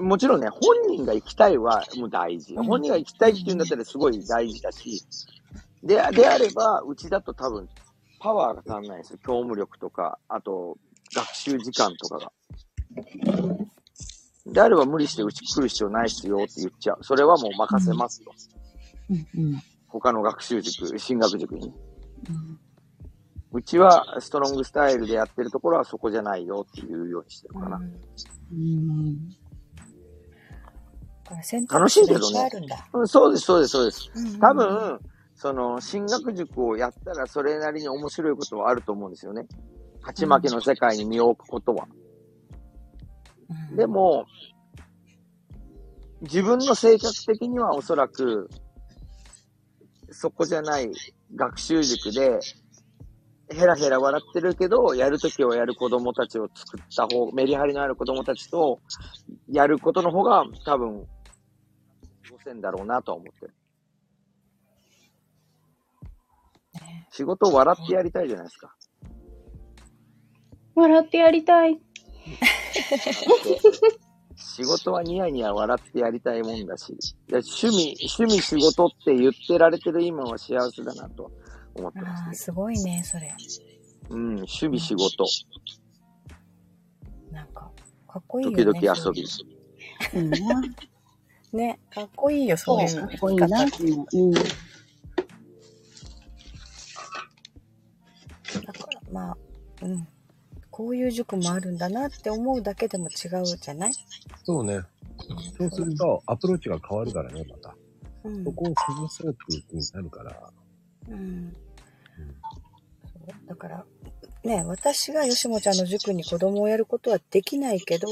[0.09, 2.55] もちろんね、本人が行きたいはもう大事。
[2.55, 5.05] うん本人が行きたいって言うんだったらすごい大事だし、
[5.83, 7.69] で、であれば、うちだと多分、
[8.23, 9.19] パワーが足んないんですよ。
[9.19, 10.79] 教務力とか、あと、
[11.13, 12.33] 学習時間とかが。
[14.47, 16.99] であれば無理してうち来る必要ないっすよって言っちゃう。
[17.03, 18.33] それはもう任せますよ。
[19.11, 19.17] うん。
[19.35, 19.63] うん。
[19.89, 21.75] 他の学習塾、進学塾にね。
[23.53, 27.77] うちはストロングスタイルでやってるところはそこじゃないよっていうようにしてるかな。
[27.77, 29.29] うん。
[31.69, 32.51] 楽しいけどね
[33.07, 34.11] そうです、そうです、そうです。
[34.15, 35.01] うんうん多分、
[35.43, 39.49] その、進学塾をやったらそれなりに面白いことはあると思うんですよね。
[40.01, 41.89] 勝ち負けの世界に身を置くことは。
[43.71, 44.25] うんでも、
[46.21, 48.49] 自分の性格的にはおそらく、
[50.13, 50.93] そこじゃない
[51.35, 52.39] 学習塾で、
[53.51, 58.79] ヘラヘラ笑ってるけど、やるときはやる子供たちを作った方、メリハリのある子供たちと、
[59.51, 61.01] やることの方が多分、
[62.31, 63.55] 汚染だろうなとは思ってる。
[67.11, 68.75] 仕事を笑ってやりたいじゃないですか。
[70.75, 71.81] 笑ってやりたい。
[74.37, 76.97] 仕事はニヤニヤ笑ってやりたいもんだし、
[77.31, 81.31] 趣味、趣味仕事って言ってられてる今は幸せだなと
[81.75, 83.29] 思ってああ、ます、すごいね、それ。
[83.29, 83.37] ね。
[84.11, 85.25] うん、趣味仕事、
[87.31, 87.71] なんか、
[88.09, 88.65] かっこいいよね。
[88.65, 89.23] 時々遊び。
[89.23, 89.25] い
[90.27, 90.63] いな。
[91.53, 93.07] ね、かっこいいよ、そういうかの。
[93.07, 93.63] っこいいな。
[93.63, 93.69] うん。
[98.61, 99.37] だから、まあ、
[99.83, 100.09] うん。
[100.71, 103.93] こういう塾もあるんだなって思うだけでも違うじゃない？
[104.43, 104.81] そうね。
[105.59, 107.77] そうすると、アプローチが変わるからね、また。
[108.25, 108.53] うんそ。
[108.53, 110.51] こを崩そうっていう気になるから。
[111.09, 111.55] うん。
[113.13, 113.85] そうだから、
[114.45, 118.09] ね、私が吉本ちゃんの塾に子供をやることはできないけど、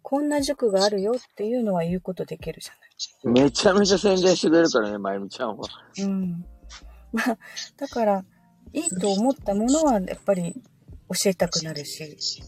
[0.00, 5.68] こんな塾があるよっていうのは言うことできるじゃめちゃめちゃ宣伝してくれるからね、まゆみちゃんは。
[5.98, 6.06] ない。
[6.06, 6.44] うん。
[7.12, 7.38] まあ、
[7.76, 8.24] だから、
[8.72, 12.42] いいと思ったものはやっぱり教えたくなるし、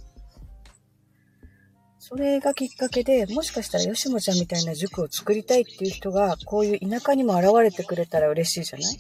[1.99, 8.97] それがきっかけで、もしかしたら吉本ちゃんみたいな塾を作りたいっていう人が、こういう田舎にも現れてくれたら嬉しいじゃない？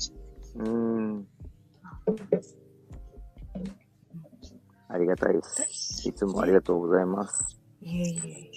[0.56, 0.70] うー
[1.18, 1.26] ん。
[4.88, 6.08] ありがたいです。
[6.08, 7.58] いつもありがとうございます。
[7.82, 8.50] いえいえ。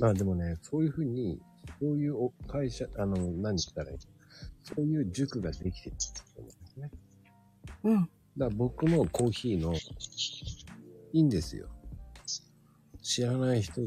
[0.00, 1.40] まあでもね、そういうふうに、
[1.80, 3.98] そういうお会社、あの、何言ったらいい？
[4.64, 6.90] そういう塾ができてると思うんですね。
[7.84, 8.00] うん。
[8.02, 9.78] だから僕もコーヒーの、い
[11.20, 11.68] いんですよ。
[13.02, 13.86] 知らない人で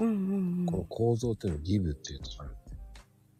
[0.00, 2.56] うんうんも、この構造っていうのをギブっていうのがある。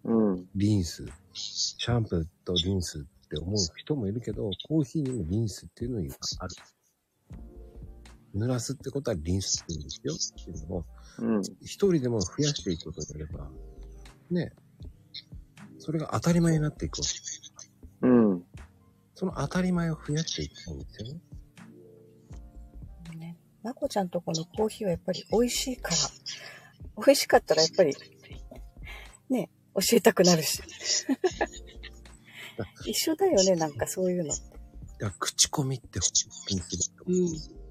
[0.05, 0.47] うん。
[0.55, 1.05] リンス。
[1.33, 6.55] シャンプーとリンスって思う人もいるけど、コーヒーにもリンスっていうのがある。
[8.37, 10.15] 濡らすってことはリンスって言うんですよ。
[10.43, 10.85] っていうのを、
[11.19, 11.43] うん。
[11.63, 13.51] 一人でも増やしていくことによれば、
[14.31, 14.53] ね、
[15.79, 18.07] それが当たり前になっていくわけ。
[18.07, 18.45] うん。
[19.15, 21.21] その当たり前を増やしていきたいんですよね。
[23.13, 23.19] うん。
[23.19, 23.37] ね。
[23.63, 25.97] まこちゃんとこのコーヒーはやっぱり美味しいから、
[27.05, 27.95] 美味しかったらやっぱり、
[29.31, 30.63] ね、教えたくなるし。
[32.87, 34.29] 一緒だよね、なんかそういうの。
[34.29, 34.41] だか
[34.99, 36.11] ら口コミって本
[36.49, 37.21] 当にすごいと思う。
[37.21, 37.65] うん。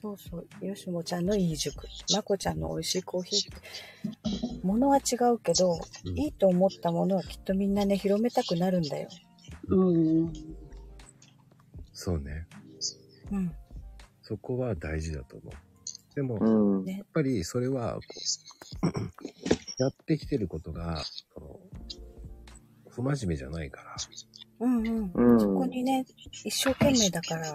[0.00, 0.66] そうそう。
[0.66, 1.86] よしもちゃんのいい塾。
[2.14, 4.66] まこちゃんの美味しいコーヒーって。
[4.66, 5.72] ものは違うけど、
[6.04, 9.08] うんいいと思ったものはきっとみんなね、広めたくなるんだよ。
[9.68, 10.32] うん。
[11.92, 12.46] そうね。
[13.30, 13.52] うん。
[14.22, 16.14] そこは大事だと思う。
[16.14, 16.84] でも、うん。
[16.84, 18.00] やっぱりそれはこ
[18.82, 21.02] う、やってきてることが、
[21.34, 21.60] その
[22.88, 23.96] 不真面目じゃないから、
[24.60, 25.12] うんうん。
[25.14, 25.40] うん。
[25.40, 26.04] そこにね、
[26.44, 27.54] 一生懸命だから、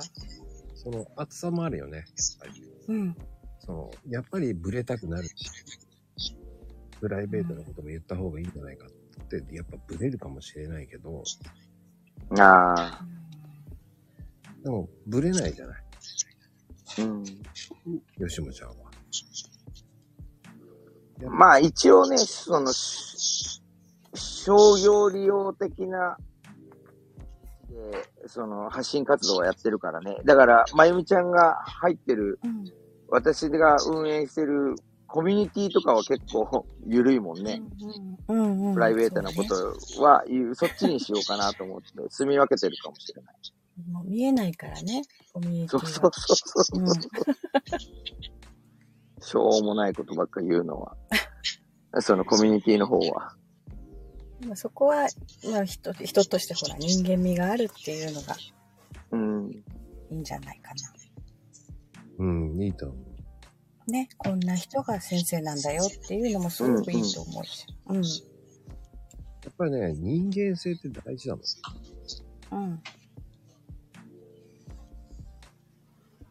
[0.76, 1.98] その厚さもあるよね。
[1.98, 2.06] やっ
[2.40, 2.64] ぱり。
[2.88, 3.16] うん。
[3.60, 5.34] その、やっぱりブレたくなるし、
[7.00, 11.24] プライベートなことも言った方がいいんじゃないかって、やっぱブレるかもしれないけど、
[12.40, 13.06] ああ。
[14.64, 15.84] でも、ブレないじゃない？
[17.00, 17.24] うん。
[18.18, 18.76] 吉野ちゃんは。
[21.30, 23.62] まあ一応ね、その、し
[24.14, 26.18] 商業利用的な、
[27.70, 30.18] でその発信活動はやってるからね。
[30.26, 32.66] だから、まゆみちゃんが入ってる、うん。
[33.10, 34.76] 私が運営してる
[35.14, 37.62] コミュニティとかは結構緩いもんね。
[38.28, 38.74] うんうんうん。
[38.74, 40.24] プライベートなこそうねとは、
[40.56, 43.36] そっちにしようかなと思って、住み分けてるかもしれない。
[43.92, 46.12] もう見えないからね、コミュニティはそうそう。
[46.12, 46.82] そうそう。
[46.82, 46.94] うん
[49.26, 50.98] しょうもないことばっか言うのは。
[52.00, 53.36] そのコミュニティの方は。
[54.48, 55.08] まあそこは、
[55.50, 58.36] まあ人、人としてほら、人間味があるっていうのが
[59.12, 59.52] うん。
[60.10, 60.76] いいんじゃないかな。
[62.18, 63.13] うん、いいと思う。
[63.88, 67.66] ね、こんな人が先生なんだよっていうのもすごくいいと思うし。
[67.88, 68.02] うん、や
[69.50, 72.64] っぱりね、人間性って大事だもん。
[72.64, 72.84] うん。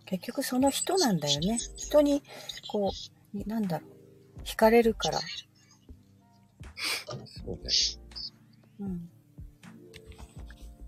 [0.07, 1.59] 結局その人なんだよね。
[1.77, 2.23] 人に、
[2.71, 2.93] こ
[3.35, 5.19] う、なんだろう、惹かれるから。
[7.27, 7.63] そうね。
[8.81, 9.09] うん。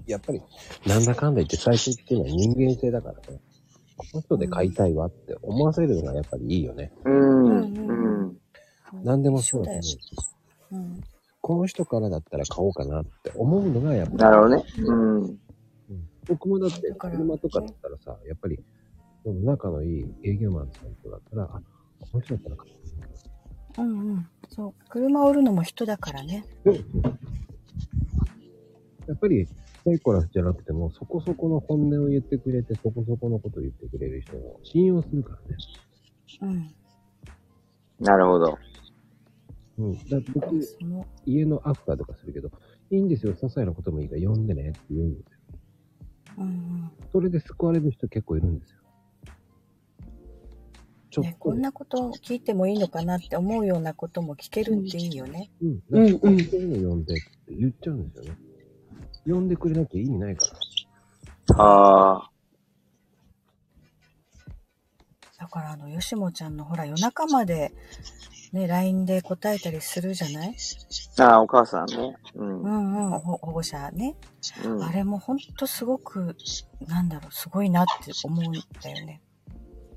[0.07, 0.43] やっぱり、
[0.86, 3.41] なんだかんだ言って最初っていうのは人間性だからね。
[3.96, 6.92] この人で買いたいわって思わせるのがやっぱりいいよね。
[7.04, 7.14] うん。
[7.14, 8.38] うんうん。
[9.02, 9.78] 何でもそうだと
[10.70, 11.00] 思うん。
[11.40, 14.64] この人からだったら買おうかなって思うのがやっぱりなるほどね。
[14.78, 15.22] うん。
[15.22, 15.38] うん
[16.26, 18.58] 僕もだって車とかだったらさ、やっぱり、
[19.22, 21.60] その仲のいい営業マンさんとだったら、あ、
[22.00, 22.66] この人だったら買
[23.78, 24.26] おううんうん。
[24.48, 24.74] そう。
[24.88, 26.46] 車を売るのも人だからね。
[29.06, 29.46] やっぱり、
[29.85, 35.56] サイコラスじゃなくても、そこそこの本音を言ってくれて、そこそこのことを言ってくれる人を信用するからね。
[36.40, 36.74] うん。
[38.05, 38.59] なるほど。
[39.78, 39.93] うん。
[39.93, 42.51] だから僕、その、家のアフターとかするけど、
[42.90, 45.39] いいんですよ、些細なこともいいから呼んでねって言うんですよ。
[46.39, 48.78] うんそれで救われる人結構いるんですよ。
[51.11, 51.24] ちうん。
[51.24, 55.51] ね、ょっとこんなこと聞いてもいいのかなって思うようなことも聞けるっていいよね。
[55.62, 55.82] うん。
[55.90, 58.39] うんなんかそういうの呼んでって言っちゃうんですよね。
[59.26, 60.46] 呼んでくれなきゃ意味ないか
[61.56, 61.64] ら。
[61.64, 62.30] ああ。
[65.38, 67.72] だからあの、よしもちゃんのほら夜中まで
[68.52, 70.56] ね、LINE で答えたりするじゃない？
[71.18, 72.16] ああ、お母さんね。
[72.34, 72.62] うん。
[72.62, 72.70] ううん。
[72.70, 74.14] んうん、ほ保護者ね。
[74.80, 76.36] あれもほんとすごく、
[76.86, 79.20] なんだろう、すごいなって思うんだよね。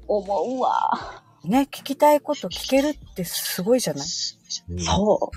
[0.08, 1.24] 思うわ。
[1.44, 4.06] ね、聞きたいこと聞けるってすごいじゃない？
[4.70, 5.32] うんそ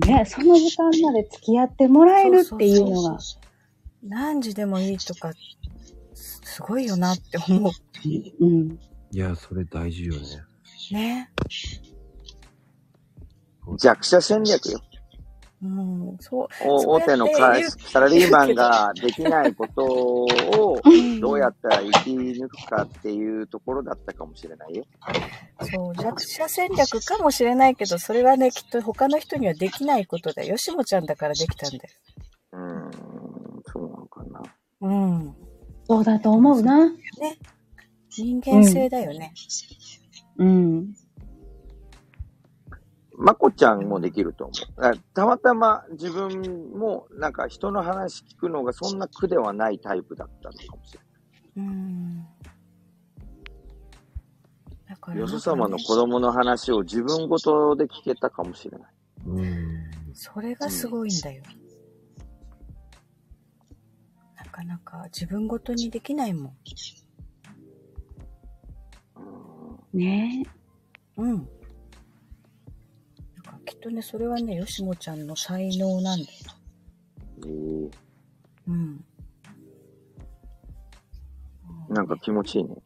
[0.00, 0.06] う。
[0.06, 3.18] ね、その時間まで付き合ってもらえるっていうのが。
[4.02, 5.32] 何時でもいいとか、
[6.12, 7.72] すすごいよなって思う。
[8.40, 8.78] うん。
[9.10, 10.20] いや、それ大事よね。
[10.92, 11.30] ね。
[13.78, 14.80] 弱者戦略よ。
[15.64, 16.48] うん、そう。
[16.62, 20.26] お大手の会社サラリーマンができないことを
[21.20, 24.84] どうやったら生き抜くかっていうところだったかもしれないよ。
[25.62, 30.50] そう、弱者戦略かもしれないけど、それはね、きっと他の人にはできないことだよ。
[30.50, 31.82] よしもちゃんだからできたんだよ。
[32.52, 32.90] うーん、
[33.64, 34.42] そうなのかな。
[34.82, 35.34] うん。
[35.88, 36.92] そうだと思うな。
[38.10, 39.32] 人間性だよね。
[40.36, 40.94] うん。
[43.16, 44.84] まこちゃんもできると思う。
[44.84, 51.00] あたまたま自分もなんか人の話聞くのがそんな苦ではないタイプだったのかもしれ
[51.56, 52.26] うん。
[54.88, 55.20] だからない。
[55.20, 58.90] よそ様の子供の話を自分ごとで聞けたかもしれない。
[59.26, 60.14] うん。
[60.14, 61.42] それがすごいんだよ。
[64.36, 66.52] なかなか自分ごとにできないもん。
[69.16, 70.44] うんね
[71.16, 71.48] うん。
[73.64, 76.38] きっとね、それはね、よしもちゃんの才能なんだよ。
[77.38, 77.90] えー
[78.66, 79.04] うん。
[81.88, 82.70] なんか気持ちいいね。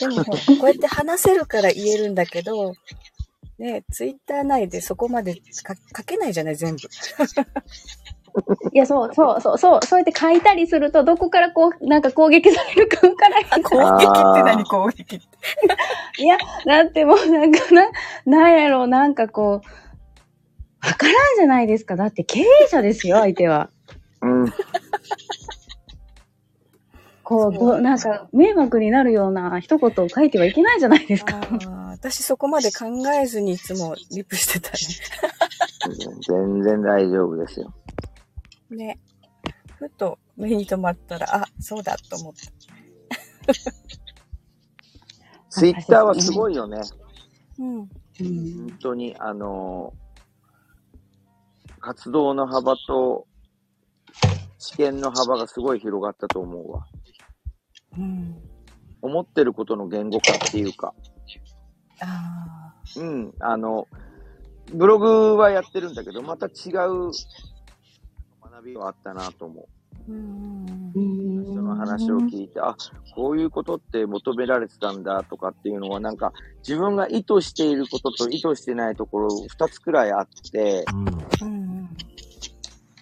[0.00, 0.32] でもこ
[0.62, 2.74] うやって話せるから言えるんだけど、
[3.58, 6.82] ね、ツイッター内でそこまでか書けないじゃない、全部。
[8.72, 13.62] いや、そう、そう、そう、そう、そうやって書いたりすると、どこからこう、なんか攻撃されるかわからへん。
[13.64, 15.26] 攻撃って何攻撃って？
[16.22, 16.36] いや、
[16.66, 17.90] だってもうなんかな、
[18.26, 21.96] なんやろう、なんかこう、わからんじゃないですか。
[21.96, 23.70] だって経営者ですよ、相手は。
[24.22, 24.52] うん。
[27.24, 31.40] こう、そうどなんか、迷惑になるような一言を書いてはいけないじゃないですか。
[32.00, 34.70] 私そこまで考えずにいつもリプしてた
[36.28, 37.74] 全然大丈夫ですよ。
[38.70, 38.76] ね。
[38.76, 39.00] ね。
[39.78, 43.52] ふと目に留まったら、あ、そうだと思った。
[45.50, 46.80] ツイッターはすごいよね。
[47.58, 47.78] うん。
[47.78, 47.88] うん
[48.68, 49.92] 本当に、あの
[51.80, 53.26] 活動の幅と
[54.58, 56.86] 知見の幅がすごい広がったと思うわ。
[57.96, 58.36] うん。
[59.02, 60.94] 思ってることの言語化っていうか。
[62.00, 63.86] あうん、あの、
[64.72, 67.10] ブログはやってるんだけど、また違う
[68.42, 70.10] 学びはあったなと思う。
[70.10, 72.76] ーうんううんん人の話を聞いて、あ、
[73.14, 76.32] こういうことって求められてたんだとかっていうのは、なんか
[76.66, 80.84] 自分が意図していることと意図してないところ二つくらいあって。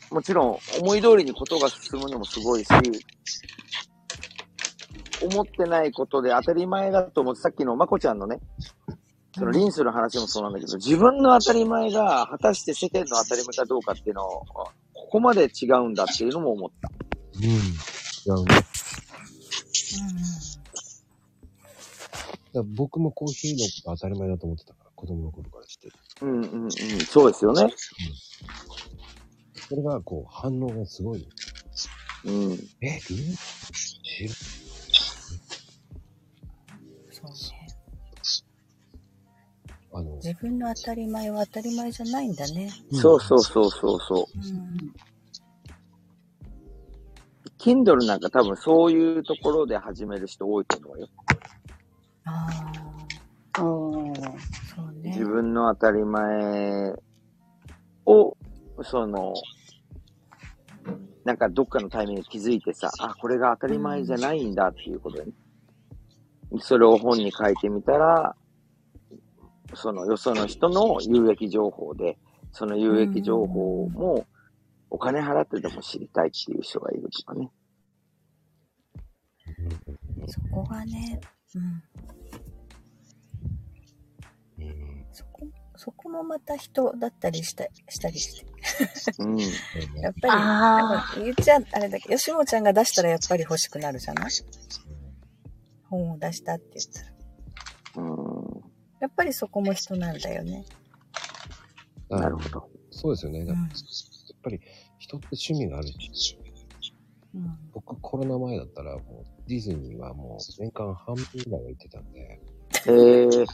[0.09, 2.70] もちろん思い通りにことが進むのもすごいし、
[5.23, 8.39] 思ってないことで当たり前だと思って、さっきのまこちゃんのね、
[9.36, 14.72] そのリンスの話もそうなんだけど、自分の当たり前が果たして世間の当たり前かどうかっていうのを、こ
[15.10, 16.90] こまで違うんだっていうのも思った。
[17.34, 17.44] うん。
[17.44, 18.54] 違うね。
[22.54, 25.92] だ僕もコーヒーのこと当たり前だと思ってたから、子供の頃から知ってる。
[26.22, 27.74] うんうんうん、そうですよね。
[29.68, 31.28] それが、こう、反応がすごい。
[32.24, 32.52] うん。
[32.80, 34.30] え、知る
[37.10, 37.56] そうね。
[40.27, 42.69] 自分の当たり前は当たり前じゃないんだね。
[42.90, 44.24] そうそうそうそうそう。
[44.36, 44.93] うん。
[47.59, 51.09] Kindle なんか多分そういうところで始める人多いと思うよ。
[52.24, 52.48] あ
[53.53, 54.03] あ、そ
[54.82, 55.11] うね。
[55.11, 56.93] 自分の当たり前
[58.07, 58.36] を、
[58.82, 59.32] その、
[61.24, 65.32] なんかどっかのタイミングで気づいてさ、あ、これが当たり前じゃないんだっていうことでね。
[66.59, 68.35] それを本に書いてみたら、
[69.74, 72.18] そのよその人の有益情報で、
[72.52, 74.26] その有益情報も
[74.90, 77.51] お金払ってでも知りたいっていう人がいるとかね。
[80.28, 81.20] そこがね、
[84.59, 84.64] うん。
[84.64, 85.06] うん。
[85.12, 88.47] そこ、そこもまた人だったりしたしたりして。
[89.18, 89.38] うん。
[89.38, 89.47] や
[90.10, 94.30] っぱり、あでも言っちゃあれだけど、吉本ちゃんが出したらやっぱり欲しくなるじゃない？
[95.88, 97.01] 本を出したって言った
[98.01, 98.05] ら。
[98.05, 98.35] うん。
[99.01, 100.64] やっぱりそこも人なんだよね。
[102.09, 102.70] なるほど。
[102.90, 103.40] そうですよね。
[103.40, 103.56] うんやっ
[104.43, 104.60] ぱり
[104.98, 106.39] 人って趣味があるし、
[107.35, 107.59] うん。
[107.73, 112.40] 僕コロナ前だったらもうディズニーはもう年間半分ぐらいは行ってたんで、
[112.86, 113.47] えー、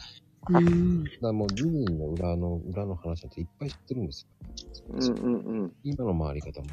[0.50, 1.04] うん。
[1.04, 4.84] だからもうディズニーの裏の、裏の話なんていっぱい知ってるんですよ。
[4.90, 5.72] うんうんうん。
[5.84, 6.66] 今の回り方も、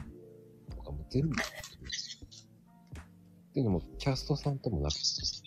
[0.76, 2.28] とかも全部知ってるんですよ。
[3.50, 5.44] っていうのも、キャストさんともなくてし、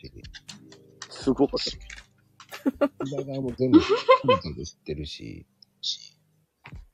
[1.10, 1.48] すごい。
[3.00, 3.80] 裏側も全部
[4.42, 5.46] 全部知ってるし、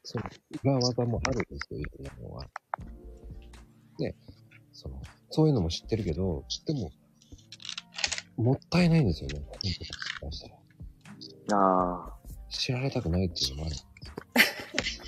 [0.03, 0.25] その
[0.65, 2.47] 裏技もあるんですよ、いろんなのは。
[3.99, 4.15] ね、
[4.73, 5.01] その、
[5.31, 6.91] そういうのも知ってるけど、でも、
[8.37, 10.55] もったいないんですよね、本当にしたら。
[11.61, 12.15] あ
[12.51, 13.77] 知られたくないっていうのもある。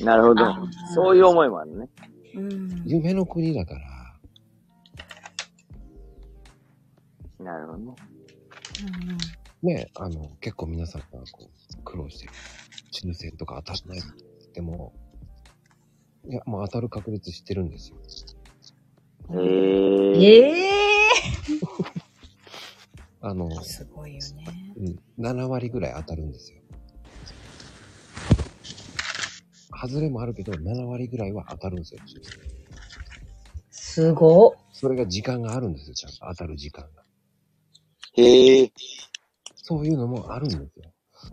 [0.00, 0.44] あ、なるほど
[0.94, 1.88] そういう思いもあるね。
[2.34, 2.82] うん。
[2.84, 4.00] 夢の国だから、
[7.44, 7.94] なるほどね。
[9.62, 12.32] ね、あの、結構皆さんがこう、苦労してる。
[12.92, 14.08] 抽選とか当たらないって
[14.40, 14.92] 言っても、
[16.28, 17.96] いや、もう当たる確率知ってるんですよ。
[19.30, 20.70] えー、え え
[23.20, 24.72] あの、すごいよね。
[24.76, 26.60] うん、7割ぐらい当たるんですよ。
[29.82, 32.00] 外れもあるけど、7割ぐらいは当たるんですよ。
[33.70, 34.52] すごっ。
[34.72, 37.02] それが時間があるんですよ、ちゃんと当たる時間が。
[38.14, 38.72] へえ
[39.70, 40.66] そういうのもあるんですよ。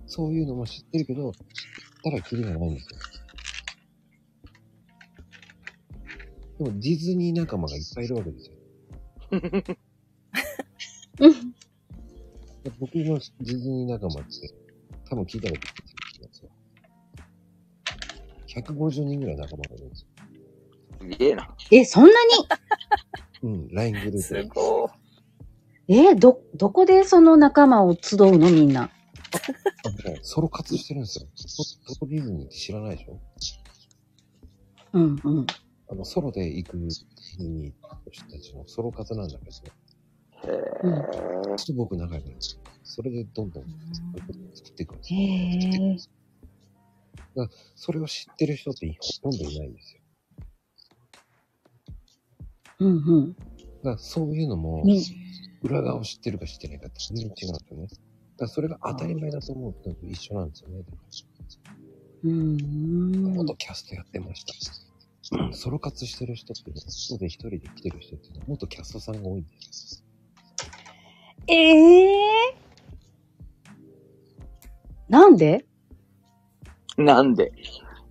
[0.06, 1.40] そういうのも知ってるけど、知っ
[2.04, 3.00] たらキリがないんですよ。
[6.60, 8.56] でもディズニー仲間がいっぱいいるわけですよ。
[12.80, 14.54] 僕のディズニー仲間って、
[15.10, 16.52] 多分聞いたこと聞いますよ。
[18.62, 20.10] 150人ぐらい仲間がいるんですよ。
[21.02, 21.56] すげえな。
[21.72, 22.12] え、そんな
[23.42, 24.44] うん、LINE グループすで。
[24.44, 25.07] ごに
[25.90, 28.90] え、ど、どこでその仲間を集うのみんな？
[30.22, 31.28] ソロ活してるんですよ。
[31.36, 33.20] ソソロディズニーって知らないでしょ？
[34.94, 35.48] うんうん。
[35.90, 37.06] あの、ソロで行くディズ
[37.40, 39.52] ニーの人たちのソロ活なんだけど、
[40.52, 42.38] へえちょっと僕仲良くなる。
[42.84, 43.64] それでどんどん
[44.54, 45.16] 作っていくんですへ
[47.36, 47.44] よ。
[47.46, 47.48] え。
[47.76, 50.02] それを知ってる人ってほとんどいないんですよ。
[52.80, 53.36] うんうん。
[53.84, 55.02] だそういうのも、み
[55.68, 57.88] 裏側を知ってるか知ってないかって全然違うんですよね。
[57.88, 58.00] だか
[58.40, 60.84] らそれが当たり前だと思うと一緒なんですよね。
[62.24, 63.56] うーん元。
[63.56, 64.54] キャストやってました。
[65.40, 70.06] うんソロ活してる人って、そうで一人で来てる人っていうのは元キャストさんが多いんです
[71.48, 72.18] ええ
[75.10, 75.66] なんで？
[76.98, 77.52] なんで？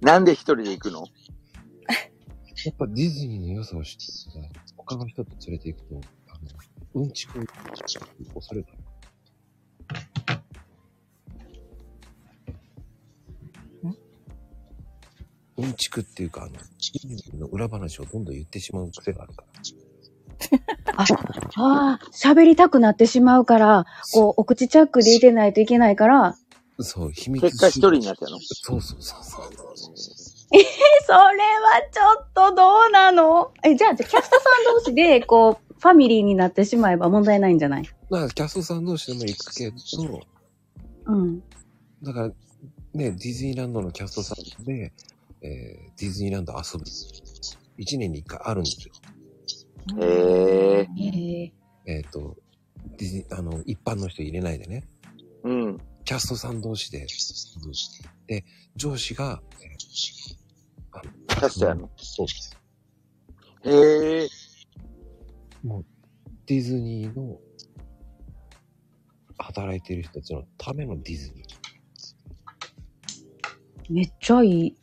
[0.03, 1.01] なんで一人で行くの？
[1.01, 1.07] よ。
[2.66, 3.97] やっぱディズニーの良さを知っ
[4.33, 6.01] てるから、他の人と連れて行くと、
[6.97, 7.47] うんちく
[8.35, 8.78] 恐れがある。
[15.59, 19.48] うんちくっていうか、あの、ディズニーの裏話をどんどん言ってしまう癖があるから。
[21.56, 26.36] ああ、喋りたくなってしまうから、こう、お口チャックでいてないといけないから、
[26.81, 28.39] そう、秘密結果一人になったの？
[28.40, 29.44] そうそうそうそう。
[30.52, 30.62] え、
[31.06, 33.52] それはちょっとどうなの？
[33.64, 37.82] え、じゃあ、じゃあキャストさん同士で、こう、ファミリーになってしまえば問題ないんじゃない？
[37.85, 39.77] だからキャストさん同士でも行くけど、
[41.07, 41.43] うん。
[42.03, 42.35] だから、ね、
[42.94, 44.93] ディズニーランドのキャストさんで、
[45.43, 46.85] えーディズニーランド遊ぶ。
[47.78, 48.94] 一年に一回あるんですよ。
[50.03, 50.07] へ
[50.81, 51.53] えへえ。
[51.86, 52.36] えっ、と、
[52.98, 54.85] ディズニー、あの、一般の人入れないでね。
[55.44, 55.78] うん。
[56.05, 57.07] キャストさん同士で、
[58.27, 58.44] で、
[58.77, 59.77] 上司が、えー
[60.93, 61.90] あのキャストやの？
[61.97, 62.57] そうです。
[63.65, 64.06] へえ
[65.66, 65.84] もう、
[66.47, 67.40] ディズニーの、
[69.36, 71.47] 働いてる人たちのためのディズニー。
[73.93, 74.76] めっちゃいい。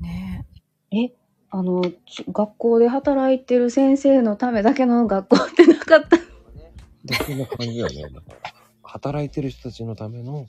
[0.00, 0.46] ね
[0.92, 1.12] え、
[1.50, 6.16] あの、ち学校で働いてる先生のためだけの学校ってなかった？
[7.04, 8.14] で、そんな感じだよね。
[8.14, 8.54] だから、
[8.84, 10.46] 働いてる人たちのための、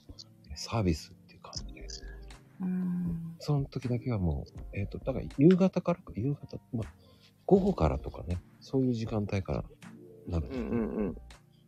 [0.52, 1.86] えサービスっていう感じで、
[2.60, 3.34] うん。
[3.40, 6.92] その時だけはもう、えっ、と、だから夕方からか、夕方、まあ、
[7.44, 9.64] 午後からとかね、そういう時間帯から
[10.26, 11.14] なるんですようんうんうん。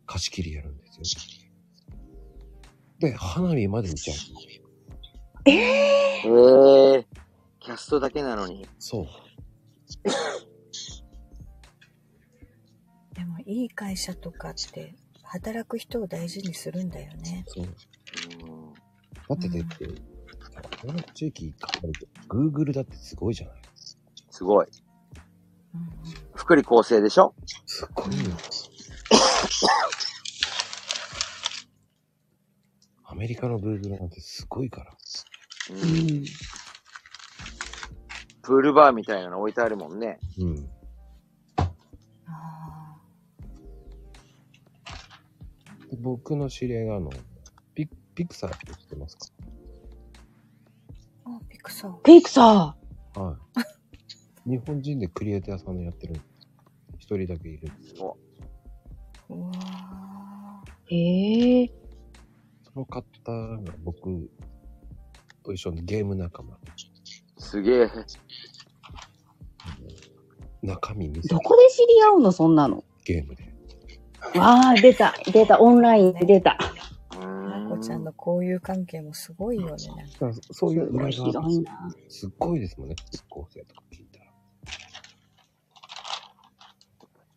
[0.07, 1.21] 貸し切りやるんですよ。
[2.97, 4.17] で、花火まで見ちゃう。
[5.45, 7.05] えええー、
[7.59, 8.65] キャストだけなのに。
[8.79, 9.07] そう。
[13.13, 17.43] でも、いい会社とかって、働く人を大事にするんだよね。
[17.45, 17.65] そう。
[17.65, 18.73] うん
[19.29, 19.85] だってだって、
[20.81, 23.61] この地域考えると、Google だってすごいじゃない
[24.31, 24.67] すごい。
[25.75, 27.33] うん福利厚生でしょ？
[27.65, 28.29] すごいよ。
[33.05, 34.91] アメリカの Google なんてすごいから。
[35.71, 35.73] う。
[35.73, 35.79] うん
[36.21, 36.25] ん。
[38.43, 40.19] プールバーみたいなの置いてあるもんね。
[40.39, 40.69] うん。
[41.57, 41.69] あ
[45.89, 47.09] で僕の知り合いがあの、
[47.73, 49.25] ピピクサーって知ってますか？
[51.25, 51.93] ーあ、ピクサー。
[52.03, 52.75] ピクサ
[53.15, 53.17] はい。
[54.47, 56.15] 日本人でクリエイターさんのやってる
[56.97, 57.67] 一人だけいる。
[59.29, 60.95] うわー。
[60.95, 61.71] へえ。
[62.63, 64.29] その方が僕
[65.43, 66.57] と一緒にゲーム仲間。
[67.37, 67.89] すげえ。
[70.61, 72.85] 中身見せどこで知り合うのそんなの？
[73.03, 73.53] ゲームで。
[74.39, 76.57] ああ、出た、出た、オンラインで出た。
[77.11, 77.19] うー。
[77.19, 79.77] ーんまこちゃんの交友関係もすごいよね。
[80.51, 81.11] そういう裏が。
[81.11, 82.95] すっごいですもんね、
[83.29, 83.83] 高校生とか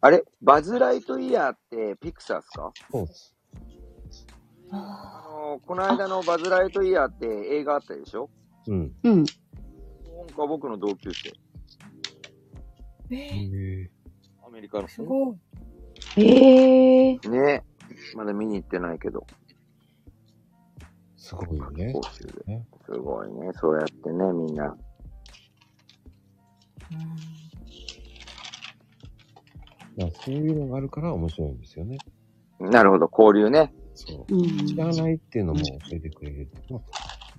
[0.02, 0.24] あれ？
[0.40, 2.72] バズ・ライトイヤーってピクサーっすか？
[2.90, 3.36] そうです。
[4.70, 8.30] ああの、この間のバズ・ライトイヤーって映画あったでしょ？
[8.66, 8.92] うん。
[9.02, 9.16] うん。
[9.16, 11.30] なんか僕の同級生。
[13.10, 13.16] ーえ
[13.84, 13.90] へ
[14.46, 14.84] アメリカの。
[14.84, 15.36] ー、すごい。
[16.16, 17.18] へえ。
[17.28, 17.64] ね
[18.16, 19.26] まだ見に行ってないけど。
[21.16, 21.92] すごいよね。
[22.86, 23.50] すごいね。
[23.60, 24.64] そうやってね、みんな。
[26.92, 27.49] うん
[30.00, 31.98] だからそういうのがあるから面白いんですよね。
[32.58, 33.72] なるほど、交流ね。
[33.94, 34.34] そう。
[34.34, 34.66] うん。
[34.66, 36.72] 知らないっていうのも教えてくれるって。
[36.72, 36.86] まあ、こ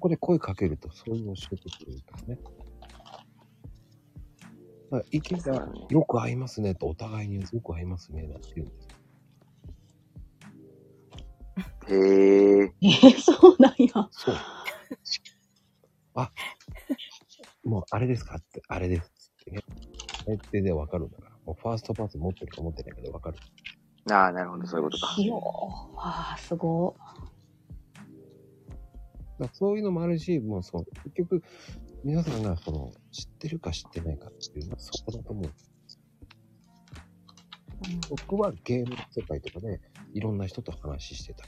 [0.02, 2.40] こで声かけると、そういうの教えてくれるからね。
[4.92, 8.92] だから意見がよく合いますねと、お互いによく合いますね、なんて言うんですよ。
[11.88, 12.74] へえ。
[12.82, 14.08] えー、そうなんや。
[14.12, 14.36] そう。
[16.14, 16.32] あ、
[17.64, 19.62] もうあれですかって、あれですってね。
[20.26, 21.31] 相手でわかるんだから。
[21.46, 23.38] ファーストパス持ってるか持ってないかでわかる。
[24.10, 25.22] ああ、なるほど、そういうことか。
[25.22, 25.96] よー。
[25.96, 26.96] わあ、すご
[29.40, 31.44] だそういうのもあるし、もうそう、結局、
[32.04, 35.52] 皆さんがその、知ってるか知ってないかっていうのはそこだと思う。
[38.10, 39.82] 僕はゲームの世界とかで、
[40.14, 41.46] いろんな人と話してた。
[41.46, 41.48] い。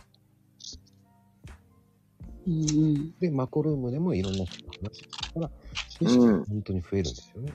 [2.47, 3.19] うんうん。
[3.19, 5.51] で、マコルームでもいろんな人と話してたから、
[5.89, 7.53] 知識が本当に増えるんですよね。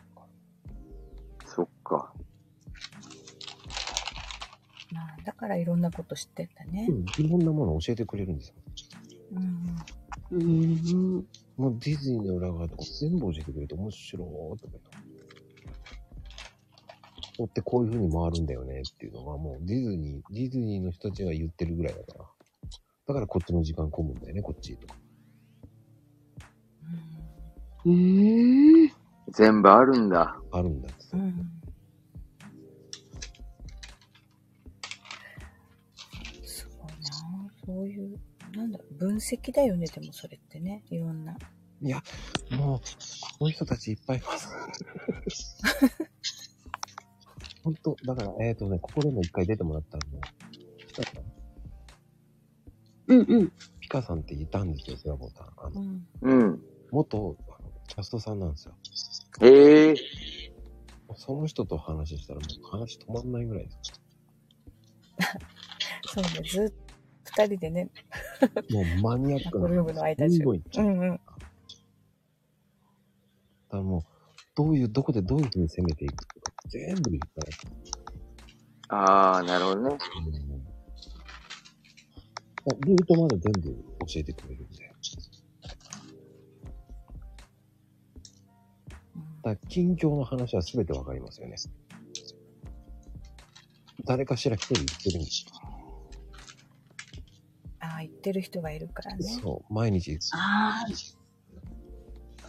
[4.93, 6.93] まあ、だからいろんなこと知ってんだねう。
[6.93, 8.55] ん、いろんなものを教えてくれるんですよ。
[9.32, 10.39] うん。
[10.39, 11.27] うん。
[11.56, 14.73] もうディズニーの裏側とか全部教えてくれると面白いとか
[17.39, 22.24] 言っってこういう風に回るんだよねっていうのはもうディズニー、ディズニーの人たちが言ってるぐらいだから。
[23.09, 24.94] だからこっちの時間混むんだよね、こっちとか。
[27.85, 28.93] うーん。
[29.31, 30.36] 全部あるんだ。
[30.51, 30.89] あるんだ
[39.19, 40.85] なんだよね、でもそれってね。
[40.90, 41.36] いろんな。
[41.81, 42.03] いや、
[42.51, 42.81] もう、
[43.39, 44.49] こういう人たちいっぱいいます。
[47.62, 50.03] 本当だから、えっ、ー、とね、ここでも一回出てもらったの、
[50.78, 51.24] ピカさん、
[53.09, 53.53] うんうん。
[53.81, 55.53] ピカさんっていたんですよ、スラボタン。
[55.57, 56.07] あの、うん。
[56.23, 56.62] うん。
[56.90, 58.74] 元、あのキャストさんなんですよ。
[59.43, 59.95] へえ。
[61.16, 64.01] その人と話したらもう話止まんないぐらいです。
[66.15, 66.77] そうね、ずっと
[67.43, 67.90] 二人でね、
[68.70, 70.86] もうマニアックなルームの間中すんごいっちゃう。
[70.86, 71.10] うんうん。
[71.10, 71.23] だか
[73.77, 74.02] らもう、
[74.55, 77.48] どういう、どこでどういう風に攻めていくとか、全部言ったら、
[78.90, 79.98] ああ、なるほどね。
[80.32, 80.69] うん
[82.81, 84.93] ルートまで全部教えてくれるんで。
[89.43, 91.56] だ近況の話は全てわかりますよね。
[94.05, 95.57] 誰かしら一人言ってるんですあ
[97.98, 99.24] あ、言ってる人がいるからね。
[99.42, 99.72] そう。
[99.72, 100.94] 毎日、リああ。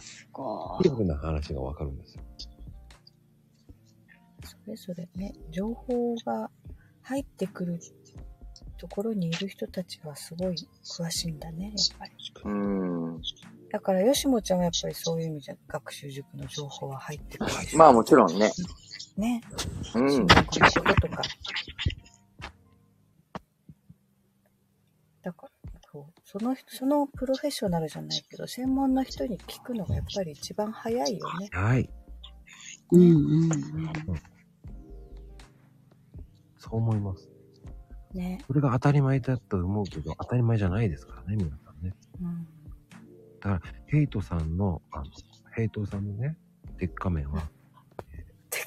[0.00, 0.88] すごい。
[0.88, 2.22] アルな話がわかるんですよ。
[4.44, 6.50] それぞれね、情報が
[7.02, 7.80] 入ってくる
[8.78, 10.54] ところにいる人たちはすごい
[10.84, 12.12] 詳しいんだね、やっぱり。
[12.44, 13.20] うん。
[13.70, 17.52] だから、よしもちゃんはやっぱりそういう意味じゃ、学習塾の情報は入ってくる。
[17.76, 18.52] まあもちろんね。
[19.16, 19.42] ね。
[19.94, 20.10] うん。
[20.10, 21.22] 進学のこととか。
[26.32, 31.48] その人、そのプロフェッショナルじゃないけど、専門の人に聞くのがやっぱり一番早いよね。
[31.50, 31.90] はい。
[32.92, 33.50] うんうんうん。
[36.56, 37.28] そう思います。
[38.14, 38.38] ね。
[38.46, 41.96] それが当たり前だと思うけど、当たり前じゃないですからね、皆さんね。
[42.22, 43.60] うん。
[43.86, 45.06] ヘイトさんの、あの、
[45.56, 46.36] ヘイトさんのね、
[46.78, 47.42] 鉄仮面は、
[48.50, 48.66] てか、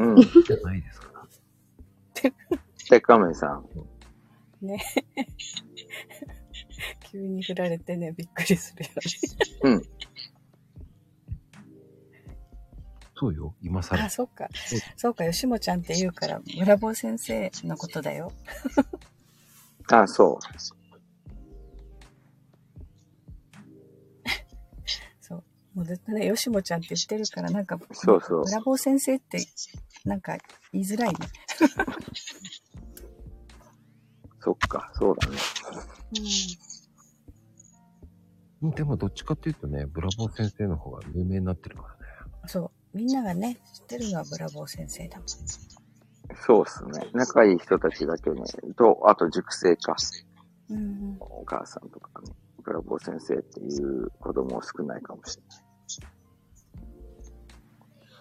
[0.00, 0.16] うん。
[0.20, 2.30] じゃないですから。
[2.90, 3.64] てかめさん。
[4.66, 4.78] ね。
[7.12, 8.90] 急に振られてね、びっくりするよ
[9.78, 9.84] ね。
[13.14, 14.08] そうよ、今更あ、。
[14.10, 14.48] そっか。
[14.96, 18.32] そうか、よしもちゃんって言うから、ブラボー先生のことだよ。
[19.88, 20.42] あ、そう。
[25.20, 25.44] そう。
[25.74, 29.46] もうずっとね、よしもちゃんって言ってるから、なんか、そうそうブラボー先生って、
[30.04, 30.38] なんか
[30.72, 31.14] 言いづらいね。
[34.40, 35.36] そっか、そうだね。
[36.18, 36.24] うん。
[38.62, 41.98] でもどっちかっていうとね、ブラボー先生の方が有名になってるからね。
[42.46, 42.96] そう。
[42.96, 45.26] みんながね、知ってるのはブラボー先生だもん。
[45.26, 47.10] そうっすね。
[47.12, 48.42] 仲いい人たちだけね。
[48.76, 49.96] と、あと塾生か。
[50.70, 51.16] うんうん。
[51.18, 52.32] お母さんとかね。
[52.64, 55.62] ブラボー先生っていう子供少ないかもしれない。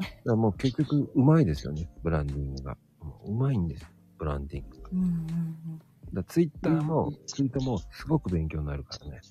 [0.02, 2.78] だからもう結局、うまいですよね、ブランディングが。
[3.00, 3.88] もううまいんですよ、
[4.18, 4.90] ブランディングが。
[4.92, 5.82] うんうん
[6.14, 9.22] だツイッターも、ツイートもすごく勉強になるからね。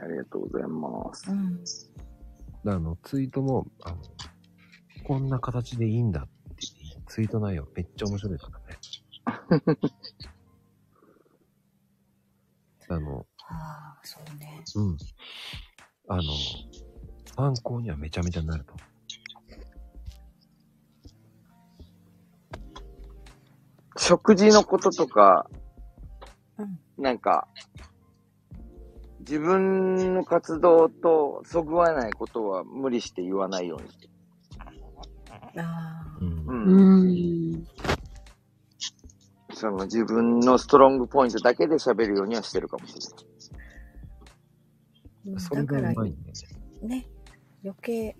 [0.00, 1.34] ありがとうございますう。
[1.34, 1.64] ん。
[2.70, 3.96] あの、ツイートも、あの、
[5.04, 6.30] こんな形でいいんだって
[7.08, 8.78] ツイート内容めっちゃ面白いからね。
[12.88, 14.62] あの、ああ、そうね。
[14.74, 14.96] うん。
[16.08, 16.22] あの、
[17.36, 18.82] 参考にはめちゃめちゃなると思
[23.96, 25.48] 食事のこととか、
[26.58, 27.48] うんなんか、
[29.26, 34.08] 自分の活動とそぐわないことは無理して言わないようにして。
[35.56, 36.24] あう。
[36.24, 37.66] うん。
[39.54, 43.00] その自分のストロングポイントだけで喋るようにはしてるかもしれ
[45.32, 45.36] ない。
[45.36, 45.40] あ。
[45.40, 46.16] それがだからうまいね。
[46.82, 47.06] ね、
[47.64, 48.16] 余計、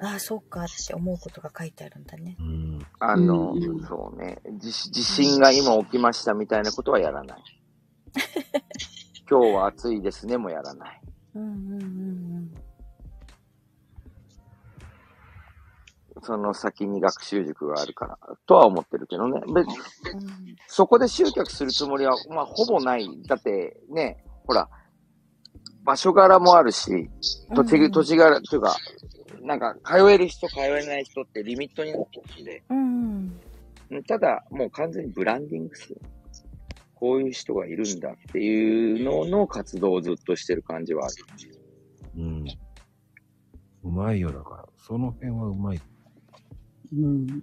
[0.00, 2.36] ああ、そうかって思うことが書いてあるんだね。
[2.40, 2.86] うん。
[2.98, 3.54] あの、
[3.86, 7.42] そうね地、地震が今起きましたみたいなことはやらない。
[9.28, 11.00] 今日は暑いですねもやらない。
[11.34, 12.66] うんうんうん
[16.22, 19.40] その先に学習塾があるから、とは思ってるけどね。
[19.54, 19.68] 別
[20.66, 23.06] そこで集客するつもりは、まあ、ほぼない。
[23.28, 24.68] だって、ね、ほら、
[25.84, 27.10] 場所柄もあるし、
[27.54, 28.76] 土地、うん土地柄、というか、
[29.42, 33.30] なんか、通える人、通えない人ってリミットになってるん
[34.00, 34.02] で。
[34.08, 36.00] ただ、もう完全にブランディングする。
[36.96, 41.14] こういう人がいるんだっていうのの活動をずっとしてる感じはある。
[42.16, 42.44] うん。
[43.84, 44.66] うまいよ、だから。
[44.78, 45.80] その辺はうまい。
[46.96, 47.42] うん。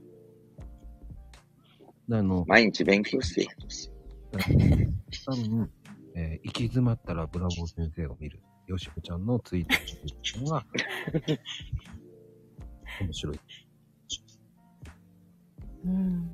[2.11, 3.49] あの、毎日勉強してよ。
[5.25, 5.71] 多分、
[6.15, 8.39] えー行き詰まったらブラボー先生を見る。
[8.67, 10.65] よしこちゃんのツイートっていうのが、
[13.01, 13.39] 面白い。
[15.85, 16.31] うん。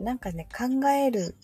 [0.00, 1.36] なんかね、考える、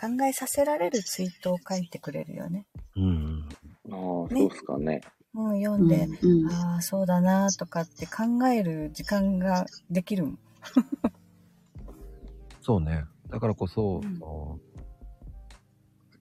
[0.00, 2.64] 考えさせられるツイートを書いてくれるよね。
[2.96, 3.46] うん。
[3.90, 5.02] ああ、ねそうっすかね。
[5.34, 6.50] うん、読んで、うん。
[6.50, 10.38] ああ、そうだなとかって考える時間ができる。
[12.62, 13.04] そうね。
[13.28, 14.18] だからこそ、うん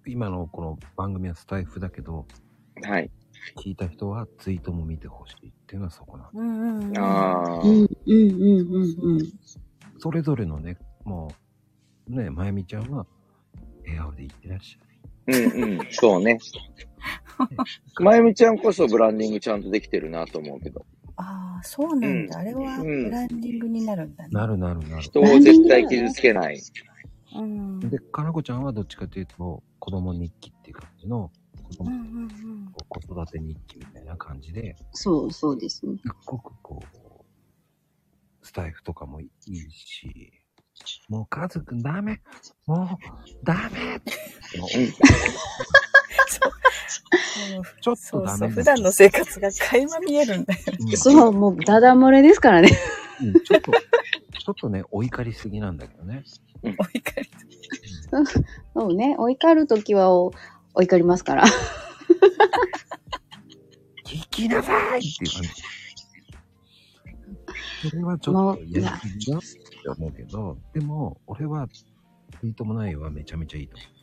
[0.05, 2.27] 今のこの番組はスタイフだけど、
[2.85, 3.09] はい。
[3.63, 6.29] 聞いた人はツイートも見てほしいっていうのはそこなの。
[6.33, 6.97] うんうんうん。
[6.97, 7.77] ああ、うん。
[7.77, 7.87] うん。
[8.05, 8.83] うん。
[9.01, 9.19] うん。
[9.99, 11.31] それぞれのね、も
[12.09, 13.05] う、ね、まゆみちゃんは、
[13.83, 14.93] 笑顔でいってらっしゃい。
[15.25, 16.37] うんうん、そうね。
[17.99, 20.85] まゆみちゃんこそブランディングちゃんとできてるなと思うけど。
[21.15, 22.39] ああ、そうなんだ。
[22.39, 24.29] うんあれはうんブランディングになるんだね。
[24.31, 25.01] なるなるなる。
[25.01, 26.59] 人を絶対傷つけない。
[27.35, 27.79] うん。
[27.79, 31.31] で、かなこちゃんはどっちかというと、子供日記っていう感じの、
[31.63, 32.73] 子供うんうんうん。
[32.89, 35.97] 子育て日記みたいな感じで、そう、そうですね。
[35.97, 40.31] すっごくこう、スタイフとかもいいし、
[41.09, 42.21] もうカズくんダメ
[42.65, 42.87] もう
[43.43, 44.01] ダメ
[47.81, 48.21] ちょっそうそう。
[48.21, 50.59] とダメ普段の生活が垣間見えるんだよ。
[50.79, 52.69] うんそう、もう、ダダ漏れですからね。
[53.21, 56.23] うんちょっと、ちょっとね、お怒りすぎなんだけどね。
[56.63, 57.29] お怒り。
[58.73, 59.15] そうね。
[59.17, 60.33] お怒るときはお、
[60.73, 61.45] お怒りますから。
[64.05, 65.49] 聞きなさいっていう感じ。
[67.89, 71.67] それはちょっとやりすぎだって思うけど、でも、俺は、
[72.41, 73.93] いいともないはめちゃめちゃいいと思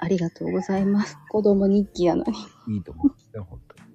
[0.00, 1.18] ありがとうございます。
[1.28, 2.32] 子供日記やのに。
[2.68, 2.72] う。
[2.72, 3.88] いいと思うんですよ、本当に。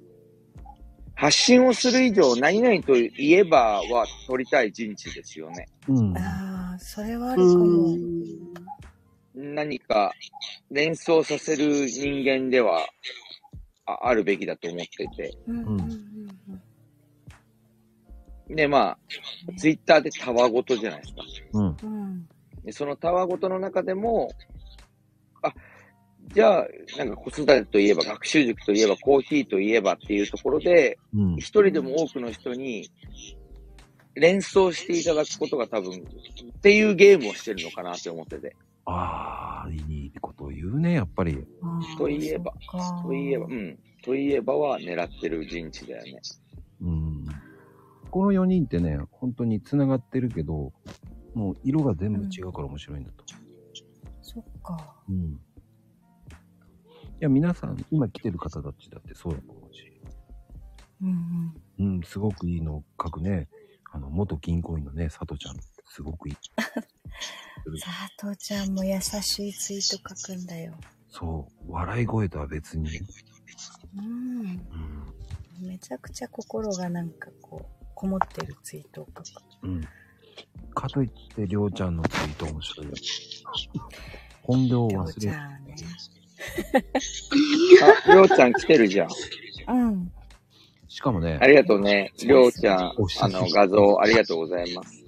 [1.15, 5.67] 発信をする以上、何々といえばは取りたい陣地ですよね。
[5.87, 6.17] うん。
[6.17, 7.95] ああ、それはあるかうも。
[7.95, 8.03] ん。
[9.35, 10.11] 何か
[10.69, 12.85] 連想させる人間では
[13.85, 15.37] ああるべきだと思ってて。
[15.47, 16.12] うんうんうん
[18.55, 18.97] で、まあ、
[19.57, 21.21] ツイッターでたわごとじゃないですか。
[21.53, 22.27] うん。
[22.63, 24.31] で、そのたわごとの中でも、
[25.41, 25.53] あ、
[26.33, 26.67] じゃあ、
[26.97, 31.35] なんか子育てといえば、学習塾といえば、コーヒーといえばっていうところで、うん。
[31.35, 32.89] 一人でも多くの人に
[34.15, 38.55] 連想していただくことが多分、っていうゲームをしてるのかなって思ってて。
[38.85, 41.37] ああ、いいことを言うね、やっぱり。
[41.97, 42.53] といえば
[43.03, 43.79] といえば、うん。
[44.03, 46.21] といえばは狙ってる陣地だよね。
[46.81, 47.12] うん。
[48.13, 50.71] この4人ってね、本当に繋がってるけど、
[51.33, 53.25] もう色が全部違うから面白いんだと。
[54.21, 55.01] そっか。
[55.09, 55.31] うん。
[55.31, 55.37] い
[57.21, 59.99] や、皆さん、今来てる方たちだってそうだと思うし。
[61.01, 61.95] うんうん。
[61.95, 63.49] うん、すごくいいの書くね。
[63.91, 65.55] あの、元銀行員のね、佐藤ちゃん、
[65.87, 66.35] すごくいい。
[66.61, 70.75] 佐藤ちゃんも優しいツイート書くんだよ。
[71.09, 72.91] そう、笑い声とは別に、
[73.97, 74.63] うん。
[75.61, 79.25] うん、めちゃくちゃ心がなんかこう、こもってるツイートを書く。
[79.63, 79.81] うん。
[80.75, 82.93] かといって、りょうちゃんのツイート面白いよ。
[84.41, 85.75] 本領をりょう忘れ、ちゃんね。
[88.05, 89.09] あ、りょうちゃん来てるじゃん。
[89.69, 90.11] うん。
[90.89, 92.11] しかもねあ、りがとうね。
[92.19, 92.93] りょうちゃんあ
[93.29, 95.05] の、画像ありがとうございます。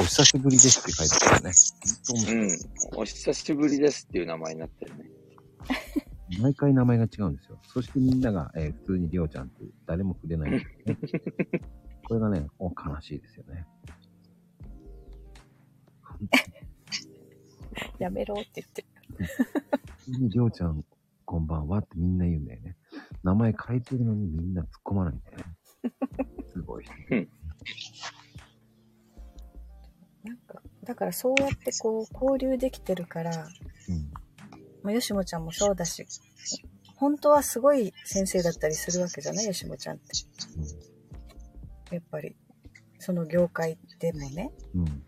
[0.00, 1.52] お久しぶりですって書いてあるよね。
[2.94, 3.00] うん。
[3.00, 5.04] お久しぶりですっていう名前になってるね。
[6.40, 7.58] 毎回名前が違うんですよ。
[7.64, 11.60] そしてみんなが、えー普通にりょうちゃんって誰も触れないんですよね。
[12.08, 13.66] これがね、お悲しいですよね。
[17.98, 18.88] やめろって言ってる。
[20.30, 20.82] りょうちゃん、
[21.26, 22.78] こんばんはってみんな言うんだよね。
[23.22, 25.44] 名前変えてるのにみんな突っ込まないんだよね。
[26.50, 26.92] すごい人。
[30.24, 34.10] なんか、だからそうやってこう、交流できてるから、うん。
[34.82, 36.06] まあ、よしもちゃんもそうだし、
[36.96, 40.06] 本当はすごい先生だったりするわけじゃないよしもちゃんって。
[41.90, 42.36] やっぱり、
[42.98, 44.52] その業界でもね。
[44.74, 44.80] うん。
[44.82, 45.02] うん。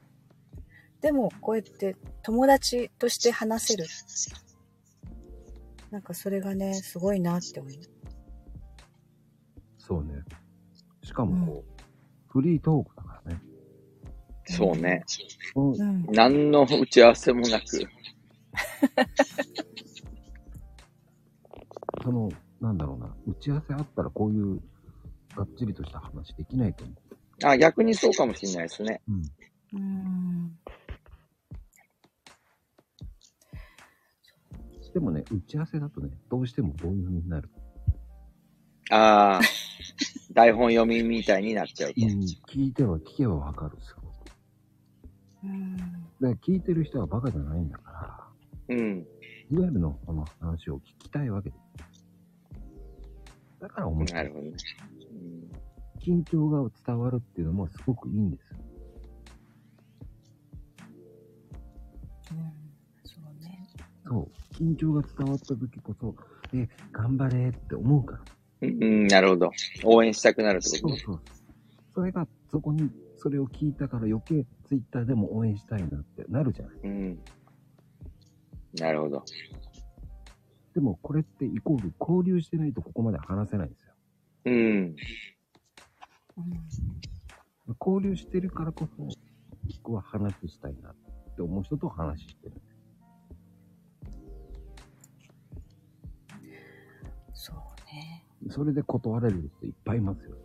[1.01, 3.87] でも、こうやって友達として話せる。
[5.91, 7.73] なんかそれがね、すごいなって思う。
[9.79, 10.23] そうね。
[11.03, 11.71] しかもこう、
[12.29, 13.41] フリートークだからね。
[14.47, 15.05] そうね。
[15.57, 16.07] うん。
[16.13, 17.67] 何の打ち合わせもなく。
[22.03, 22.31] その、
[22.61, 24.63] なんだろうな、打ち合わせあったらこういう、
[25.37, 26.95] がっちりとした話できないと思
[27.45, 29.01] あ、逆にそうかもしれないですね。
[29.09, 29.13] う。
[29.13, 29.83] うん。
[29.83, 30.59] うん。
[34.93, 37.49] でもね、打ち合わせだとね、どうしても棒読みになる。
[38.91, 39.41] ああ、
[40.35, 42.01] 台本読みみたいになっちゃうと。
[42.03, 42.21] うん。
[42.49, 44.15] 聞いては聞けばわかる、すごく。
[45.45, 45.77] うん。
[45.77, 47.93] だから聞いてる人はバカじゃないんだか
[48.69, 49.07] ら、うん。
[49.51, 51.71] リアルのこの話を聞きたいわけです。
[53.61, 54.23] だから面白い。
[54.25, 54.53] なるほどね。
[56.01, 58.59] 緊張が伝わるっていうのもすごくいいんですよ。
[62.33, 62.37] うん。
[63.05, 63.69] そうね。
[64.07, 64.31] そう。
[64.55, 66.15] 緊張が伝わった時こそ、
[66.53, 68.23] え、頑張れって思うから。
[68.63, 69.51] うん、うんなるほど。
[69.85, 70.95] 応援したくなるってこと？
[70.95, 71.01] ね。
[71.05, 71.21] そうそう。
[71.95, 76.75] それが、そこに、それを聞いたから余計ツイッターでも応援したいなってなるじゃない。
[76.85, 77.19] うん。
[78.75, 79.25] なるほど。
[80.73, 83.95] でもこれってイコール交流してないとここまで話せないんですよ。
[84.45, 84.97] うん。
[87.67, 87.77] うん。
[87.81, 89.09] 交流してるからこそ、
[89.85, 90.95] 僕は話したいなっ
[91.37, 92.53] て思う人と話してる。
[97.33, 97.57] そう
[97.93, 98.27] ね。
[98.51, 100.37] それで断られる人いっぱいいますよ。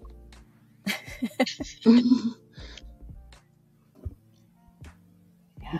[5.59, 5.72] いや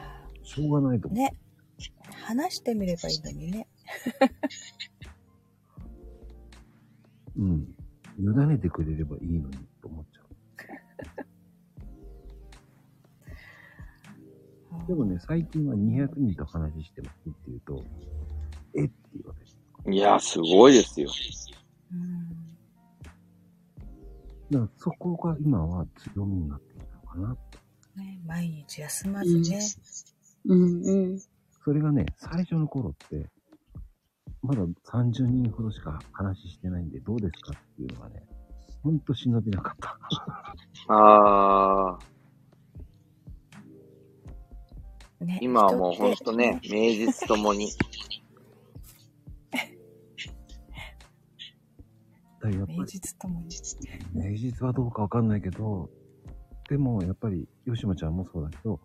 [0.44, 1.20] しょうがないと思う。
[1.20, 1.38] ね。
[2.24, 3.68] 話してみればいいのにね。
[7.38, 7.76] うん。
[8.18, 10.26] 委ねてくれればいいのにと思っちゃう。
[14.88, 17.84] でもね、最近は200人と話してますって言うと、
[18.76, 19.45] えって言われ
[19.91, 19.94] る。
[19.94, 21.10] いや、すごいですよ。
[21.91, 22.30] うん。
[24.52, 27.38] だからそこが今は強みになってきたのかな。
[27.95, 29.60] ね、毎日休まずね。
[30.45, 31.20] うんうん。
[31.64, 33.30] それがね、最初の頃って、
[34.41, 38.24] まだ30人ほどしか話してないんで、どうですかっていうのがね、
[38.86, 39.98] ほんと忍びなかった。
[40.94, 41.98] あ
[45.20, 47.72] あ、ね今はもうほんとね、名実ともに。
[49.52, 49.57] だ
[52.41, 53.48] からやっぱり名実ともに。
[54.14, 55.90] 名実はどうかわかんないけど、
[56.70, 58.80] でもやっぱり、吉野ちゃんもそうだけど、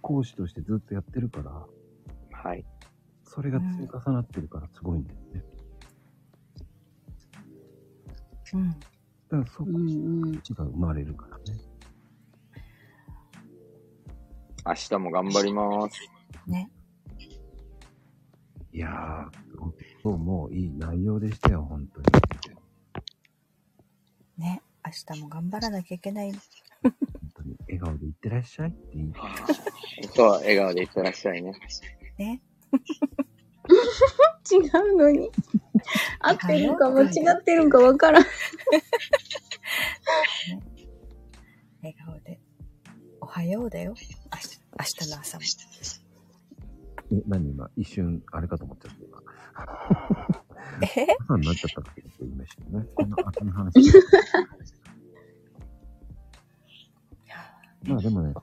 [0.00, 1.64] 講師としてずっとやってるから、
[2.32, 2.64] はい。
[3.22, 5.44] それが積み重なってるからすごいんだよね。
[5.44, 5.55] うん。
[9.28, 10.32] だからそこうんうん。
[10.32, 11.44] が生まれるからね。
[14.64, 16.00] 明日も頑張ります。
[16.46, 16.70] ね。
[18.72, 18.92] いやー、
[20.02, 22.06] 今日もいい内容でしたよ、本当に。
[24.38, 24.62] ね。
[24.84, 26.32] 明日も頑張らなきゃいけない。
[26.32, 26.40] 本
[27.34, 29.12] 当に笑顔でいってらっしゃいって言い
[30.14, 31.52] そう、笑顔でいってらっしゃいね。
[32.18, 32.42] ね。
[34.50, 34.58] 違
[34.92, 35.30] うのに。
[36.20, 37.06] 合ってるか間違
[37.38, 38.24] ってるかわからん。
[41.82, 42.40] 笑顔で。
[43.20, 43.90] おはようだよ。
[43.90, 44.18] 明日
[44.78, 45.44] 明日の朝も。
[47.12, 49.22] え、何今、一瞬、あれかと思っちゃった、今。
[50.96, 51.06] え？
[51.20, 52.86] 朝になっちゃったかって言いましたよね。
[52.94, 53.80] こんな朝の話。
[57.86, 58.34] まあでもね、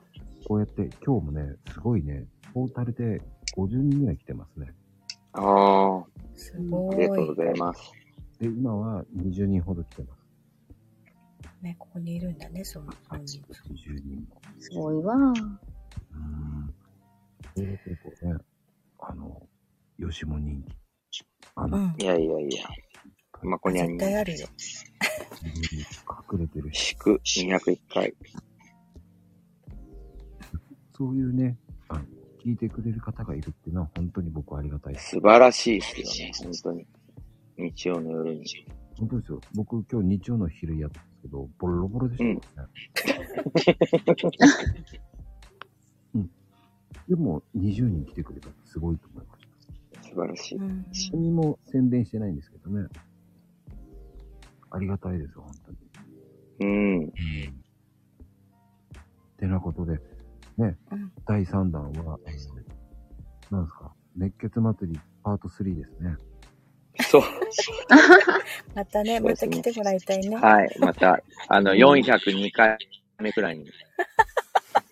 [0.48, 3.20] こうやって、今日もね、すごいね、トータルで
[3.56, 4.74] 50人ぐらい来てますね。
[5.34, 6.04] ああ、
[6.34, 6.96] すごい。
[6.96, 7.92] ありがとうございます。
[8.40, 10.24] で、今は20人ほど来てます。
[11.62, 12.86] ね、ここにいるんだね、そう。
[13.08, 13.42] あ20
[14.04, 14.40] 人も。
[14.58, 15.14] すごいわ。
[15.14, 16.74] うーん。
[17.54, 18.36] それで結構ね、
[19.00, 19.42] あの、
[19.98, 20.62] 吉も人
[21.10, 21.24] 気。
[21.54, 21.94] あの、うん。
[21.98, 22.68] いやいやいや。
[23.42, 24.46] まこにゃんに絶対あるよ。
[26.32, 28.14] 隠れてるし、祝201回。
[30.96, 31.58] そういうね、
[32.44, 35.12] 聞いてくれる方がいるっていうのは本当に僕はありがたいです。
[35.12, 36.86] 素晴らしいですよね、本当に。
[37.56, 38.44] 日曜の夜に。
[38.98, 39.40] 本当ですよ。
[39.54, 42.40] 僕今日日曜の昼やったんですけど、ボロボロでしたもんね。
[46.14, 46.30] うん。
[47.08, 49.46] でも20人来てくれたってすごいと思いまし
[49.96, 50.02] た。
[50.02, 50.58] 素晴らしい。
[50.58, 50.84] うん。
[51.12, 52.86] 何も宣伝してないんですけどね。
[54.70, 55.78] ありがたいですよ、本当に。
[56.60, 56.98] うん。
[57.04, 57.10] うん。
[59.38, 59.98] てなことで、
[60.56, 66.16] ね、うん第3弾は、えー、なんですか、熱血祭りパート3ですね。
[67.10, 67.22] そう。
[68.74, 70.36] またね、また来てもらいたいね。
[70.36, 70.76] はい。
[70.78, 72.78] また、あの、402回
[73.18, 73.68] 目くらいに。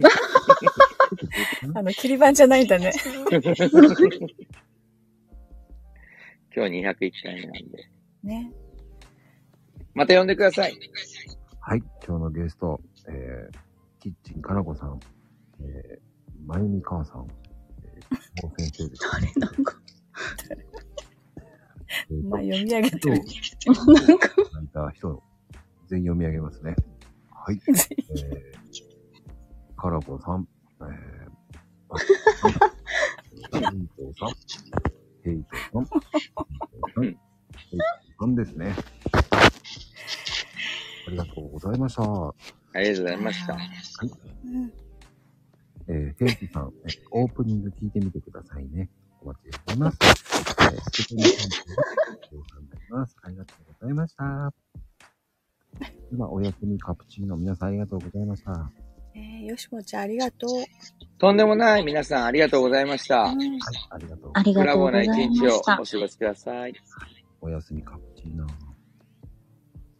[1.75, 2.93] あの、切り板じゃないんだね。
[6.55, 7.89] 今日201回目なんで。
[8.25, 8.53] ね。
[9.95, 10.77] また呼んでください。
[11.61, 13.59] はい、今日のゲスト、えー、
[14.01, 14.99] キッチンかなこさん、
[15.61, 17.27] えー、まゆみかわさん、
[17.85, 19.33] えー、もう先生です、ね。
[19.37, 19.81] なんか、
[22.11, 23.17] えーとまあ、読み上げてる。
[23.17, 24.29] なんか、
[24.63, 25.23] いた人、
[25.89, 26.75] 全員読み上げますね。
[27.31, 27.61] はい。
[27.67, 27.83] えー、
[29.77, 30.49] カラボさん、
[30.81, 30.89] えー、
[31.91, 31.99] あ
[33.61, 34.35] ヘイトさん、
[35.25, 35.85] ヘイトさん、
[37.03, 37.19] ヘイト
[38.19, 38.75] さん、ですね。
[41.09, 42.03] ありがとうございました。
[42.03, 42.35] あ
[42.81, 43.55] りがとうございました。
[43.55, 43.57] う
[44.49, 44.73] ん
[45.93, 48.89] えー、ヘイトさん、えオープニング聞いてみてくださいね。
[49.21, 49.99] お待ちしております。
[50.01, 51.49] えー、ステキな感じで
[52.33, 53.17] ご参加になります。
[53.23, 54.55] ありがとうございました。
[56.11, 58.53] では、おやすみカプチーノ、皆さんありがとうございました。
[58.53, 58.71] は
[59.15, 60.51] えー、よしもちゃんありがとう。
[61.19, 63.25] とんでもない皆さんありがとうございました。
[63.25, 63.61] うんい、
[63.91, 64.31] ありがとう。
[64.33, 65.77] ありがとうブラボーなござい一日をましたお。
[65.77, 66.75] 過ごしください。
[67.43, 68.47] おやすみカプチーノ。
[68.47, 68.53] ね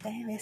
[0.05, 0.39] おやすみ